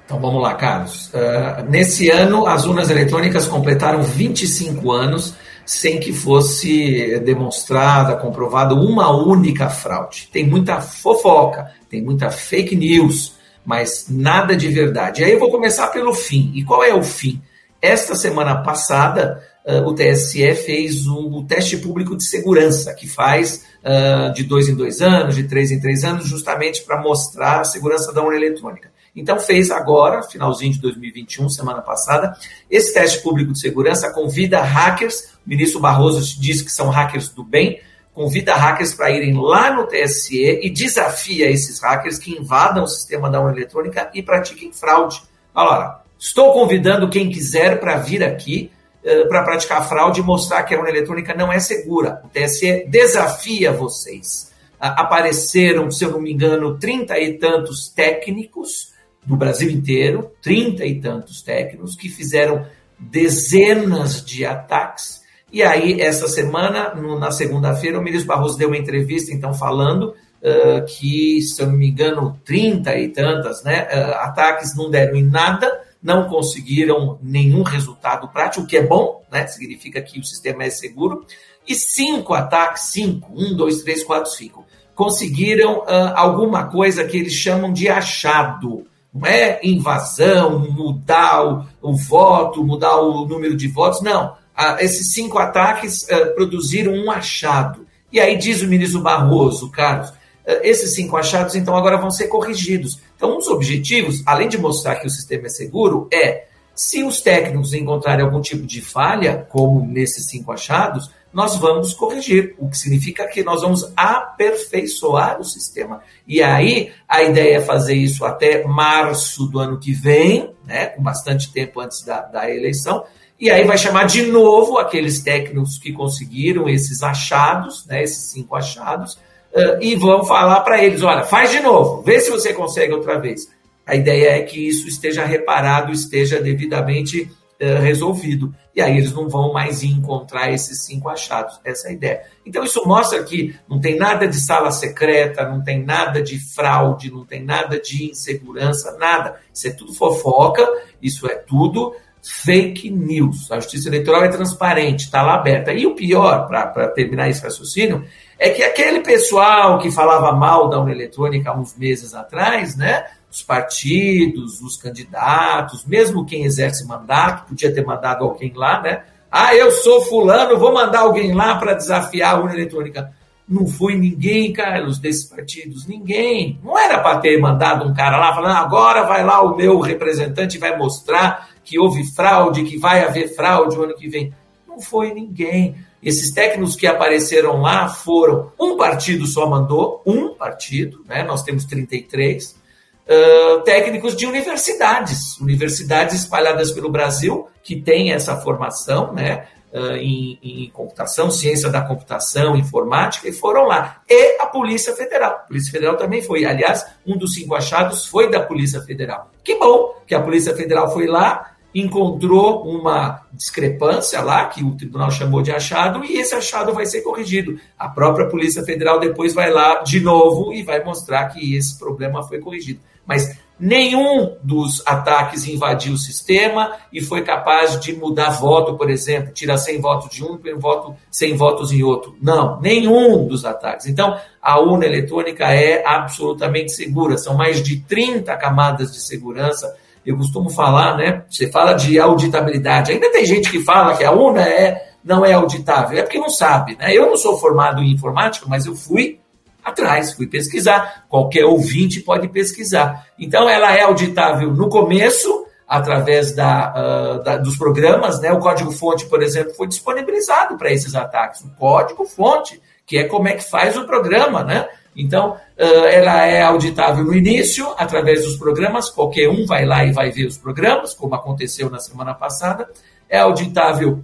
Então 0.05 0.20
vamos 0.20 0.42
lá, 0.42 0.55
Carlos. 0.55 1.09
Uh, 1.09 1.68
nesse 1.68 2.11
ano, 2.11 2.46
as 2.46 2.66
urnas 2.66 2.90
eletrônicas 2.90 3.46
completaram 3.46 4.02
25 4.02 4.92
anos 4.92 5.34
sem 5.66 5.98
que 5.98 6.12
fosse 6.12 7.18
demonstrada, 7.20 8.16
comprovada 8.16 8.74
uma 8.74 9.11
única 9.11 9.70
fraude. 9.70 10.28
Tem 10.30 10.46
muita 10.46 10.80
fofoca, 10.80 11.70
tem 11.88 12.02
muita 12.02 12.30
fake 12.30 12.76
news, 12.76 13.34
mas 13.64 14.07
nada 14.11 14.55
de 14.55 14.68
verdade. 14.68 15.22
E 15.22 15.24
aí 15.24 15.32
eu 15.32 15.38
vou 15.38 15.50
começar 15.50 15.88
pelo 15.88 16.12
fim. 16.12 16.52
E 16.55 16.62
qual 16.62 16.84
é 16.84 16.94
o 16.94 17.02
fim? 17.02 17.40
Esta 17.80 18.14
semana 18.14 18.62
passada, 18.62 19.42
uh, 19.66 19.86
o 19.86 19.94
TSE 19.94 20.55
fez 20.55 21.07
um, 21.07 21.38
um, 21.38 21.46
teste 21.46 21.76
público 21.78 22.16
de 22.16 22.24
segurança, 22.24 22.92
que 22.94 23.09
faz 23.09 23.64
uh, 23.82 24.32
de 24.34 24.42
dois 24.44 24.68
em 24.68 24.74
dois 24.74 25.00
anos, 25.00 25.34
de 25.34 25.44
três 25.44 25.70
em 25.70 25.80
três 25.80 26.05
anos, 26.05 26.26
justamente 26.26 26.82
para 26.82 27.00
mostrar 27.00 27.61
a 27.61 27.64
segurança 27.64 28.12
da 28.12 28.22
urna 28.22 28.36
eletrônica. 28.36 28.93
Então 29.14 29.38
fez 29.38 29.70
agora, 29.70 30.22
finalzinho 30.24 30.72
de 30.72 30.80
2021, 30.80 31.48
semana 31.48 31.80
passada, 31.80 32.36
esse 32.68 32.92
teste 32.92 33.22
público 33.22 33.52
de 33.52 33.60
segurança 33.60 34.12
convida 34.12 34.60
hackers, 34.60 35.34
o 35.46 35.48
ministro 35.48 35.78
Barroso 35.78 36.40
diz 36.40 36.62
que 36.62 36.70
são 36.70 36.88
hackers 36.88 37.28
do 37.28 37.44
bem, 37.44 37.80
convida 38.12 38.54
hackers 38.54 38.92
para 38.92 39.10
irem 39.10 39.34
lá 39.34 39.72
no 39.72 39.86
TSE 39.86 40.60
e 40.62 40.70
desafia 40.70 41.50
esses 41.50 41.80
hackers 41.80 42.18
que 42.18 42.32
invadam 42.32 42.84
o 42.84 42.88
sistema 42.88 43.30
da 43.30 43.40
urna 43.40 43.56
eletrônica 43.56 44.10
e 44.14 44.22
pratiquem 44.22 44.72
fraude. 44.72 45.22
Olha 45.54 45.68
lá, 45.68 46.04
estou 46.18 46.52
convidando 46.52 47.10
quem 47.10 47.28
quiser 47.28 47.78
para 47.78 47.98
vir 47.98 48.22
aqui 48.24 48.70
uh, 49.04 49.28
para 49.28 49.42
praticar 49.42 49.88
fraude 49.88 50.20
e 50.20 50.24
mostrar 50.24 50.62
que 50.64 50.74
a 50.74 50.78
urna 50.78 50.90
eletrônica 50.90 51.34
não 51.34 51.52
é 51.52 51.60
segura. 51.60 52.20
O 52.24 52.28
TSE 52.28 52.84
desafia 52.88 53.72
vocês. 53.72 54.52
Apareceram, 54.78 55.90
se 55.90 56.04
eu 56.04 56.10
não 56.10 56.20
me 56.20 56.32
engano, 56.32 56.78
trinta 56.78 57.18
e 57.18 57.38
tantos 57.38 57.88
técnicos 57.88 58.93
do 59.25 59.37
Brasil 59.37 59.70
inteiro, 59.70 60.31
trinta 60.43 60.85
e 60.85 61.01
tantos 61.01 61.43
técnicos 61.43 61.97
que 61.97 62.09
fizeram 62.09 62.66
dezenas 62.99 64.25
de 64.25 64.45
ataques. 64.45 65.22
E 65.53 65.62
aí, 65.62 66.01
essa 66.01 66.29
semana, 66.29 66.95
no, 66.95 67.18
na 67.18 67.31
segunda-feira, 67.31 67.99
o 67.99 68.03
ministro 68.03 68.29
Barroso 68.29 68.59
deu 68.59 68.68
uma 68.68 68.77
entrevista, 68.77 69.33
então, 69.33 69.55
falando 69.55 70.14
uh, 70.43 70.85
que, 70.87 71.41
se 71.43 71.62
eu 71.62 71.68
não 71.68 71.77
me 71.77 71.89
engano, 71.89 72.39
trinta 72.45 72.99
e 72.99 73.09
tantas 73.09 73.62
né, 73.62 73.87
uh, 73.87 74.14
ataques 74.25 74.77
não 74.77 74.91
deram 74.91 75.16
em 75.16 75.22
nada, 75.22 75.70
não 76.03 76.29
conseguiram 76.29 77.18
nenhum 77.22 77.62
resultado 77.62 78.29
prático, 78.29 78.64
o 78.64 78.66
que 78.66 78.77
é 78.77 78.83
bom, 78.83 79.25
né, 79.31 79.47
significa 79.47 80.03
que 80.03 80.18
o 80.18 80.25
sistema 80.25 80.64
é 80.64 80.70
seguro. 80.70 81.25
E 81.66 81.75
cinco 81.75 82.35
ataques, 82.35 82.91
cinco, 82.91 83.33
um, 83.35 83.57
dois, 83.57 83.83
três, 83.83 84.05
quatro, 84.05 84.31
cinco, 84.33 84.66
conseguiram 84.95 85.79
uh, 85.79 86.12
alguma 86.14 86.64
coisa 86.64 87.05
que 87.05 87.16
eles 87.16 87.33
chamam 87.33 87.72
de 87.72 87.89
achado 87.89 88.87
é 89.24 89.60
invasão, 89.62 90.58
mudar 90.70 91.44
o, 91.44 91.66
o 91.80 91.96
voto, 91.96 92.64
mudar 92.64 92.96
o 92.96 93.26
número 93.26 93.56
de 93.56 93.68
votos, 93.68 94.00
não. 94.00 94.34
Ah, 94.56 94.76
esses 94.80 95.12
cinco 95.12 95.38
ataques 95.38 96.08
ah, 96.10 96.26
produziram 96.34 96.92
um 96.92 97.10
achado. 97.10 97.86
E 98.12 98.20
aí 98.20 98.36
diz 98.36 98.62
o 98.62 98.68
ministro 98.68 99.00
Barroso, 99.00 99.70
Carlos, 99.70 100.12
ah, 100.46 100.60
esses 100.62 100.94
cinco 100.94 101.16
achados 101.16 101.54
então 101.54 101.76
agora 101.76 101.96
vão 101.96 102.10
ser 102.10 102.28
corrigidos. 102.28 103.00
Então, 103.16 103.34
um 103.34 103.38
dos 103.38 103.48
objetivos, 103.48 104.22
além 104.26 104.48
de 104.48 104.58
mostrar 104.58 104.96
que 104.96 105.06
o 105.06 105.10
sistema 105.10 105.46
é 105.46 105.50
seguro, 105.50 106.08
é 106.12 106.46
se 106.74 107.04
os 107.04 107.20
técnicos 107.20 107.72
encontrarem 107.72 108.24
algum 108.24 108.40
tipo 108.40 108.66
de 108.66 108.80
falha, 108.80 109.46
como 109.48 109.86
nesses 109.86 110.28
cinco 110.28 110.50
achados, 110.50 111.10
nós 111.35 111.57
vamos 111.57 111.93
corrigir, 111.93 112.55
o 112.59 112.70
que 112.70 112.78
significa 112.78 113.26
que 113.26 113.43
nós 113.43 113.62
vamos 113.62 113.93
aperfeiçoar 113.97 115.41
o 115.41 115.45
sistema. 115.45 116.01
E 116.26 116.41
aí 116.41 116.93
a 117.09 117.24
ideia 117.24 117.57
é 117.57 117.61
fazer 117.61 117.95
isso 117.95 118.24
até 118.24 118.64
março 118.64 119.47
do 119.47 119.59
ano 119.59 119.78
que 119.80 119.93
vem, 119.93 120.55
né, 120.64 120.87
com 120.87 121.03
bastante 121.03 121.53
tempo 121.53 121.80
antes 121.80 122.05
da, 122.05 122.20
da 122.20 122.49
eleição, 122.49 123.05
e 123.39 123.51
aí 123.51 123.64
vai 123.64 123.76
chamar 123.76 124.05
de 124.05 124.22
novo 124.22 124.78
aqueles 124.78 125.20
técnicos 125.20 125.76
que 125.76 125.93
conseguiram 125.93 126.68
esses 126.68 127.03
achados, 127.03 127.85
né, 127.87 128.05
esses 128.05 128.30
cinco 128.30 128.55
achados, 128.55 129.14
uh, 129.53 129.82
e 129.82 129.97
vão 129.97 130.24
falar 130.24 130.61
para 130.61 130.82
eles: 130.82 131.03
olha, 131.03 131.24
faz 131.24 131.51
de 131.51 131.59
novo, 131.59 132.01
vê 132.03 132.20
se 132.20 132.30
você 132.30 132.55
consegue 132.55 132.95
outra 132.95 133.18
vez. 133.18 133.53
A 133.85 133.97
ideia 133.97 134.39
é 134.39 134.43
que 134.43 134.68
isso 134.68 134.87
esteja 134.87 135.24
reparado, 135.24 135.93
esteja 135.93 136.41
devidamente 136.41 137.28
uh, 137.61 137.80
resolvido 137.80 138.55
e 138.74 138.82
aí 138.82 138.96
eles 138.96 139.12
não 139.12 139.28
vão 139.28 139.52
mais 139.52 139.84
encontrar 139.84 140.52
esses 140.52 140.84
cinco 140.84 141.09
achados. 141.09 141.61
Essa 141.64 141.88
é 141.88 141.90
a 141.90 141.94
ideia. 141.94 142.22
Então 142.44 142.64
isso 142.64 142.82
mostra 142.86 143.22
que 143.22 143.55
não 143.68 143.78
tem 143.78 143.96
nada 143.96 144.26
de 144.26 144.36
sala 144.36 144.72
secreta, 144.72 145.48
não 145.48 145.62
tem 145.62 145.84
nada 145.84 146.20
de 146.20 146.38
fraude, 146.38 147.11
não 147.11 147.24
tem 147.24 147.44
nada 147.44 147.78
de 147.78 148.11
insegurança, 148.11 148.96
nada. 148.98 149.40
Isso 149.52 149.68
é 149.68 149.70
tudo 149.70 149.94
fofoca, 149.94 150.66
isso 151.00 151.26
é 151.28 151.36
tudo 151.36 151.94
fake 152.20 152.90
news. 152.90 153.52
A 153.52 153.57
justiça 153.57 153.88
eleitoral 153.88 154.24
é 154.24 154.28
transparente, 154.28 155.05
está 155.05 155.22
lá 155.22 155.34
aberta. 155.34 155.72
E 155.72 155.86
o 155.86 155.94
pior, 155.94 156.48
para 156.48 156.88
terminar 156.88 157.28
esse 157.28 157.42
raciocínio, 157.42 158.05
é 158.38 158.50
que 158.50 158.62
aquele 158.62 159.00
pessoal 159.00 159.78
que 159.78 159.90
falava 159.90 160.32
mal 160.32 160.68
da 160.68 160.80
urna 160.80 160.90
eletrônica 160.90 161.48
há 161.48 161.57
uns 161.57 161.76
meses 161.76 162.12
atrás, 162.12 162.76
né? 162.76 163.05
Os 163.35 163.43
partidos, 163.43 164.61
os 164.61 164.76
candidatos, 164.76 165.85
mesmo 165.85 166.24
quem 166.24 166.45
exerce 166.45 166.87
mandato, 166.87 167.49
podia 167.49 167.74
ter 167.74 167.85
mandado 167.85 168.22
alguém 168.22 168.53
lá, 168.55 168.80
né? 168.80 169.03
Ah, 169.28 169.53
eu 169.57 169.72
sou 169.72 170.03
fulano, 170.03 170.57
vou 170.57 170.72
mandar 170.72 171.01
alguém 171.01 171.35
lá 171.35 171.57
para 171.57 171.74
desafiar 171.74 172.37
a 172.37 172.39
urna 172.39 172.55
eletrônica. 172.55 173.12
Não 173.49 173.66
foi 173.66 173.97
ninguém, 173.97 174.53
Carlos, 174.53 175.01
desses 175.01 175.24
partidos, 175.24 175.85
ninguém. 175.85 176.61
Não 176.62 176.78
era 176.78 177.01
para 177.01 177.18
ter 177.18 177.37
mandado 177.41 177.85
um 177.85 177.93
cara 177.93 178.18
lá 178.18 178.32
falando, 178.32 178.57
agora 178.57 179.03
vai 179.03 179.24
lá 179.24 179.43
o 179.43 179.57
meu 179.57 179.80
representante 179.80 180.57
vai 180.57 180.78
mostrar 180.78 181.49
que 181.64 181.76
houve 181.76 182.05
fraude, 182.14 182.62
que 182.62 182.78
vai 182.78 183.05
haver 183.05 183.35
fraude 183.35 183.76
o 183.76 183.82
ano 183.82 183.97
que 183.97 184.09
vem. 184.09 184.32
Não 184.68 184.80
foi 184.80 185.12
ninguém. 185.12 185.74
Esses 186.01 186.30
técnicos 186.30 186.76
que 186.76 186.87
apareceram 186.87 187.61
lá 187.61 187.89
foram 187.89 188.53
um 188.61 188.76
partido 188.76 189.26
só 189.26 189.51
mandou, 189.51 190.01
um 190.07 190.35
partido, 190.35 191.05
né? 191.09 191.24
Nós 191.24 191.43
temos 191.43 191.64
33 191.64 192.62
uh, 193.09 193.61
técnicos 193.62 194.16
de 194.16 194.26
universidades, 194.26 195.38
universidades 195.40 196.14
espalhadas 196.14 196.72
pelo 196.72 196.90
Brasil, 196.90 197.48
que 197.62 197.80
têm 197.80 198.12
essa 198.12 198.36
formação, 198.36 199.12
né? 199.12 199.46
Uh, 199.72 199.96
em, 199.96 200.38
em, 200.40 200.70
computação, 200.70 201.32
ciência 201.32 201.68
da 201.68 201.80
computação, 201.80 202.55
informática, 202.55 203.28
e 203.28 203.32
foram 203.32 203.66
lá. 203.66 204.02
E 204.09 204.40
a 204.40 204.46
Polícia 204.46 204.94
Federal. 204.94 205.32
A 205.32 205.46
Polícia 205.48 205.72
Federal 205.72 205.96
também 205.96 206.22
foi. 206.22 206.44
Aliás, 206.44 206.86
um 207.05 207.18
dos 207.18 207.34
cinco 207.34 207.57
achados 207.57 208.07
foi 208.07 208.30
da 208.30 208.40
Polícia 208.40 208.80
Federal. 208.82 209.32
Que 209.42 209.57
bom 209.57 210.00
que 210.07 210.14
a 210.14 210.22
Polícia 210.22 210.55
Federal 210.55 210.92
foi 210.92 211.09
lá, 211.09 211.53
encontrou 211.75 212.62
uma 212.62 213.22
discrepância 213.33 214.20
lá, 214.20 214.47
que 214.47 214.62
o 214.62 214.77
tribunal 214.77 215.11
chamou 215.11 215.43
de 215.43 215.51
achado, 215.51 216.05
e 216.05 216.16
esse 216.16 216.35
achado 216.35 216.72
vai 216.72 216.87
ser 216.87 217.03
corrigido. 217.03 217.59
A 217.77 217.89
própria 217.89 218.29
Polícia 218.29 218.62
Federal 218.62 219.01
depois 219.01 219.35
vai 219.35 219.51
lá 219.51 219.83
de 219.83 220.01
novo 220.01 220.53
e 220.53 220.62
vai 220.62 220.83
mostrar 220.85 221.29
que 221.29 221.57
esse 221.57 221.79
problema 221.79 222.22
foi 222.22 222.39
corrigido. 222.39 222.81
Mas 223.05 223.37
nenhum 223.59 224.37
dos 224.43 224.83
ataques 224.87 225.47
invadiu 225.47 225.95
o 225.95 225.99
sistema 225.99 226.72
e 226.93 227.01
foi 227.03 227.22
capaz 227.22 227.79
de 227.81 227.95
mudar 227.95 228.31
voto, 228.31 228.77
por 228.77 228.89
exemplo, 228.91 229.33
tirar 229.33 229.59
100 229.59 229.81
votos 229.81 230.11
de 230.11 230.25
um 230.25 230.39
e 230.45 230.55
voto, 230.55 230.95
100 231.11 231.37
votos 231.37 231.72
em 231.72 231.83
outro. 231.83 232.16
Não, 232.22 232.61
nenhum 232.61 233.27
dos 233.27 233.45
ataques. 233.45 233.87
Então, 233.87 234.18
a 234.41 234.61
urna 234.61 234.87
eletrônica 234.87 235.45
é 235.45 235.87
absolutamente 235.87 236.72
segura. 236.72 237.18
São 237.18 237.37
mais 237.37 237.62
de 237.62 237.81
30 237.81 238.35
camadas 238.37 238.93
de 238.93 239.01
segurança. 239.01 239.77
Eu 240.05 240.16
costumo 240.16 240.50
falar, 240.50 240.96
né? 240.96 241.24
Você 241.28 241.50
fala 241.50 241.72
de 241.72 241.98
auditabilidade. 241.98 242.92
Ainda 242.92 243.11
tem 243.11 243.24
gente 243.24 243.50
que 243.50 243.61
fala 243.61 243.96
que 243.96 244.05
a 244.05 244.12
urna 244.12 244.42
é, 244.42 244.92
não 245.02 245.24
é 245.24 245.32
auditável. 245.32 245.98
É 245.98 246.02
porque 246.02 246.18
não 246.18 246.30
sabe, 246.30 246.76
né? 246.76 246.94
Eu 246.94 247.07
não 247.07 247.16
sou 247.16 247.38
formado 247.38 247.82
em 247.82 247.92
informática, 247.92 248.46
mas 248.48 248.66
eu 248.66 248.74
fui 248.74 249.20
atrás, 249.64 250.12
fui 250.12 250.26
pesquisar. 250.26 251.05
Qualquer 251.09 251.44
ouvinte 251.44 252.00
pode 252.00 252.28
pesquisar. 252.28 253.07
Então, 253.18 253.48
ela 253.48 253.74
é 253.74 253.82
auditável 253.82 254.52
no 254.52 254.68
começo, 254.68 255.46
através 255.66 256.34
da, 256.34 256.74
uh, 256.76 257.22
da, 257.22 257.36
dos 257.38 257.57
programas, 257.57 258.20
né? 258.20 258.30
O 258.32 258.38
código-fonte, 258.38 259.07
por 259.07 259.22
exemplo, 259.22 259.55
foi 259.55 259.66
disponibilizado 259.66 260.57
para 260.57 260.70
esses 260.70 260.94
ataques. 260.94 261.40
O 261.40 261.50
código-fonte, 261.57 262.61
que 262.86 262.98
é 262.98 263.05
como 263.05 263.28
é 263.28 263.32
que 263.32 263.48
faz 263.48 263.76
o 263.76 263.86
programa, 263.86 264.44
né? 264.44 264.68
Então, 264.97 265.32
uh, 265.32 265.86
ela 265.86 266.24
é 266.26 266.42
auditável 266.42 267.05
no 267.05 267.14
início, 267.14 267.66
através 267.76 268.24
dos 268.24 268.36
programas, 268.36 268.90
qualquer 268.90 269.28
um 269.28 269.45
vai 269.47 269.64
lá 269.64 269.84
e 269.84 269.92
vai 269.92 270.11
ver 270.11 270.26
os 270.26 270.38
programas, 270.38 270.95
como 270.95 271.14
aconteceu 271.14 271.68
na 271.68 271.80
semana 271.80 272.14
passada. 272.14 272.68
É 273.09 273.18
auditável 273.18 274.03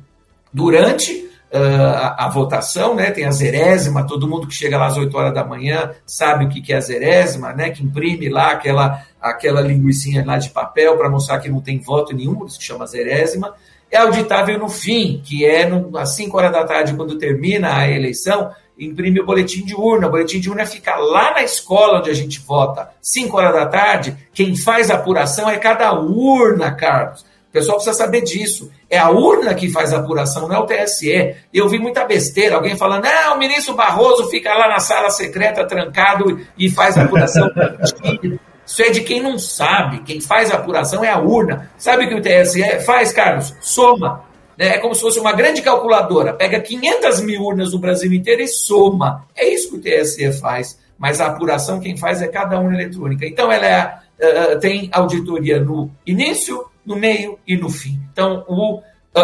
durante 0.52 1.30
uh, 1.52 1.94
a, 1.94 2.26
a, 2.26 2.28
votação, 2.28 2.94
né? 2.94 3.10
Tem 3.10 3.24
a 3.24 3.30
zerésima, 3.30 4.06
todo 4.06 4.28
mundo 4.28 4.46
que 4.46 4.54
chega 4.54 4.78
lá 4.78 4.86
às 4.86 4.96
8 4.96 5.16
horas 5.16 5.34
da 5.34 5.44
manhã 5.44 5.92
sabe 6.06 6.44
o 6.44 6.48
que, 6.48 6.72
é 6.72 6.76
a 6.76 6.80
zerésima, 6.80 7.52
né? 7.52 7.70
Que 7.70 7.84
imprime 7.84 8.28
lá 8.28 8.52
aquela, 8.52 9.02
aquela 9.20 9.60
linguiçinha 9.60 10.24
lá 10.24 10.38
de 10.38 10.50
papel 10.50 10.96
para 10.96 11.10
mostrar 11.10 11.38
que 11.40 11.48
não 11.48 11.60
tem 11.60 11.78
voto 11.78 12.14
nenhum, 12.14 12.44
isso 12.46 12.58
que 12.58 12.64
chama 12.64 12.86
zerésima. 12.86 13.54
É 13.90 13.98
auditável 13.98 14.56
no 14.58 14.68
fim, 14.68 15.20
que 15.24 15.44
é 15.44 15.66
no, 15.66 15.96
às 15.98 16.14
5 16.14 16.36
horas 16.36 16.52
da 16.52 16.64
tarde, 16.64 16.94
quando 16.94 17.18
termina 17.18 17.76
a 17.76 17.88
eleição, 17.88 18.50
imprime 18.80 19.20
o 19.20 19.26
boletim 19.26 19.64
de 19.64 19.74
urna. 19.74 20.08
O 20.08 20.10
boletim 20.10 20.40
de 20.40 20.48
urna 20.48 20.64
fica 20.64 20.96
lá 20.96 21.32
na 21.32 21.42
escola 21.42 21.98
onde 21.98 22.10
a 22.10 22.14
gente 22.14 22.40
vota. 22.40 22.90
5 23.02 23.36
horas 23.36 23.52
da 23.52 23.66
tarde, 23.66 24.16
quem 24.32 24.56
faz 24.56 24.90
a 24.90 24.94
apuração 24.94 25.48
é 25.48 25.58
cada 25.58 25.92
urna, 25.92 26.72
Carlos. 26.72 27.20
O 27.50 27.52
pessoal 27.52 27.78
precisa 27.78 27.96
saber 27.96 28.22
disso. 28.22 28.70
É 28.88 28.96
a 28.96 29.10
urna 29.10 29.54
que 29.54 29.68
faz 29.68 29.92
a 29.92 29.98
apuração, 29.98 30.46
não 30.46 30.54
é 30.54 30.58
o 30.60 30.66
TSE. 30.66 31.34
Eu 31.52 31.68
vi 31.68 31.80
muita 31.80 32.04
besteira, 32.04 32.54
alguém 32.54 32.76
falando, 32.76 33.06
ah, 33.06 33.34
o 33.34 33.38
ministro 33.38 33.74
Barroso 33.74 34.30
fica 34.30 34.54
lá 34.54 34.68
na 34.68 34.78
sala 34.78 35.10
secreta 35.10 35.66
trancado 35.66 36.40
e 36.56 36.70
faz 36.70 36.96
a 36.96 37.02
apuração. 37.02 37.50
Isso 38.64 38.82
é 38.82 38.90
de 38.90 39.00
quem 39.00 39.20
não 39.20 39.36
sabe. 39.36 40.02
Quem 40.04 40.20
faz 40.20 40.52
a 40.52 40.54
apuração 40.54 41.02
é 41.04 41.10
a 41.10 41.18
urna. 41.18 41.68
Sabe 41.76 42.04
o 42.04 42.08
que 42.08 42.14
o 42.14 42.22
TSE 42.22 42.80
faz, 42.86 43.12
Carlos? 43.12 43.52
Soma. 43.60 44.29
Né? 44.60 44.74
É 44.74 44.78
como 44.78 44.94
se 44.94 45.00
fosse 45.00 45.18
uma 45.18 45.32
grande 45.32 45.62
calculadora. 45.62 46.34
Pega 46.34 46.60
500 46.60 47.22
mil 47.22 47.40
urnas 47.40 47.72
no 47.72 47.78
Brasil 47.78 48.12
inteiro 48.12 48.42
e 48.42 48.46
soma. 48.46 49.26
É 49.34 49.48
isso 49.48 49.70
que 49.70 49.76
o 49.78 49.80
TSE 49.80 50.30
faz. 50.34 50.78
Mas 50.98 51.18
a 51.18 51.28
apuração 51.28 51.80
quem 51.80 51.96
faz 51.96 52.20
é 52.20 52.28
cada 52.28 52.60
urna 52.60 52.78
eletrônica. 52.78 53.24
Então 53.24 53.50
ela 53.50 53.66
é, 53.66 54.52
uh, 54.52 54.60
tem 54.60 54.90
auditoria 54.92 55.58
no 55.58 55.90
início, 56.06 56.66
no 56.84 56.94
meio 56.94 57.38
e 57.46 57.56
no 57.56 57.70
fim. 57.70 57.98
Então, 58.12 58.44
o 58.46 58.80
uh, 58.80 58.82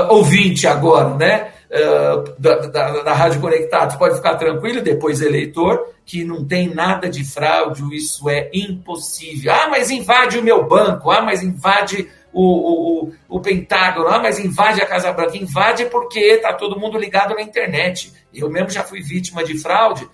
ouvinte 0.09 0.66
agora, 0.66 1.14
né, 1.16 1.51
uh, 1.70 2.34
da, 2.41 2.57
da, 2.68 3.03
da, 3.03 3.12
Rádio 3.12 3.43
Conectados 3.43 3.97
pode 3.97 4.16
ficar 4.16 4.37
tranquilo, 4.37 4.80
depois 4.80 5.20
eleitor, 5.20 5.93
que 6.07 6.24
não 6.24 6.47
tem 6.47 6.72
nada 6.72 7.11
de 7.11 7.22
fraude, 7.24 7.82
isso 7.95 8.30
é 8.30 8.49
impossível. 8.55 9.53
Ah, 9.53 9.68
mas 9.68 9.91
invade 9.91 10.39
o 10.39 10.43
meu 10.43 10.66
banco, 10.66 11.11
ah, 11.11 11.20
mas 11.20 11.43
invade 11.43 12.09
o, 12.43 13.07
o, 13.07 13.12
o 13.28 13.41
Pentágono, 13.41 14.09
ah, 14.09 14.18
mas 14.18 14.39
invade 14.39 14.82
a 14.82 14.87
Casa 14.87 15.12
Branca. 15.12 15.37
Invade 15.37 15.87
porque 15.87 16.20
está 16.20 16.53
todo 16.53 16.78
mundo 16.78 16.99
ligado 16.99 17.34
na 17.34 17.43
internet. 17.43 18.12
Eu 18.32 18.51
mesmo 18.51 18.70
já 18.70 18.82
fui 18.82 19.01
vítima 19.01 19.43
de 19.43 19.59
fraude, 19.59 20.07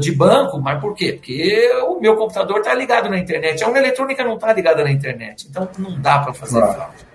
de 0.00 0.12
banco, 0.12 0.58
mas 0.58 0.80
por 0.80 0.94
quê? 0.94 1.12
Porque 1.12 1.70
o 1.86 2.00
meu 2.00 2.16
computador 2.16 2.58
está 2.58 2.72
ligado 2.72 3.10
na 3.10 3.18
internet. 3.18 3.62
A 3.62 3.66
urna 3.66 3.80
eletrônica 3.80 4.24
não 4.24 4.34
está 4.34 4.52
ligada 4.52 4.82
na 4.82 4.90
internet, 4.90 5.46
então 5.50 5.68
não 5.78 6.00
dá 6.00 6.20
para 6.20 6.32
fazer 6.32 6.58
claro. 6.58 6.74
fraude. 6.74 7.06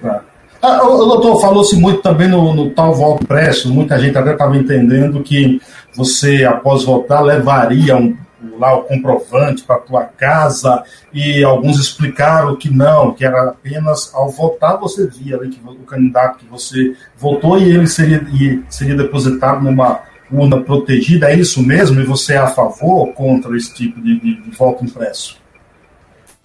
Claro. 0.00 0.24
Ah, 0.60 0.82
o 0.82 1.06
doutor 1.06 1.40
falou-se 1.40 1.76
muito 1.76 2.02
também 2.02 2.26
no, 2.26 2.52
no, 2.52 2.70
tal 2.70 2.92
voto 2.92 3.22
impresso, 3.22 3.72
muita 3.72 3.98
gente 3.98 4.18
até 4.18 4.32
estava 4.32 4.56
entendendo 4.56 5.22
que 5.22 5.60
você, 5.94 6.44
após 6.44 6.84
votar, 6.84 7.22
levaria 7.22 7.96
um, 7.96 8.16
lá 8.58 8.76
o 8.76 8.82
comprovante 8.84 9.62
para 9.62 9.76
a 9.76 9.80
tua 9.80 10.04
casa, 10.04 10.82
e 11.12 11.42
alguns 11.42 11.78
explicaram 11.78 12.56
que 12.56 12.70
não, 12.70 13.12
que 13.12 13.24
era 13.24 13.50
apenas 13.50 14.14
ao 14.14 14.28
votar 14.30 14.78
você 14.78 15.06
via 15.06 15.36
ali 15.36 15.48
que 15.48 15.60
o 15.66 15.74
candidato 15.84 16.38
que 16.38 16.46
você 16.46 16.94
votou 17.16 17.58
e 17.58 17.64
ele 17.64 17.86
seria, 17.86 18.24
e 18.32 18.62
seria 18.68 18.96
depositado 18.96 19.62
numa 19.62 20.02
urna 20.30 20.60
protegida, 20.60 21.30
é 21.30 21.36
isso 21.36 21.62
mesmo? 21.62 22.00
E 22.00 22.04
você 22.04 22.34
é 22.34 22.38
a 22.38 22.48
favor 22.48 23.06
ou 23.06 23.12
contra 23.12 23.56
esse 23.56 23.74
tipo 23.74 24.00
de, 24.00 24.20
de, 24.20 24.42
de 24.42 24.50
voto 24.50 24.84
impresso? 24.84 25.38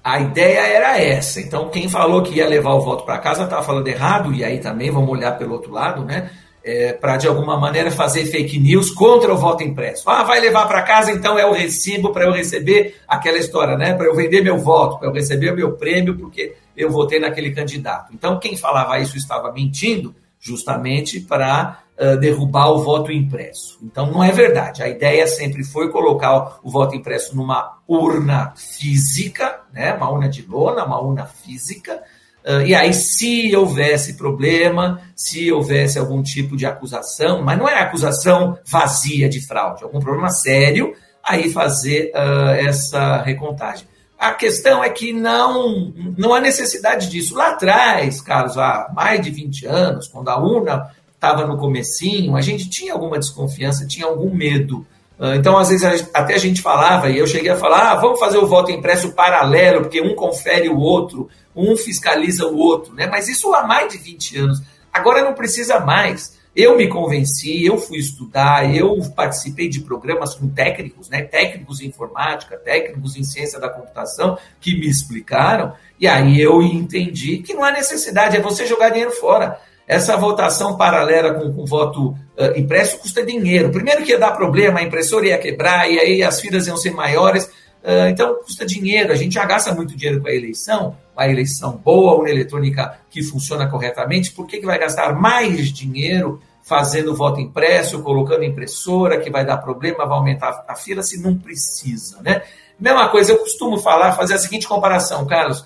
A 0.04 0.20
ideia 0.20 0.60
era 0.68 1.00
essa. 1.00 1.40
Então, 1.40 1.70
quem 1.70 1.88
falou 1.88 2.24
que 2.24 2.36
ia 2.36 2.48
levar 2.48 2.74
o 2.74 2.82
voto 2.82 3.06
para 3.06 3.20
casa 3.20 3.44
estava 3.44 3.64
falando 3.64 3.88
errado, 3.88 4.34
e 4.34 4.44
aí 4.44 4.60
também 4.60 4.92
vamos 4.92 5.10
olhar 5.10 5.38
pelo 5.38 5.54
outro 5.54 5.72
lado, 5.72 6.04
né? 6.04 6.30
É, 6.66 6.94
para 6.94 7.18
de 7.18 7.28
alguma 7.28 7.60
maneira 7.60 7.92
fazer 7.92 8.26
fake 8.26 8.58
news 8.58 8.90
contra 8.90 9.34
o 9.34 9.38
voto 9.38 9.64
impresso. 9.64 10.10
Ah, 10.10 10.24
vai 10.24 10.40
levar 10.40 10.66
para 10.66 10.82
casa, 10.82 11.12
então 11.12 11.38
é 11.38 11.46
o 11.46 11.52
recibo 11.52 12.14
para 12.14 12.24
eu 12.24 12.32
receber 12.32 12.96
aquela 13.06 13.38
história, 13.38 13.78
né? 13.78 13.94
Para 13.94 14.06
eu 14.06 14.16
vender 14.16 14.42
meu 14.42 14.58
voto, 14.58 14.98
para 14.98 15.10
eu 15.10 15.14
receber 15.14 15.52
o 15.52 15.56
meu 15.58 15.74
prêmio, 15.74 16.18
porque 16.18 16.56
eu 16.76 16.90
votei 16.90 17.20
naquele 17.20 17.52
candidato. 17.52 18.14
Então, 18.14 18.40
quem 18.40 18.56
falava 18.56 18.98
isso 19.00 19.18
estava 19.18 19.52
mentindo, 19.52 20.16
justamente 20.40 21.20
para 21.20 21.84
uh, 21.98 22.18
derrubar 22.18 22.72
o 22.72 22.84
voto 22.84 23.12
impresso. 23.12 23.80
Então, 23.82 24.12
não 24.12 24.24
é 24.24 24.32
verdade. 24.32 24.84
A 24.84 24.90
ideia 24.90 25.26
sempre 25.28 25.64
foi 25.64 25.90
colocar 25.92 26.60
o 26.64 26.70
voto 26.70 26.96
impresso 26.96 27.36
numa 27.36 27.78
urna 27.88 28.54
física, 28.56 29.62
né? 29.72 29.94
uma 29.94 30.10
urna 30.10 30.30
de 30.30 30.46
lona, 30.46 30.86
uma 30.86 31.00
urna 31.00 31.26
física. 31.26 32.02
Uh, 32.46 32.62
e 32.66 32.76
aí, 32.76 32.94
se 32.94 33.56
houvesse 33.56 34.16
problema, 34.16 35.02
se 35.16 35.52
houvesse 35.52 35.98
algum 35.98 36.22
tipo 36.22 36.58
de 36.58 36.66
acusação, 36.66 37.42
mas 37.42 37.58
não 37.58 37.70
é 37.70 37.80
acusação 37.80 38.58
vazia 38.66 39.30
de 39.30 39.40
fraude, 39.46 39.84
algum 39.84 40.00
problema 40.00 40.30
sério, 40.30 40.94
aí 41.24 41.50
fazer 41.52 42.12
uh, 42.14 42.50
essa 42.50 43.22
recontagem. 43.22 43.88
A 44.20 44.34
questão 44.34 44.84
é 44.84 44.90
que 44.90 45.12
não, 45.12 45.94
não 46.18 46.34
há 46.34 46.40
necessidade 46.40 47.10
disso. 47.10 47.36
Lá 47.36 47.50
atrás, 47.50 48.22
Carlos, 48.22 48.58
há 48.58 48.90
mais 48.94 49.22
de 49.22 49.30
20 49.30 49.66
anos, 49.66 50.08
quando 50.08 50.30
a 50.30 50.38
urna 50.38 50.90
estava 51.14 51.46
no 51.46 51.58
comecinho, 51.58 52.36
a 52.36 52.42
gente 52.42 52.70
tinha 52.70 52.94
alguma 52.94 53.20
desconfiança, 53.20 53.88
tinha 53.88 54.06
algum 54.06 54.34
medo. 54.34 54.86
Ah, 55.20 55.36
então, 55.36 55.58
às 55.58 55.70
vezes, 55.70 56.10
até 56.14 56.36
a 56.36 56.40
gente 56.40 56.62
falava, 56.62 57.10
e 57.10 57.18
eu 57.18 57.28
cheguei 57.28 57.52
a 57.52 57.58
falar, 57.58 57.92
ah, 57.92 57.96
vamos 57.96 58.20
fazer 58.20 58.38
o 58.38 58.48
voto 58.48 58.72
impresso 58.72 59.14
paralelo, 59.14 59.82
porque 59.82 60.02
um 60.02 60.16
confere 60.16 60.70
o 60.70 60.78
outro, 60.78 61.30
um 61.56 61.76
fiscaliza 61.76 62.46
o 62.46 62.58
outro, 62.58 62.94
né? 62.94 63.08
Mas 63.08 63.28
isso 63.28 63.54
há 63.54 63.66
mais 63.66 63.92
de 63.92 63.98
20 63.98 64.38
anos. 64.38 64.62
Agora 64.92 65.24
não 65.24 65.34
precisa 65.34 65.80
mais. 65.80 66.38
Eu 66.56 66.78
me 66.78 66.88
convenci, 66.88 67.66
eu 67.66 67.80
fui 67.80 67.98
estudar, 67.98 68.76
eu 68.76 68.96
participei 69.16 69.68
de 69.68 69.82
programas 69.82 70.36
com 70.36 70.48
técnicos, 70.48 71.10
né, 71.10 71.24
técnicos 71.24 71.82
em 71.82 71.88
informática, 71.88 72.56
técnicos 72.58 73.16
em 73.16 73.24
ciência 73.24 73.60
da 73.60 73.68
computação, 73.68 74.38
que 74.62 74.78
me 74.78 74.88
explicaram, 74.88 75.74
e 76.00 76.08
aí 76.08 76.40
eu 76.40 76.62
entendi 76.62 77.40
que 77.40 77.56
não 77.56 77.64
há 77.64 77.72
necessidade, 77.72 78.38
é 78.38 78.40
você 78.40 78.68
jogar 78.68 78.90
dinheiro 78.90 79.12
fora. 79.14 79.60
Essa 79.94 80.18
votação 80.18 80.76
paralela 80.76 81.36
com, 81.36 81.54
com 81.54 81.66
voto 81.66 82.10
uh, 82.10 82.58
impresso 82.58 82.98
custa 82.98 83.24
dinheiro. 83.24 83.70
Primeiro 83.70 84.04
que 84.04 84.12
ia 84.12 84.18
dar 84.18 84.32
problema, 84.32 84.80
a 84.80 84.84
impressora 84.84 85.28
ia 85.28 85.38
quebrar, 85.38 85.88
e 85.88 86.00
aí 86.00 86.24
as 86.24 86.42
filas 86.42 86.66
iam 86.66 86.76
ser 86.76 86.92
maiores. 86.92 87.46
Uh, 87.84 88.10
então 88.10 88.36
custa 88.36 88.66
dinheiro, 88.66 89.14
a 89.14 89.16
gente 89.16 89.36
já 89.36 89.46
gasta 89.46 89.72
muito 89.72 89.96
dinheiro 89.96 90.20
com 90.20 90.28
a 90.28 90.34
eleição, 90.34 90.98
uma 91.16 91.28
eleição 91.28 91.78
boa, 91.78 92.18
uma 92.18 92.30
eletrônica 92.30 92.98
que 93.08 93.22
funciona 93.22 93.68
corretamente, 93.68 94.32
por 94.32 94.48
que, 94.48 94.58
que 94.58 94.66
vai 94.66 94.80
gastar 94.80 95.14
mais 95.14 95.72
dinheiro 95.72 96.42
fazendo 96.64 97.16
voto 97.16 97.40
impresso, 97.40 98.02
colocando 98.02 98.44
impressora, 98.44 99.20
que 99.20 99.30
vai 99.30 99.46
dar 99.46 99.58
problema, 99.58 100.08
vai 100.08 100.18
aumentar 100.18 100.64
a 100.68 100.76
fila 100.76 101.04
se 101.04 101.22
não 101.22 101.38
precisa, 101.38 102.20
né? 102.22 102.42
Mesma 102.80 103.10
coisa, 103.10 103.34
eu 103.34 103.38
costumo 103.38 103.78
falar, 103.78 104.14
fazer 104.14 104.34
a 104.34 104.40
seguinte 104.40 104.68
comparação, 104.68 105.26
Carlos. 105.28 105.64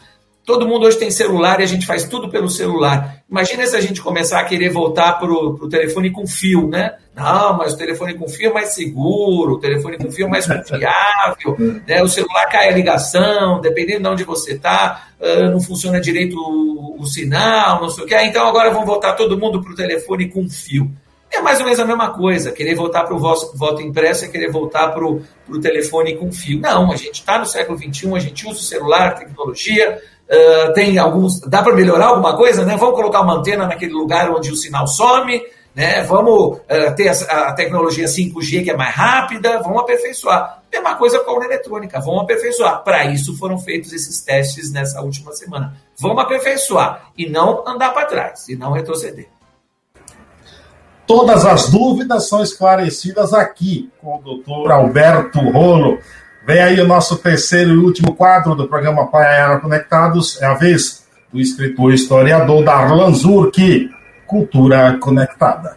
Todo 0.47 0.65
mundo 0.65 0.85
hoje 0.85 0.97
tem 0.97 1.11
celular 1.11 1.59
e 1.59 1.63
a 1.63 1.65
gente 1.65 1.85
faz 1.85 2.05
tudo 2.05 2.29
pelo 2.29 2.49
celular. 2.49 3.21
Imagina 3.29 3.67
se 3.67 3.75
a 3.75 3.81
gente 3.81 4.01
começar 4.01 4.39
a 4.39 4.45
querer 4.45 4.69
voltar 4.69 5.19
para 5.19 5.29
o 5.29 5.67
telefone 5.67 6.09
com 6.09 6.25
fio, 6.25 6.69
né? 6.69 6.95
Não, 7.13 7.57
mas 7.57 7.73
o 7.73 7.77
telefone 7.77 8.13
com 8.13 8.29
fio 8.29 8.51
é 8.51 8.53
mais 8.53 8.69
seguro, 8.69 9.55
o 9.55 9.59
telefone 9.59 9.97
com 9.97 10.09
fio 10.09 10.25
é 10.25 10.29
mais 10.29 10.47
confiável, 10.47 11.81
né? 11.85 12.01
o 12.01 12.07
celular 12.07 12.45
cai 12.45 12.69
a 12.69 12.71
ligação, 12.71 13.59
dependendo 13.59 14.03
de 14.03 14.07
onde 14.07 14.23
você 14.23 14.53
está, 14.53 15.09
não 15.51 15.59
funciona 15.59 15.99
direito 15.99 16.37
o, 16.37 16.95
o, 16.97 17.05
sinal, 17.05 17.81
não 17.81 17.89
sei 17.89 18.05
o 18.05 18.07
que. 18.07 18.15
Então 18.15 18.47
agora 18.47 18.71
vamos 18.71 18.85
voltar 18.87 19.15
todo 19.15 19.37
mundo 19.37 19.61
para 19.61 19.73
o 19.73 19.75
telefone 19.75 20.29
com 20.29 20.47
fio. 20.49 20.89
É 21.29 21.41
mais 21.41 21.59
ou 21.59 21.65
menos 21.65 21.79
a 21.81 21.85
mesma 21.85 22.11
coisa. 22.11 22.53
Querer 22.53 22.73
voltar 22.73 23.03
para 23.03 23.13
o 23.13 23.19
voto 23.19 23.81
impresso 23.81 24.23
é 24.23 24.29
querer 24.29 24.49
voltar 24.49 24.93
para 24.93 25.05
o 25.05 25.59
telefone 25.61 26.15
com 26.15 26.31
fio. 26.31 26.61
Não, 26.61 26.89
a 26.89 26.95
gente 26.95 27.15
está 27.15 27.37
no 27.37 27.45
século 27.45 27.77
XXI, 27.77 28.15
a 28.15 28.19
gente 28.19 28.47
usa 28.47 28.59
o 28.59 28.63
celular, 28.63 29.15
tecnologia, 29.15 30.01
Uh, 30.29 30.73
tem 30.73 30.97
alguns. 30.97 31.39
Dá 31.41 31.63
para 31.63 31.73
melhorar 31.73 32.07
alguma 32.07 32.35
coisa, 32.35 32.65
né? 32.65 32.75
Vamos 32.75 32.95
colocar 32.95 33.21
uma 33.21 33.35
antena 33.35 33.65
naquele 33.65 33.93
lugar 33.93 34.29
onde 34.29 34.51
o 34.51 34.55
sinal 34.55 34.85
some, 34.85 35.41
né? 35.73 36.03
Vamos 36.03 36.57
uh, 36.57 36.95
ter 36.97 37.07
a, 37.07 37.49
a, 37.49 37.53
tecnologia 37.53 38.07
5G 38.07 38.63
que 38.63 38.71
é 38.71 38.75
mais 38.75 38.93
rápida, 38.93 39.61
vamos 39.61 39.81
aperfeiçoar. 39.81 40.61
Mesma 40.71 40.95
coisa 40.95 41.19
com 41.19 41.41
a 41.41 41.45
eletrônica, 41.45 41.99
vamos 42.01 42.23
aperfeiçoar. 42.23 42.83
Para 42.83 43.05
isso 43.05 43.37
foram 43.37 43.57
feitos 43.57 43.93
esses 43.93 44.21
testes 44.21 44.71
nessa 44.71 45.01
última 45.01 45.31
semana. 45.31 45.77
Vamos 45.97 46.21
aperfeiçoar 46.21 47.09
e 47.17 47.29
não 47.29 47.63
andar 47.65 47.93
para 47.93 48.05
trás, 48.05 48.49
e 48.49 48.55
não 48.55 48.73
retroceder. 48.73 49.29
Todas 51.05 51.45
as 51.45 51.69
dúvidas 51.69 52.27
são 52.27 52.43
esclarecidas 52.43 53.33
aqui 53.33 53.89
com 54.01 54.17
o 54.17 54.21
doutor 54.21 54.71
Alberto 54.71 55.39
Rolo. 55.39 55.99
Vem 56.47 56.61
aí 56.61 56.79
o 56.79 56.87
nosso 56.87 57.17
terceiro 57.17 57.71
e 57.71 57.77
último 57.77 58.13
quadro 58.13 58.55
do 58.55 58.69
programa 58.69 59.05
Paiana 59.07 59.59
Conectados. 59.59 60.41
É 60.41 60.45
a 60.45 60.53
vez 60.53 61.05
do 61.31 61.41
escritor 61.41 61.91
e 61.91 61.95
historiador 61.95 62.63
Darlan 62.63 63.13
Zurk, 63.13 63.89
Cultura 64.25 64.97
Conectada. 64.97 65.75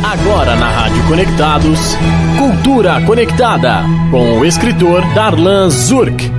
Agora 0.00 0.54
na 0.54 0.70
Rádio 0.70 1.08
Conectados, 1.08 1.96
Cultura 2.38 3.04
Conectada, 3.04 3.82
com 4.12 4.38
o 4.38 4.44
escritor 4.44 5.02
Darlan 5.12 5.70
Zurk. 5.70 6.30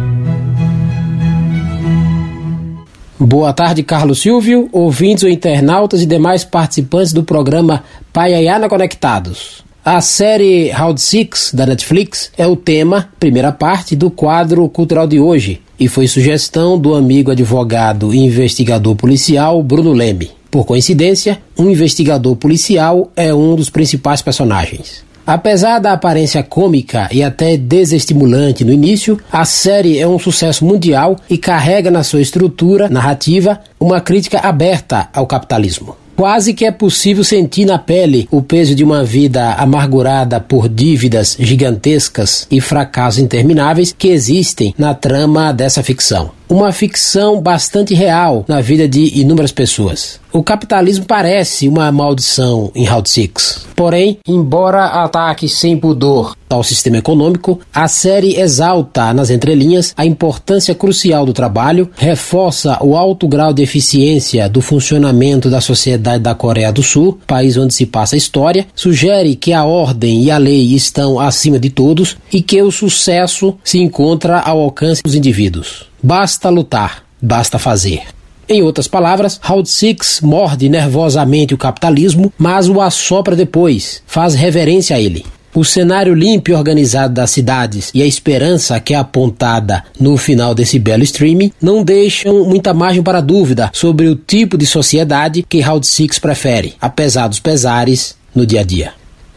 Boa 3.19 3.51
tarde, 3.51 3.83
Carlos 3.83 4.21
Silvio, 4.21 4.69
ouvintes 4.71 5.25
ou 5.25 5.29
internautas 5.29 6.01
e 6.01 6.05
demais 6.05 6.45
participantes 6.45 7.11
do 7.11 7.21
programa 7.21 7.83
Paiaiana 8.13 8.69
Conectados. 8.69 9.65
A 9.85 10.01
série 10.01 10.71
Round 10.71 10.99
Six 10.99 11.51
da 11.53 11.63
Netflix 11.63 12.31
é 12.35 12.47
o 12.47 12.55
tema, 12.55 13.07
primeira 13.19 13.51
parte, 13.51 13.95
do 13.95 14.09
quadro 14.09 14.67
cultural 14.67 15.05
de 15.05 15.19
hoje 15.19 15.61
e 15.79 15.87
foi 15.87 16.07
sugestão 16.07 16.75
do 16.75 16.95
amigo 16.95 17.29
advogado 17.29 18.11
e 18.11 18.17
investigador 18.17 18.95
policial 18.95 19.61
Bruno 19.61 19.93
Leme. 19.93 20.31
Por 20.49 20.65
coincidência, 20.65 21.39
um 21.55 21.69
investigador 21.69 22.35
policial 22.35 23.11
é 23.15 23.31
um 23.31 23.55
dos 23.55 23.69
principais 23.69 24.23
personagens. 24.23 25.03
Apesar 25.23 25.77
da 25.77 25.93
aparência 25.93 26.41
cômica 26.41 27.07
e 27.11 27.21
até 27.21 27.55
desestimulante 27.55 28.65
no 28.65 28.73
início, 28.73 29.19
a 29.31 29.45
série 29.45 29.99
é 29.99 30.07
um 30.07 30.17
sucesso 30.17 30.65
mundial 30.65 31.15
e 31.29 31.37
carrega 31.37 31.91
na 31.91 32.01
sua 32.01 32.21
estrutura 32.21 32.89
narrativa 32.89 33.59
uma 33.79 34.01
crítica 34.01 34.39
aberta 34.39 35.09
ao 35.13 35.27
capitalismo. 35.27 35.95
Quase 36.15 36.53
que 36.53 36.65
é 36.65 36.71
possível 36.71 37.23
sentir 37.23 37.65
na 37.65 37.77
pele 37.77 38.27
o 38.31 38.41
peso 38.41 38.73
de 38.73 38.83
uma 38.83 39.03
vida 39.03 39.53
amargurada 39.53 40.39
por 40.39 40.69
dívidas 40.69 41.35
gigantescas 41.37 42.47
e 42.49 42.61
fracassos 42.61 43.19
intermináveis 43.19 43.93
que 43.97 44.07
existem 44.07 44.73
na 44.77 44.93
trama 44.93 45.51
dessa 45.51 45.83
ficção 45.83 46.31
uma 46.49 46.71
ficção 46.71 47.41
bastante 47.41 47.93
real 47.93 48.45
na 48.47 48.61
vida 48.61 48.87
de 48.87 49.19
inúmeras 49.19 49.51
pessoas. 49.51 50.19
O 50.31 50.43
capitalismo 50.43 51.05
parece 51.05 51.67
uma 51.67 51.89
maldição 51.93 52.69
em 52.75 52.83
Round 52.83 53.09
Six. 53.09 53.65
Porém, 53.73 54.19
embora 54.27 54.85
ataque 54.85 55.47
sem 55.47 55.77
pudor 55.77 56.35
ao 56.49 56.61
sistema 56.61 56.97
econômico, 56.97 57.59
a 57.73 57.87
série 57.87 58.37
exalta 58.37 59.13
nas 59.13 59.29
entrelinhas 59.29 59.93
a 59.95 60.05
importância 60.05 60.75
crucial 60.75 61.25
do 61.25 61.31
trabalho, 61.31 61.89
reforça 61.95 62.77
o 62.81 62.97
alto 62.97 63.27
grau 63.29 63.53
de 63.53 63.63
eficiência 63.63 64.49
do 64.49 64.59
funcionamento 64.61 65.49
da 65.49 65.61
sociedade 65.61 66.23
da 66.23 66.35
Coreia 66.35 66.71
do 66.71 66.83
Sul, 66.83 67.17
país 67.25 67.55
onde 67.55 67.73
se 67.73 67.85
passa 67.85 68.15
a 68.15 68.17
história, 68.17 68.67
sugere 68.75 69.35
que 69.35 69.53
a 69.53 69.63
ordem 69.63 70.23
e 70.23 70.31
a 70.31 70.37
lei 70.37 70.73
estão 70.73 71.17
acima 71.17 71.57
de 71.57 71.69
todos 71.69 72.17
e 72.31 72.41
que 72.41 72.61
o 72.61 72.71
sucesso 72.71 73.55
se 73.63 73.79
encontra 73.79 74.39
ao 74.39 74.59
alcance 74.59 75.01
dos 75.01 75.15
indivíduos. 75.15 75.94
Basta 76.05 76.51
lutar, 76.51 77.03
basta 77.19 77.57
fazer. 77.57 78.03
Em 78.47 78.61
outras 78.61 78.87
palavras, 78.87 79.39
Round 79.41 79.67
Six 79.67 80.21
morde 80.21 80.69
nervosamente 80.69 81.55
o 81.55 81.57
capitalismo, 81.57 82.31
mas 82.37 82.69
o 82.69 82.79
assopra 82.79 83.35
depois, 83.35 84.03
faz 84.05 84.35
reverência 84.35 84.95
a 84.95 85.01
ele. 85.01 85.25
O 85.55 85.65
cenário 85.65 86.13
limpo 86.13 86.51
e 86.51 86.53
organizado 86.53 87.15
das 87.15 87.31
cidades 87.31 87.89
e 87.91 88.03
a 88.03 88.05
esperança 88.05 88.79
que 88.79 88.93
é 88.93 88.97
apontada 88.97 89.83
no 89.99 90.15
final 90.15 90.53
desse 90.53 90.77
belo 90.77 91.01
streaming 91.01 91.51
não 91.59 91.83
deixam 91.83 92.45
muita 92.45 92.71
margem 92.71 93.01
para 93.01 93.19
dúvida 93.19 93.71
sobre 93.73 94.07
o 94.07 94.15
tipo 94.15 94.59
de 94.59 94.67
sociedade 94.67 95.41
que 95.41 95.59
Round 95.59 95.87
Six 95.87 96.19
prefere, 96.19 96.75
apesar 96.79 97.27
dos 97.27 97.39
pesares 97.39 98.15
no 98.35 98.45
dia 98.45 98.59
a 98.59 98.63
dia. 98.63 98.93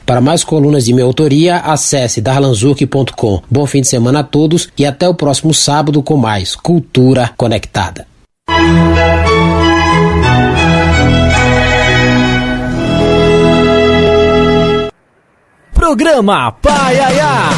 Para 0.09 0.23
mais 0.23 0.43
colunas 0.43 0.87
de 0.87 0.95
minha 0.95 1.05
autoria, 1.05 1.57
acesse 1.57 2.23
darlanzurk.com. 2.23 3.43
Bom 3.51 3.67
fim 3.67 3.83
de 3.83 3.89
semana 3.89 4.21
a 4.21 4.25
todos 4.25 4.71
e 4.79 4.87
até 4.87 5.07
o 5.07 5.13
próximo 5.13 5.53
sábado 5.53 6.03
com 6.03 6.17
mais 6.17 6.57
Cultura 6.57 7.31
Conectada. 7.37 8.07
Programa 15.75 16.53
Paiaiá. 16.53 17.51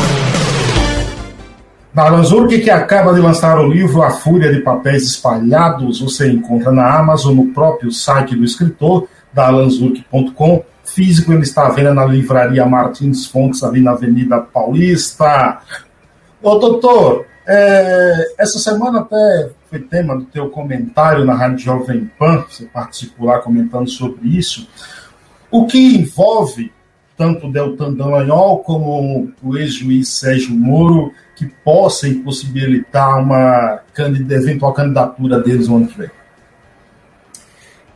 Darlan 1.95 2.25
Zurk, 2.25 2.59
que 2.59 2.71
acaba 2.71 3.15
de 3.15 3.21
lançar 3.21 3.61
o 3.61 3.69
livro 3.69 4.03
A 4.03 4.11
Fúria 4.11 4.53
de 4.53 4.59
Papéis 4.59 5.05
Espalhados, 5.05 6.01
você 6.01 6.29
encontra 6.29 6.73
na 6.73 6.99
Amazon, 6.99 7.37
no 7.37 7.47
próprio 7.53 7.93
site 7.93 8.35
do 8.35 8.43
escritor, 8.43 9.07
darlanzurk.com 9.33 10.65
físico 10.95 11.32
ele 11.32 11.43
está 11.43 11.66
à 11.66 11.70
venda 11.70 11.95
na 11.95 12.05
livraria 12.05 12.66
Martins 12.66 13.26
Fontes, 13.26 13.62
ali 13.62 13.80
na 13.80 13.93
Avenida 13.93 14.41
Paulista. 14.41 15.61
Ô, 16.43 16.57
doutor, 16.57 17.26
é, 17.47 18.34
essa 18.38 18.59
semana 18.59 19.01
até 19.01 19.51
foi 19.68 19.80
tema 19.80 20.16
do 20.16 20.24
teu 20.24 20.51
comentário 20.51 21.24
na 21.24 21.34
Rádio 21.34 21.59
Jovem 21.59 22.11
Pan, 22.18 22.45
você 22.49 22.64
participou 22.66 23.26
lá 23.26 23.38
comentando 23.38 23.88
sobre 23.88 24.28
isso. 24.28 24.68
O 25.51 25.66
que 25.66 25.78
envolve 25.97 26.72
tanto 27.16 27.47
o 27.49 27.53
Deltan 27.53 27.93
Dallagnol 27.93 28.61
como 28.61 29.30
o 29.43 29.59
ex-juiz 29.59 30.09
Sérgio 30.09 30.55
Moro, 30.55 31.12
que 31.36 31.47
possa 31.62 32.09
impossibilitar 32.09 33.18
uma 33.18 33.80
eventual 34.30 34.72
candidatura 34.72 35.38
deles 35.38 35.68
no 35.68 35.76
ano 35.76 35.86
que 35.86 35.99
vem? 35.99 36.11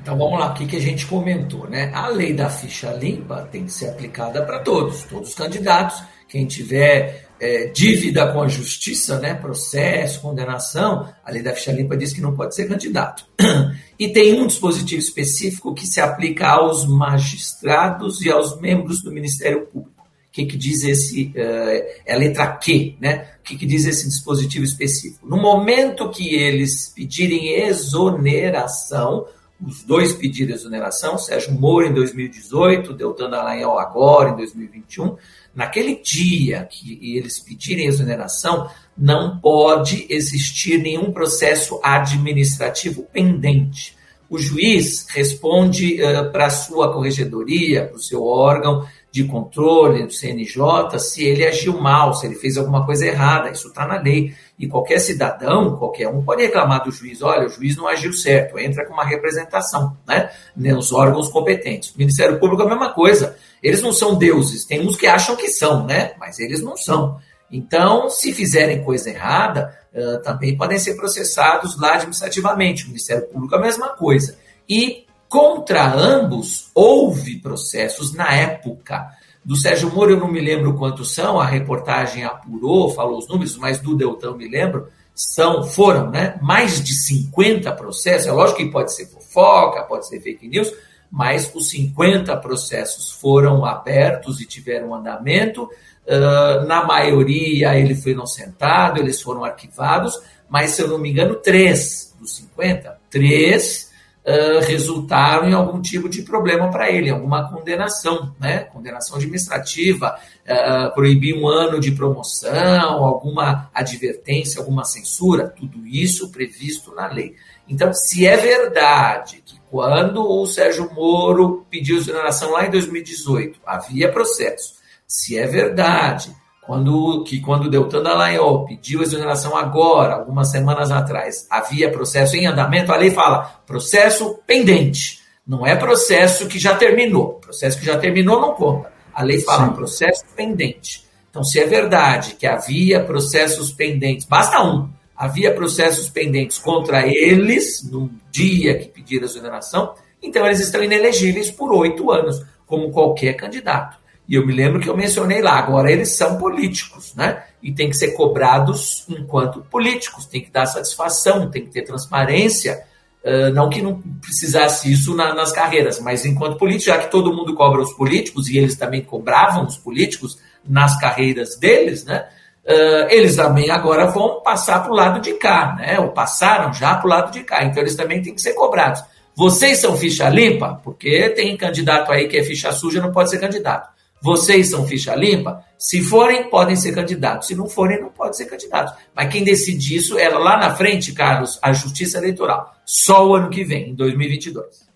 Então 0.05 0.19
vamos 0.19 0.39
lá, 0.39 0.51
o 0.51 0.55
que, 0.55 0.67
que 0.67 0.77
a 0.77 0.81
gente 0.81 1.07
comentou, 1.07 1.67
né? 1.67 1.91
A 1.95 2.09
lei 2.09 2.35
da 2.35 2.51
ficha 2.51 2.93
limpa 2.93 3.49
tem 3.51 3.65
que 3.65 3.73
ser 3.73 3.89
aplicada 3.89 4.45
para 4.45 4.59
todos, 4.59 5.05
todos 5.05 5.31
os 5.31 5.35
candidatos. 5.35 6.03
Quem 6.29 6.45
tiver 6.45 7.31
é, 7.41 7.69
dívida 7.69 8.31
com 8.31 8.43
a 8.43 8.47
justiça, 8.49 9.19
né, 9.19 9.33
processo, 9.33 10.21
condenação, 10.21 11.11
a 11.25 11.31
lei 11.31 11.43
da 11.43 11.55
ficha 11.55 11.73
limpa 11.73 11.97
diz 11.97 12.13
que 12.13 12.21
não 12.21 12.35
pode 12.37 12.55
ser 12.55 12.69
candidato. 12.69 13.27
E 13.97 14.09
tem 14.09 14.35
um 14.39 14.47
dispositivo 14.47 15.01
específico 15.01 15.73
que 15.73 15.87
se 15.87 16.01
aplica 16.01 16.49
aos 16.49 16.85
magistrados 16.85 18.21
e 18.23 18.29
aos 18.29 18.61
membros 18.61 19.01
do 19.03 19.13
Ministério 19.13 19.67
Público. 19.67 20.03
O 20.03 20.33
que, 20.33 20.47
que 20.47 20.57
diz 20.57 20.83
esse, 20.83 21.33
uh, 21.37 22.03
é 22.05 22.13
a 22.13 22.17
letra 22.17 22.49
Q, 22.57 22.97
né? 23.01 23.29
O 23.39 23.45
que, 23.45 23.57
que 23.57 23.65
diz 23.65 23.87
esse 23.87 24.09
dispositivo 24.09 24.65
específico? 24.65 25.29
No 25.29 25.37
momento 25.37 26.11
que 26.11 26.35
eles 26.35 26.89
pedirem 26.89 27.63
exoneração, 27.63 29.27
os 29.61 29.85
dois 29.85 30.13
pediram 30.13 30.55
exoneração, 30.55 31.17
Sérgio 31.17 31.53
Moro 31.53 31.87
em 31.87 31.95
2018, 31.95 32.93
Deltan 32.93 33.31
Dallagnol 33.31 33.79
agora 33.79 34.31
em 34.31 34.37
2021. 34.37 35.17
Naquele 35.55 35.97
dia 36.03 36.69
que 36.71 37.17
eles 37.17 37.39
pedirem 37.39 37.87
exoneração, 37.87 38.69
não 38.97 39.39
pode 39.39 40.07
existir 40.11 40.79
nenhum 40.79 41.13
processo 41.13 41.81
administrativo 41.83 43.05
pendente. 43.13 43.97
O 44.29 44.39
juiz 44.39 45.07
responde 45.11 46.03
uh, 46.03 46.33
para 46.33 46.47
a 46.47 46.51
sua 46.51 46.93
corregedoria, 46.93 47.87
para 47.87 47.97
o 47.97 48.03
seu 48.03 48.25
órgão 48.25 48.85
de 49.13 49.23
controle 49.23 50.05
do 50.05 50.13
CNJ, 50.13 50.99
se 50.99 51.23
ele 51.23 51.47
agiu 51.47 51.81
mal, 51.81 52.15
se 52.15 52.27
ele 52.27 52.35
fez 52.35 52.57
alguma 52.57 52.85
coisa 52.85 53.07
errada. 53.07 53.51
Isso 53.51 53.69
está 53.69 53.87
na 53.87 54.01
lei. 54.01 54.35
E 54.57 54.69
qualquer 54.69 55.01
cidadão, 55.01 55.77
qualquer 55.77 56.09
um, 56.09 56.23
pode 56.23 56.43
reclamar 56.43 56.85
do 56.85 56.93
juiz: 56.93 57.21
olha, 57.23 57.47
o 57.47 57.51
juiz 57.51 57.77
não 57.77 57.89
agiu 57.89 58.13
certo, 58.13 58.59
entra 58.59 58.87
com 58.87 58.93
uma 58.93 59.05
representação 59.05 59.97
né, 60.07 60.31
nos 60.55 60.93
órgãos 60.93 61.29
competentes. 61.29 61.91
O 61.91 61.99
Ministério 61.99 62.39
Público 62.39 62.63
é 62.63 62.67
a 62.67 62.69
mesma 62.69 62.93
coisa. 62.93 63.37
Eles 63.63 63.83
não 63.83 63.93
são 63.93 64.17
deuses, 64.17 64.65
tem 64.65 64.87
uns 64.87 64.97
que 64.97 65.07
acham 65.07 65.35
que 65.35 65.49
são, 65.49 65.85
né? 65.85 66.13
Mas 66.19 66.39
eles 66.39 66.63
não 66.63 66.77
são. 66.77 67.19
Então, 67.51 68.09
se 68.09 68.33
fizerem 68.33 68.83
coisa 68.85 69.11
errada, 69.11 69.77
uh, 69.93 70.23
também 70.23 70.57
podem 70.57 70.79
ser 70.79 70.95
processados 70.95 71.79
lá 71.81 71.95
administrativamente. 71.95 72.85
O 72.85 72.89
Ministério 72.89 73.27
Público 73.29 73.55
é 73.55 73.59
a 73.59 73.63
mesma 73.63 73.89
coisa. 73.91 74.39
E 74.69 75.05
contra 75.29 75.93
ambos 75.93 76.71
houve 76.75 77.41
processos 77.41 78.15
na 78.15 78.33
época. 78.35 79.09
Do 79.45 79.57
Sérgio 79.57 79.93
Moro 79.93 80.13
eu 80.13 80.19
não 80.19 80.29
me 80.29 80.41
lembro 80.41 80.75
quantos 80.75 81.13
são, 81.13 81.39
a 81.39 81.45
reportagem 81.45 82.25
apurou, 82.25 82.91
falou 82.91 83.19
os 83.19 83.29
números, 83.29 83.57
mas 83.59 83.79
do 83.79 83.95
Deltão 83.95 84.37
me 84.37 84.49
lembro, 84.49 84.89
são, 85.15 85.63
foram 85.65 86.11
né, 86.11 86.39
mais 86.41 86.83
de 86.83 86.95
50 86.95 87.71
processos. 87.73 88.27
É 88.27 88.33
lógico 88.33 88.59
que 88.59 88.71
pode 88.71 88.95
ser 88.95 89.07
fofoca, 89.07 89.83
pode 89.83 90.09
ser 90.09 90.21
fake 90.21 90.49
news, 90.49 90.73
mas 91.11 91.51
os 91.55 91.69
50 91.71 92.35
processos 92.39 93.13
foram 93.13 93.65
abertos 93.65 94.41
e 94.41 94.47
tiveram 94.47 94.95
andamento. 94.95 95.69
Uh, 96.07 96.67
na 96.67 96.85
maioria 96.85 97.79
ele 97.79 97.95
foi 97.95 98.13
inocentado, 98.13 98.99
eles 98.99 99.23
foram 99.23 99.45
arquivados, 99.45 100.21
mas 100.49 100.71
se 100.71 100.83
eu 100.83 100.89
não 100.89 100.99
me 100.99 101.11
engano, 101.11 101.37
três 101.37 102.15
dos 102.19 102.37
50, 102.37 102.99
três 103.11 103.93
uh, 104.25 104.61
resultaram 104.67 105.49
em 105.49 105.53
algum 105.53 105.81
tipo 105.81 106.09
de 106.09 106.23
problema 106.23 106.71
para 106.71 106.91
ele, 106.91 107.11
alguma 107.11 107.51
condenação, 107.51 108.35
né? 108.41 108.61
Condenação 108.65 109.17
administrativa, 109.17 110.19
uh, 110.47 110.95
proibir 110.95 111.37
um 111.37 111.47
ano 111.47 111.79
de 111.79 111.93
promoção, 111.93 113.05
alguma 113.05 113.71
advertência, 113.75 114.61
alguma 114.61 114.85
censura, 114.85 115.49
tudo 115.49 115.87
isso 115.87 116.31
previsto 116.31 116.95
na 116.95 117.07
lei. 117.07 117.35
Então, 117.69 117.93
se 117.93 118.27
é 118.27 118.37
verdade 118.37 119.43
que 119.45 119.59
quando 119.71 120.25
o 120.27 120.47
Sérgio 120.47 120.91
Moro 120.95 121.67
pediu 121.71 121.97
exoneração 121.97 122.53
lá 122.53 122.67
em 122.67 122.71
2018, 122.71 123.61
havia 123.67 124.11
processo, 124.11 124.75
se 125.07 125.37
é 125.39 125.47
verdade 125.47 126.35
quando, 126.67 127.25
que 127.25 127.41
quando 127.41 127.69
Deltan 127.69 128.03
Dallagnol 128.03 128.65
pediu 128.65 129.03
exoneração 129.03 129.57
agora, 129.57 130.15
algumas 130.15 130.51
semanas 130.51 130.91
atrás, 130.91 131.47
havia 131.51 131.91
processo 131.91 132.37
em 132.37 132.47
andamento, 132.47 132.93
a 132.93 132.97
lei 132.97 133.11
fala 133.11 133.61
processo 133.67 134.39
pendente. 134.47 135.21
Não 135.47 135.67
é 135.67 135.77
processo 135.77 136.47
que 136.47 136.59
já 136.59 136.75
terminou. 136.75 137.35
Processo 137.35 137.79
que 137.79 137.85
já 137.85 137.99
terminou 137.99 138.41
não 138.41 138.55
conta. 138.55 138.91
A 139.13 139.23
lei 139.23 139.41
fala 139.41 139.67
Sim. 139.67 139.75
processo 139.75 140.25
pendente. 140.35 141.05
Então, 141.29 141.45
se 141.45 141.61
é 141.61 141.67
verdade 141.67 142.35
que 142.35 142.47
havia 142.47 143.03
processos 143.05 143.71
pendentes, 143.71 144.27
basta 144.27 144.63
um, 144.63 144.89
havia 145.17 145.53
processos 145.53 146.09
pendentes 146.09 146.59
contra 146.59 147.07
eles 147.07 147.83
no 147.91 148.11
dia 148.31 148.79
que 148.79 148.89
pediram 148.89 149.25
a 149.25 149.27
exoneração, 149.27 149.95
então 150.23 150.47
eles 150.47 150.61
estão 150.61 150.83
inelegíveis 150.83 151.51
por 151.51 151.73
oito 151.73 152.11
anos, 152.11 152.45
como 152.67 152.91
qualquer 152.91 153.35
candidato. 153.35 153.99
E 154.27 154.35
eu 154.37 154.47
me 154.47 154.53
lembro 154.53 154.81
que 154.81 154.89
eu 154.89 154.97
mencionei 154.97 155.43
lá, 155.43 155.59
agora 155.59 155.91
eles 155.91 156.17
são 156.17 156.39
políticos, 156.39 157.15
né? 157.15 157.45
E 157.63 157.73
tem 157.73 157.91
que 157.91 157.97
ser 157.97 158.13
cobrados 158.13 159.05
enquanto 159.09 159.61
políticos, 159.71 160.27
tem 160.27 160.41
que 160.41 160.51
dar 160.51 160.67
satisfação, 160.67 161.51
tem 161.51 161.65
que 161.65 161.71
ter 161.71 161.83
transparência. 161.83 162.83
Uh, 163.23 163.53
não 163.55 163.71
que 163.71 163.81
não 163.81 164.03
precisasse 164.21 164.93
isso 164.93 165.15
na, 165.15 165.35
nas 165.35 165.51
carreiras, 165.51 165.99
mas 165.99 166.27
enquanto 166.27 166.59
político, 166.59 166.87
já 166.87 166.99
que 166.99 167.11
todo 167.11 167.33
mundo 167.33 167.55
cobra 167.55 167.81
os 167.81 167.93
políticos 167.95 168.49
e 168.49 168.59
eles 168.59 168.77
também 168.77 169.03
cobravam 169.03 169.65
os 169.65 169.79
políticos 169.79 170.39
nas 170.67 170.99
carreiras 170.99 171.57
deles, 171.57 172.05
né? 172.05 172.27
Uh, 172.67 173.09
eles 173.11 173.37
também 173.37 173.71
agora 173.71 174.07
vão 174.07 174.43
passar 174.43 174.83
para 174.83 174.93
o 174.93 174.95
lado 174.95 175.21
de 175.21 175.35
cá, 175.35 175.75
né? 175.79 175.99
Ou 176.01 176.13
passaram 176.13 176.73
já 176.73 176.95
para 176.95 177.07
o 177.07 177.11
lado 177.11 177.33
de 177.33 177.45
cá, 177.45 177.63
então 177.65 177.83
eles 177.83 177.95
também 177.95 178.23
têm 178.23 178.35
que 178.35 178.41
ser 178.41 178.55
cobrados. 178.55 179.03
Vocês 179.37 179.79
são 179.79 179.97
ficha 179.97 180.29
limpa? 180.29 180.81
Porque 180.83 181.31
tem 181.31 181.57
candidato 181.57 182.13
aí 182.13 182.29
que 182.29 182.39
é 182.39 182.43
ficha 182.45 182.73
suja, 182.73 183.03
não 183.03 183.13
pode 183.13 183.31
ser 183.31 183.39
candidato. 183.39 183.94
Vocês 184.25 184.71
são 184.71 184.87
ficha 184.87 185.15
limpa? 185.15 185.63
Se 185.79 186.01
forem, 186.01 186.49
podem 186.49 186.75
ser 186.75 186.95
candidatos. 186.95 187.47
Se 187.47 187.55
não 187.55 187.69
forem, 187.69 188.01
não 188.01 188.09
podem 188.09 188.33
ser 188.33 188.47
candidatos. 188.47 188.95
Mas 189.15 189.31
quem 189.31 189.45
decide 189.45 189.97
isso 189.97 190.19
é 190.19 190.31
lá 190.31 190.57
na 190.57 190.75
frente, 190.75 191.13
Carlos, 191.13 191.59
a 191.61 191.75
Justiça 191.75 192.17
Eleitoral. 192.17 192.75
Só 192.87 193.29
o 193.29 193.35
ano 193.35 193.51
que 193.51 193.63
vem, 193.63 193.91
em 193.91 193.95
2022. 193.95 194.89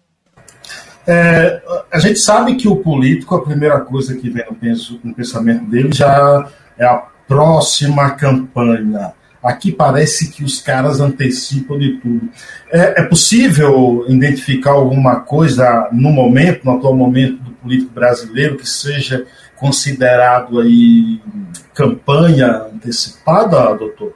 É, 1.06 1.60
a 1.92 1.98
gente 1.98 2.18
sabe 2.18 2.54
que 2.54 2.66
o 2.68 2.76
político, 2.76 3.34
a 3.34 3.44
primeira 3.44 3.78
coisa 3.80 4.16
que 4.16 4.30
vem 4.30 4.46
no, 5.04 5.14
pensamento 5.14 5.66
dele 5.66 5.90
já 5.92 6.50
é 6.78 6.86
a 6.86 6.96
próxima 7.26 8.12
campanha. 8.12 9.12
Aqui 9.42 9.70
parece 9.70 10.30
que 10.30 10.42
os 10.42 10.62
caras 10.62 11.00
antecipam 11.00 11.78
de 11.78 11.98
tudo. 11.98 12.30
É, 12.72 13.02
é, 13.02 13.04
possível 13.04 14.06
identificar 14.08 14.70
alguma 14.70 15.20
coisa 15.20 15.90
no 15.92 16.10
momento, 16.10 16.64
no 16.64 16.78
atual 16.78 16.96
momento 16.96 17.47
político 17.68 17.92
brasileiro, 17.92 18.56
que 18.56 18.66
seja 18.66 19.26
considerado 19.56 20.58
aí 20.58 21.20
campanha 21.74 22.66
antecipada, 22.72 23.74
doutor? 23.74 24.14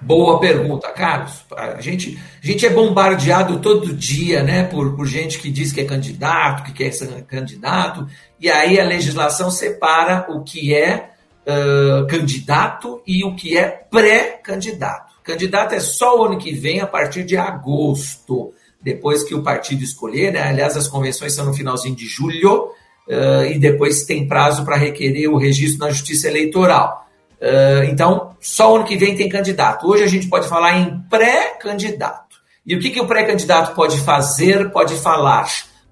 Boa 0.00 0.38
pergunta, 0.38 0.88
Carlos. 0.92 1.44
A 1.56 1.80
gente, 1.80 2.16
a 2.40 2.46
gente 2.46 2.64
é 2.64 2.70
bombardeado 2.70 3.58
todo 3.58 3.92
dia 3.92 4.44
né, 4.44 4.62
por, 4.62 4.94
por 4.94 5.06
gente 5.06 5.40
que 5.40 5.50
diz 5.50 5.72
que 5.72 5.80
é 5.80 5.84
candidato, 5.84 6.62
que 6.62 6.72
quer 6.72 6.92
ser 6.92 7.08
candidato, 7.24 8.06
e 8.38 8.48
aí 8.48 8.78
a 8.78 8.84
legislação 8.84 9.50
separa 9.50 10.26
o 10.28 10.44
que 10.44 10.72
é 10.72 11.10
uh, 11.44 12.06
candidato 12.06 13.02
e 13.04 13.24
o 13.24 13.34
que 13.34 13.58
é 13.58 13.66
pré-candidato. 13.90 15.14
Candidato 15.24 15.74
é 15.74 15.80
só 15.80 16.20
o 16.20 16.24
ano 16.26 16.38
que 16.38 16.52
vem, 16.52 16.80
a 16.80 16.86
partir 16.86 17.24
de 17.24 17.36
agosto, 17.36 18.54
depois 18.80 19.22
que 19.22 19.34
o 19.34 19.42
partido 19.42 19.82
escolher. 19.82 20.32
Né? 20.32 20.42
Aliás, 20.42 20.76
as 20.76 20.88
convenções 20.88 21.34
são 21.34 21.44
no 21.44 21.54
finalzinho 21.54 21.94
de 21.94 22.06
julho, 22.06 22.70
uh, 23.08 23.44
e 23.50 23.58
depois 23.58 24.04
tem 24.04 24.28
prazo 24.28 24.64
para 24.64 24.76
requerer 24.76 25.28
o 25.28 25.36
registro 25.36 25.86
na 25.86 25.90
Justiça 25.90 26.28
Eleitoral. 26.28 27.06
Uh, 27.40 27.84
então, 27.90 28.36
só 28.40 28.74
ano 28.76 28.84
que 28.84 28.96
vem 28.96 29.14
tem 29.14 29.28
candidato. 29.28 29.86
Hoje 29.86 30.04
a 30.04 30.08
gente 30.08 30.28
pode 30.28 30.48
falar 30.48 30.78
em 30.78 31.00
pré-candidato. 31.08 32.36
E 32.66 32.74
o 32.74 32.80
que, 32.80 32.90
que 32.90 33.00
o 33.00 33.06
pré-candidato 33.06 33.74
pode 33.74 33.98
fazer, 34.00 34.70
pode 34.70 34.94
falar? 34.96 35.48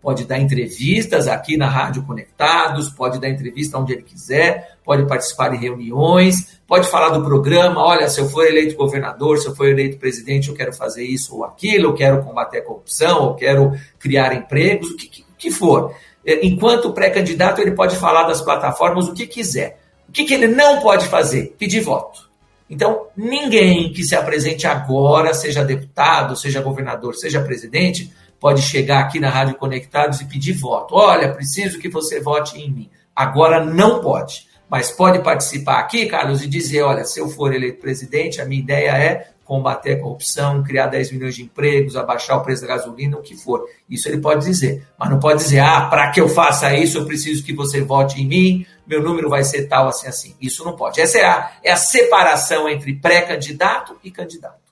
Pode 0.07 0.25
dar 0.25 0.39
entrevistas 0.39 1.27
aqui 1.27 1.57
na 1.57 1.69
Rádio 1.69 2.05
Conectados, 2.05 2.89
pode 2.89 3.19
dar 3.19 3.29
entrevista 3.29 3.77
onde 3.77 3.93
ele 3.93 4.05
quiser, 4.05 4.77
pode 4.85 5.05
participar 5.05 5.49
de 5.49 5.57
reuniões, 5.57 6.61
pode 6.65 6.89
falar 6.89 7.09
do 7.09 7.25
programa. 7.25 7.83
Olha, 7.83 8.09
se 8.09 8.21
eu 8.21 8.29
for 8.29 8.47
eleito 8.47 8.77
governador, 8.77 9.39
se 9.39 9.49
eu 9.49 9.57
for 9.57 9.67
eleito 9.67 9.99
presidente, 9.99 10.49
eu 10.49 10.55
quero 10.55 10.73
fazer 10.73 11.03
isso 11.03 11.35
ou 11.35 11.45
aquilo, 11.45 11.87
eu 11.87 11.95
quero 11.95 12.23
combater 12.23 12.59
a 12.59 12.63
corrupção, 12.63 13.25
eu 13.25 13.35
quero 13.35 13.73
criar 13.99 14.33
empregos, 14.33 14.93
o 14.93 14.97
que, 14.97 15.09
que, 15.09 15.25
que 15.37 15.51
for. 15.51 15.93
É, 16.25 16.47
enquanto 16.47 16.93
pré-candidato, 16.93 17.61
ele 17.61 17.73
pode 17.73 17.97
falar 17.97 18.29
das 18.29 18.41
plataformas 18.41 19.09
o 19.09 19.13
que 19.13 19.27
quiser. 19.27 19.81
O 20.09 20.13
que, 20.13 20.25
que 20.25 20.35
ele 20.35 20.47
não 20.47 20.79
pode 20.79 21.09
fazer? 21.09 21.57
Pedir 21.59 21.81
voto. 21.81 22.31
Então, 22.71 23.07
ninguém 23.17 23.93
que 23.93 24.05
se 24.05 24.15
apresente 24.15 24.69
agora, 24.69 25.35
seja 25.35 25.65
deputado, 25.65 26.37
seja 26.37 26.61
governador, 26.61 27.17
seja 27.17 27.41
presidente, 27.41 28.13
pode 28.41 28.63
chegar 28.63 29.01
aqui 29.01 29.19
na 29.19 29.31
Rádio 29.31 29.57
Conectados 29.57 30.21
e 30.21 30.27
pedir 30.27 30.53
voto. 30.53 30.95
Olha, 30.95 31.33
preciso 31.33 31.79
que 31.79 31.89
você 31.89 32.21
vote 32.21 32.59
em 32.59 32.71
mim. 32.71 32.91
Agora 33.15 33.65
não 33.65 34.01
pode. 34.01 34.47
Mas 34.69 34.91
pode 34.91 35.21
participar 35.21 35.79
aqui, 35.79 36.07
Carlos, 36.07 36.43
e 36.43 36.49
dizer: 36.49 36.83
olha, 36.83 37.05
se 37.05 37.21
eu 37.21 37.29
for 37.29 37.55
eleito 37.55 37.81
presidente, 37.81 38.41
a 38.41 38.45
minha 38.45 38.61
ideia 38.61 38.91
é 38.91 39.29
combater 39.45 39.93
a 39.93 40.01
corrupção, 40.01 40.63
criar 40.65 40.89
10 40.89 41.13
milhões 41.13 41.37
de 41.37 41.45
empregos, 41.45 41.97
abaixar 41.97 42.37
o 42.37 42.43
preço 42.43 42.63
da 42.63 42.69
gasolina, 42.69 43.17
o 43.17 43.23
que 43.23 43.37
for. 43.37 43.65
Isso 43.89 44.09
ele 44.09 44.19
pode 44.19 44.45
dizer. 44.45 44.85
Mas 44.99 45.09
não 45.09 45.21
pode 45.21 45.41
dizer, 45.41 45.61
ah, 45.61 45.83
para 45.83 46.11
que 46.11 46.21
eu 46.21 46.29
faça 46.29 46.75
isso, 46.75 46.99
eu 46.99 47.07
preciso 47.07 47.45
que 47.45 47.55
você 47.55 47.81
vote 47.81 48.21
em 48.21 48.27
mim, 48.27 48.67
meu 48.85 49.01
número 49.01 49.31
vai 49.31 49.45
ser 49.45 49.69
tal, 49.69 49.87
assim, 49.87 50.09
assim. 50.09 50.37
Isso 50.41 50.65
não 50.65 50.75
pode. 50.75 51.01
Essa 51.01 51.19
é 51.19 51.25
a, 51.25 51.53
é 51.63 51.71
a 51.71 51.77
separação 51.77 52.69
entre 52.69 52.93
pré-candidato 52.97 53.97
e 54.03 54.11
candidato. 54.11 54.67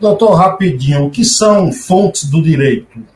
Doutor, 0.00 0.34
rapidinho, 0.34 1.06
o 1.06 1.10
que 1.10 1.24
são 1.24 1.72
fontes 1.72 2.24
do 2.24 2.42
direito? 2.42 3.14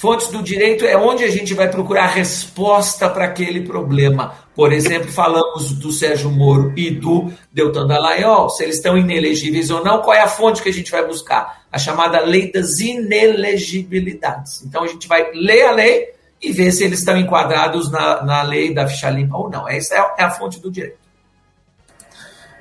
Fontes 0.00 0.28
do 0.28 0.42
direito 0.42 0.86
é 0.86 0.96
onde 0.96 1.24
a 1.24 1.30
gente 1.30 1.52
vai 1.52 1.68
procurar 1.68 2.06
resposta 2.06 3.06
para 3.06 3.26
aquele 3.26 3.60
problema. 3.60 4.34
Por 4.54 4.72
exemplo, 4.72 5.12
falamos 5.12 5.72
do 5.72 5.92
Sérgio 5.92 6.30
Moro 6.30 6.72
e 6.74 6.90
do 6.90 7.30
Deltan 7.52 7.86
Dallagnol, 7.86 8.48
se 8.48 8.62
eles 8.62 8.76
estão 8.76 8.96
inelegíveis 8.96 9.70
ou 9.70 9.84
não, 9.84 10.00
qual 10.00 10.16
é 10.16 10.22
a 10.22 10.26
fonte 10.26 10.62
que 10.62 10.70
a 10.70 10.72
gente 10.72 10.90
vai 10.90 11.06
buscar? 11.06 11.64
A 11.70 11.78
chamada 11.78 12.20
lei 12.20 12.50
das 12.50 12.78
inelegibilidades. 12.80 14.64
Então 14.64 14.84
a 14.84 14.86
gente 14.86 15.06
vai 15.06 15.32
ler 15.34 15.64
a 15.64 15.72
lei 15.72 16.08
e 16.40 16.50
ver 16.50 16.72
se 16.72 16.82
eles 16.82 17.00
estão 17.00 17.18
enquadrados 17.18 17.90
na, 17.90 18.24
na 18.24 18.42
lei 18.42 18.72
da 18.72 18.88
ficha 18.88 19.10
limpa 19.10 19.36
ou 19.36 19.50
não. 19.50 19.68
Essa 19.68 19.96
é, 19.96 20.22
é 20.22 20.24
a 20.24 20.30
fonte 20.30 20.58
do 20.60 20.70
direito. 20.70 20.96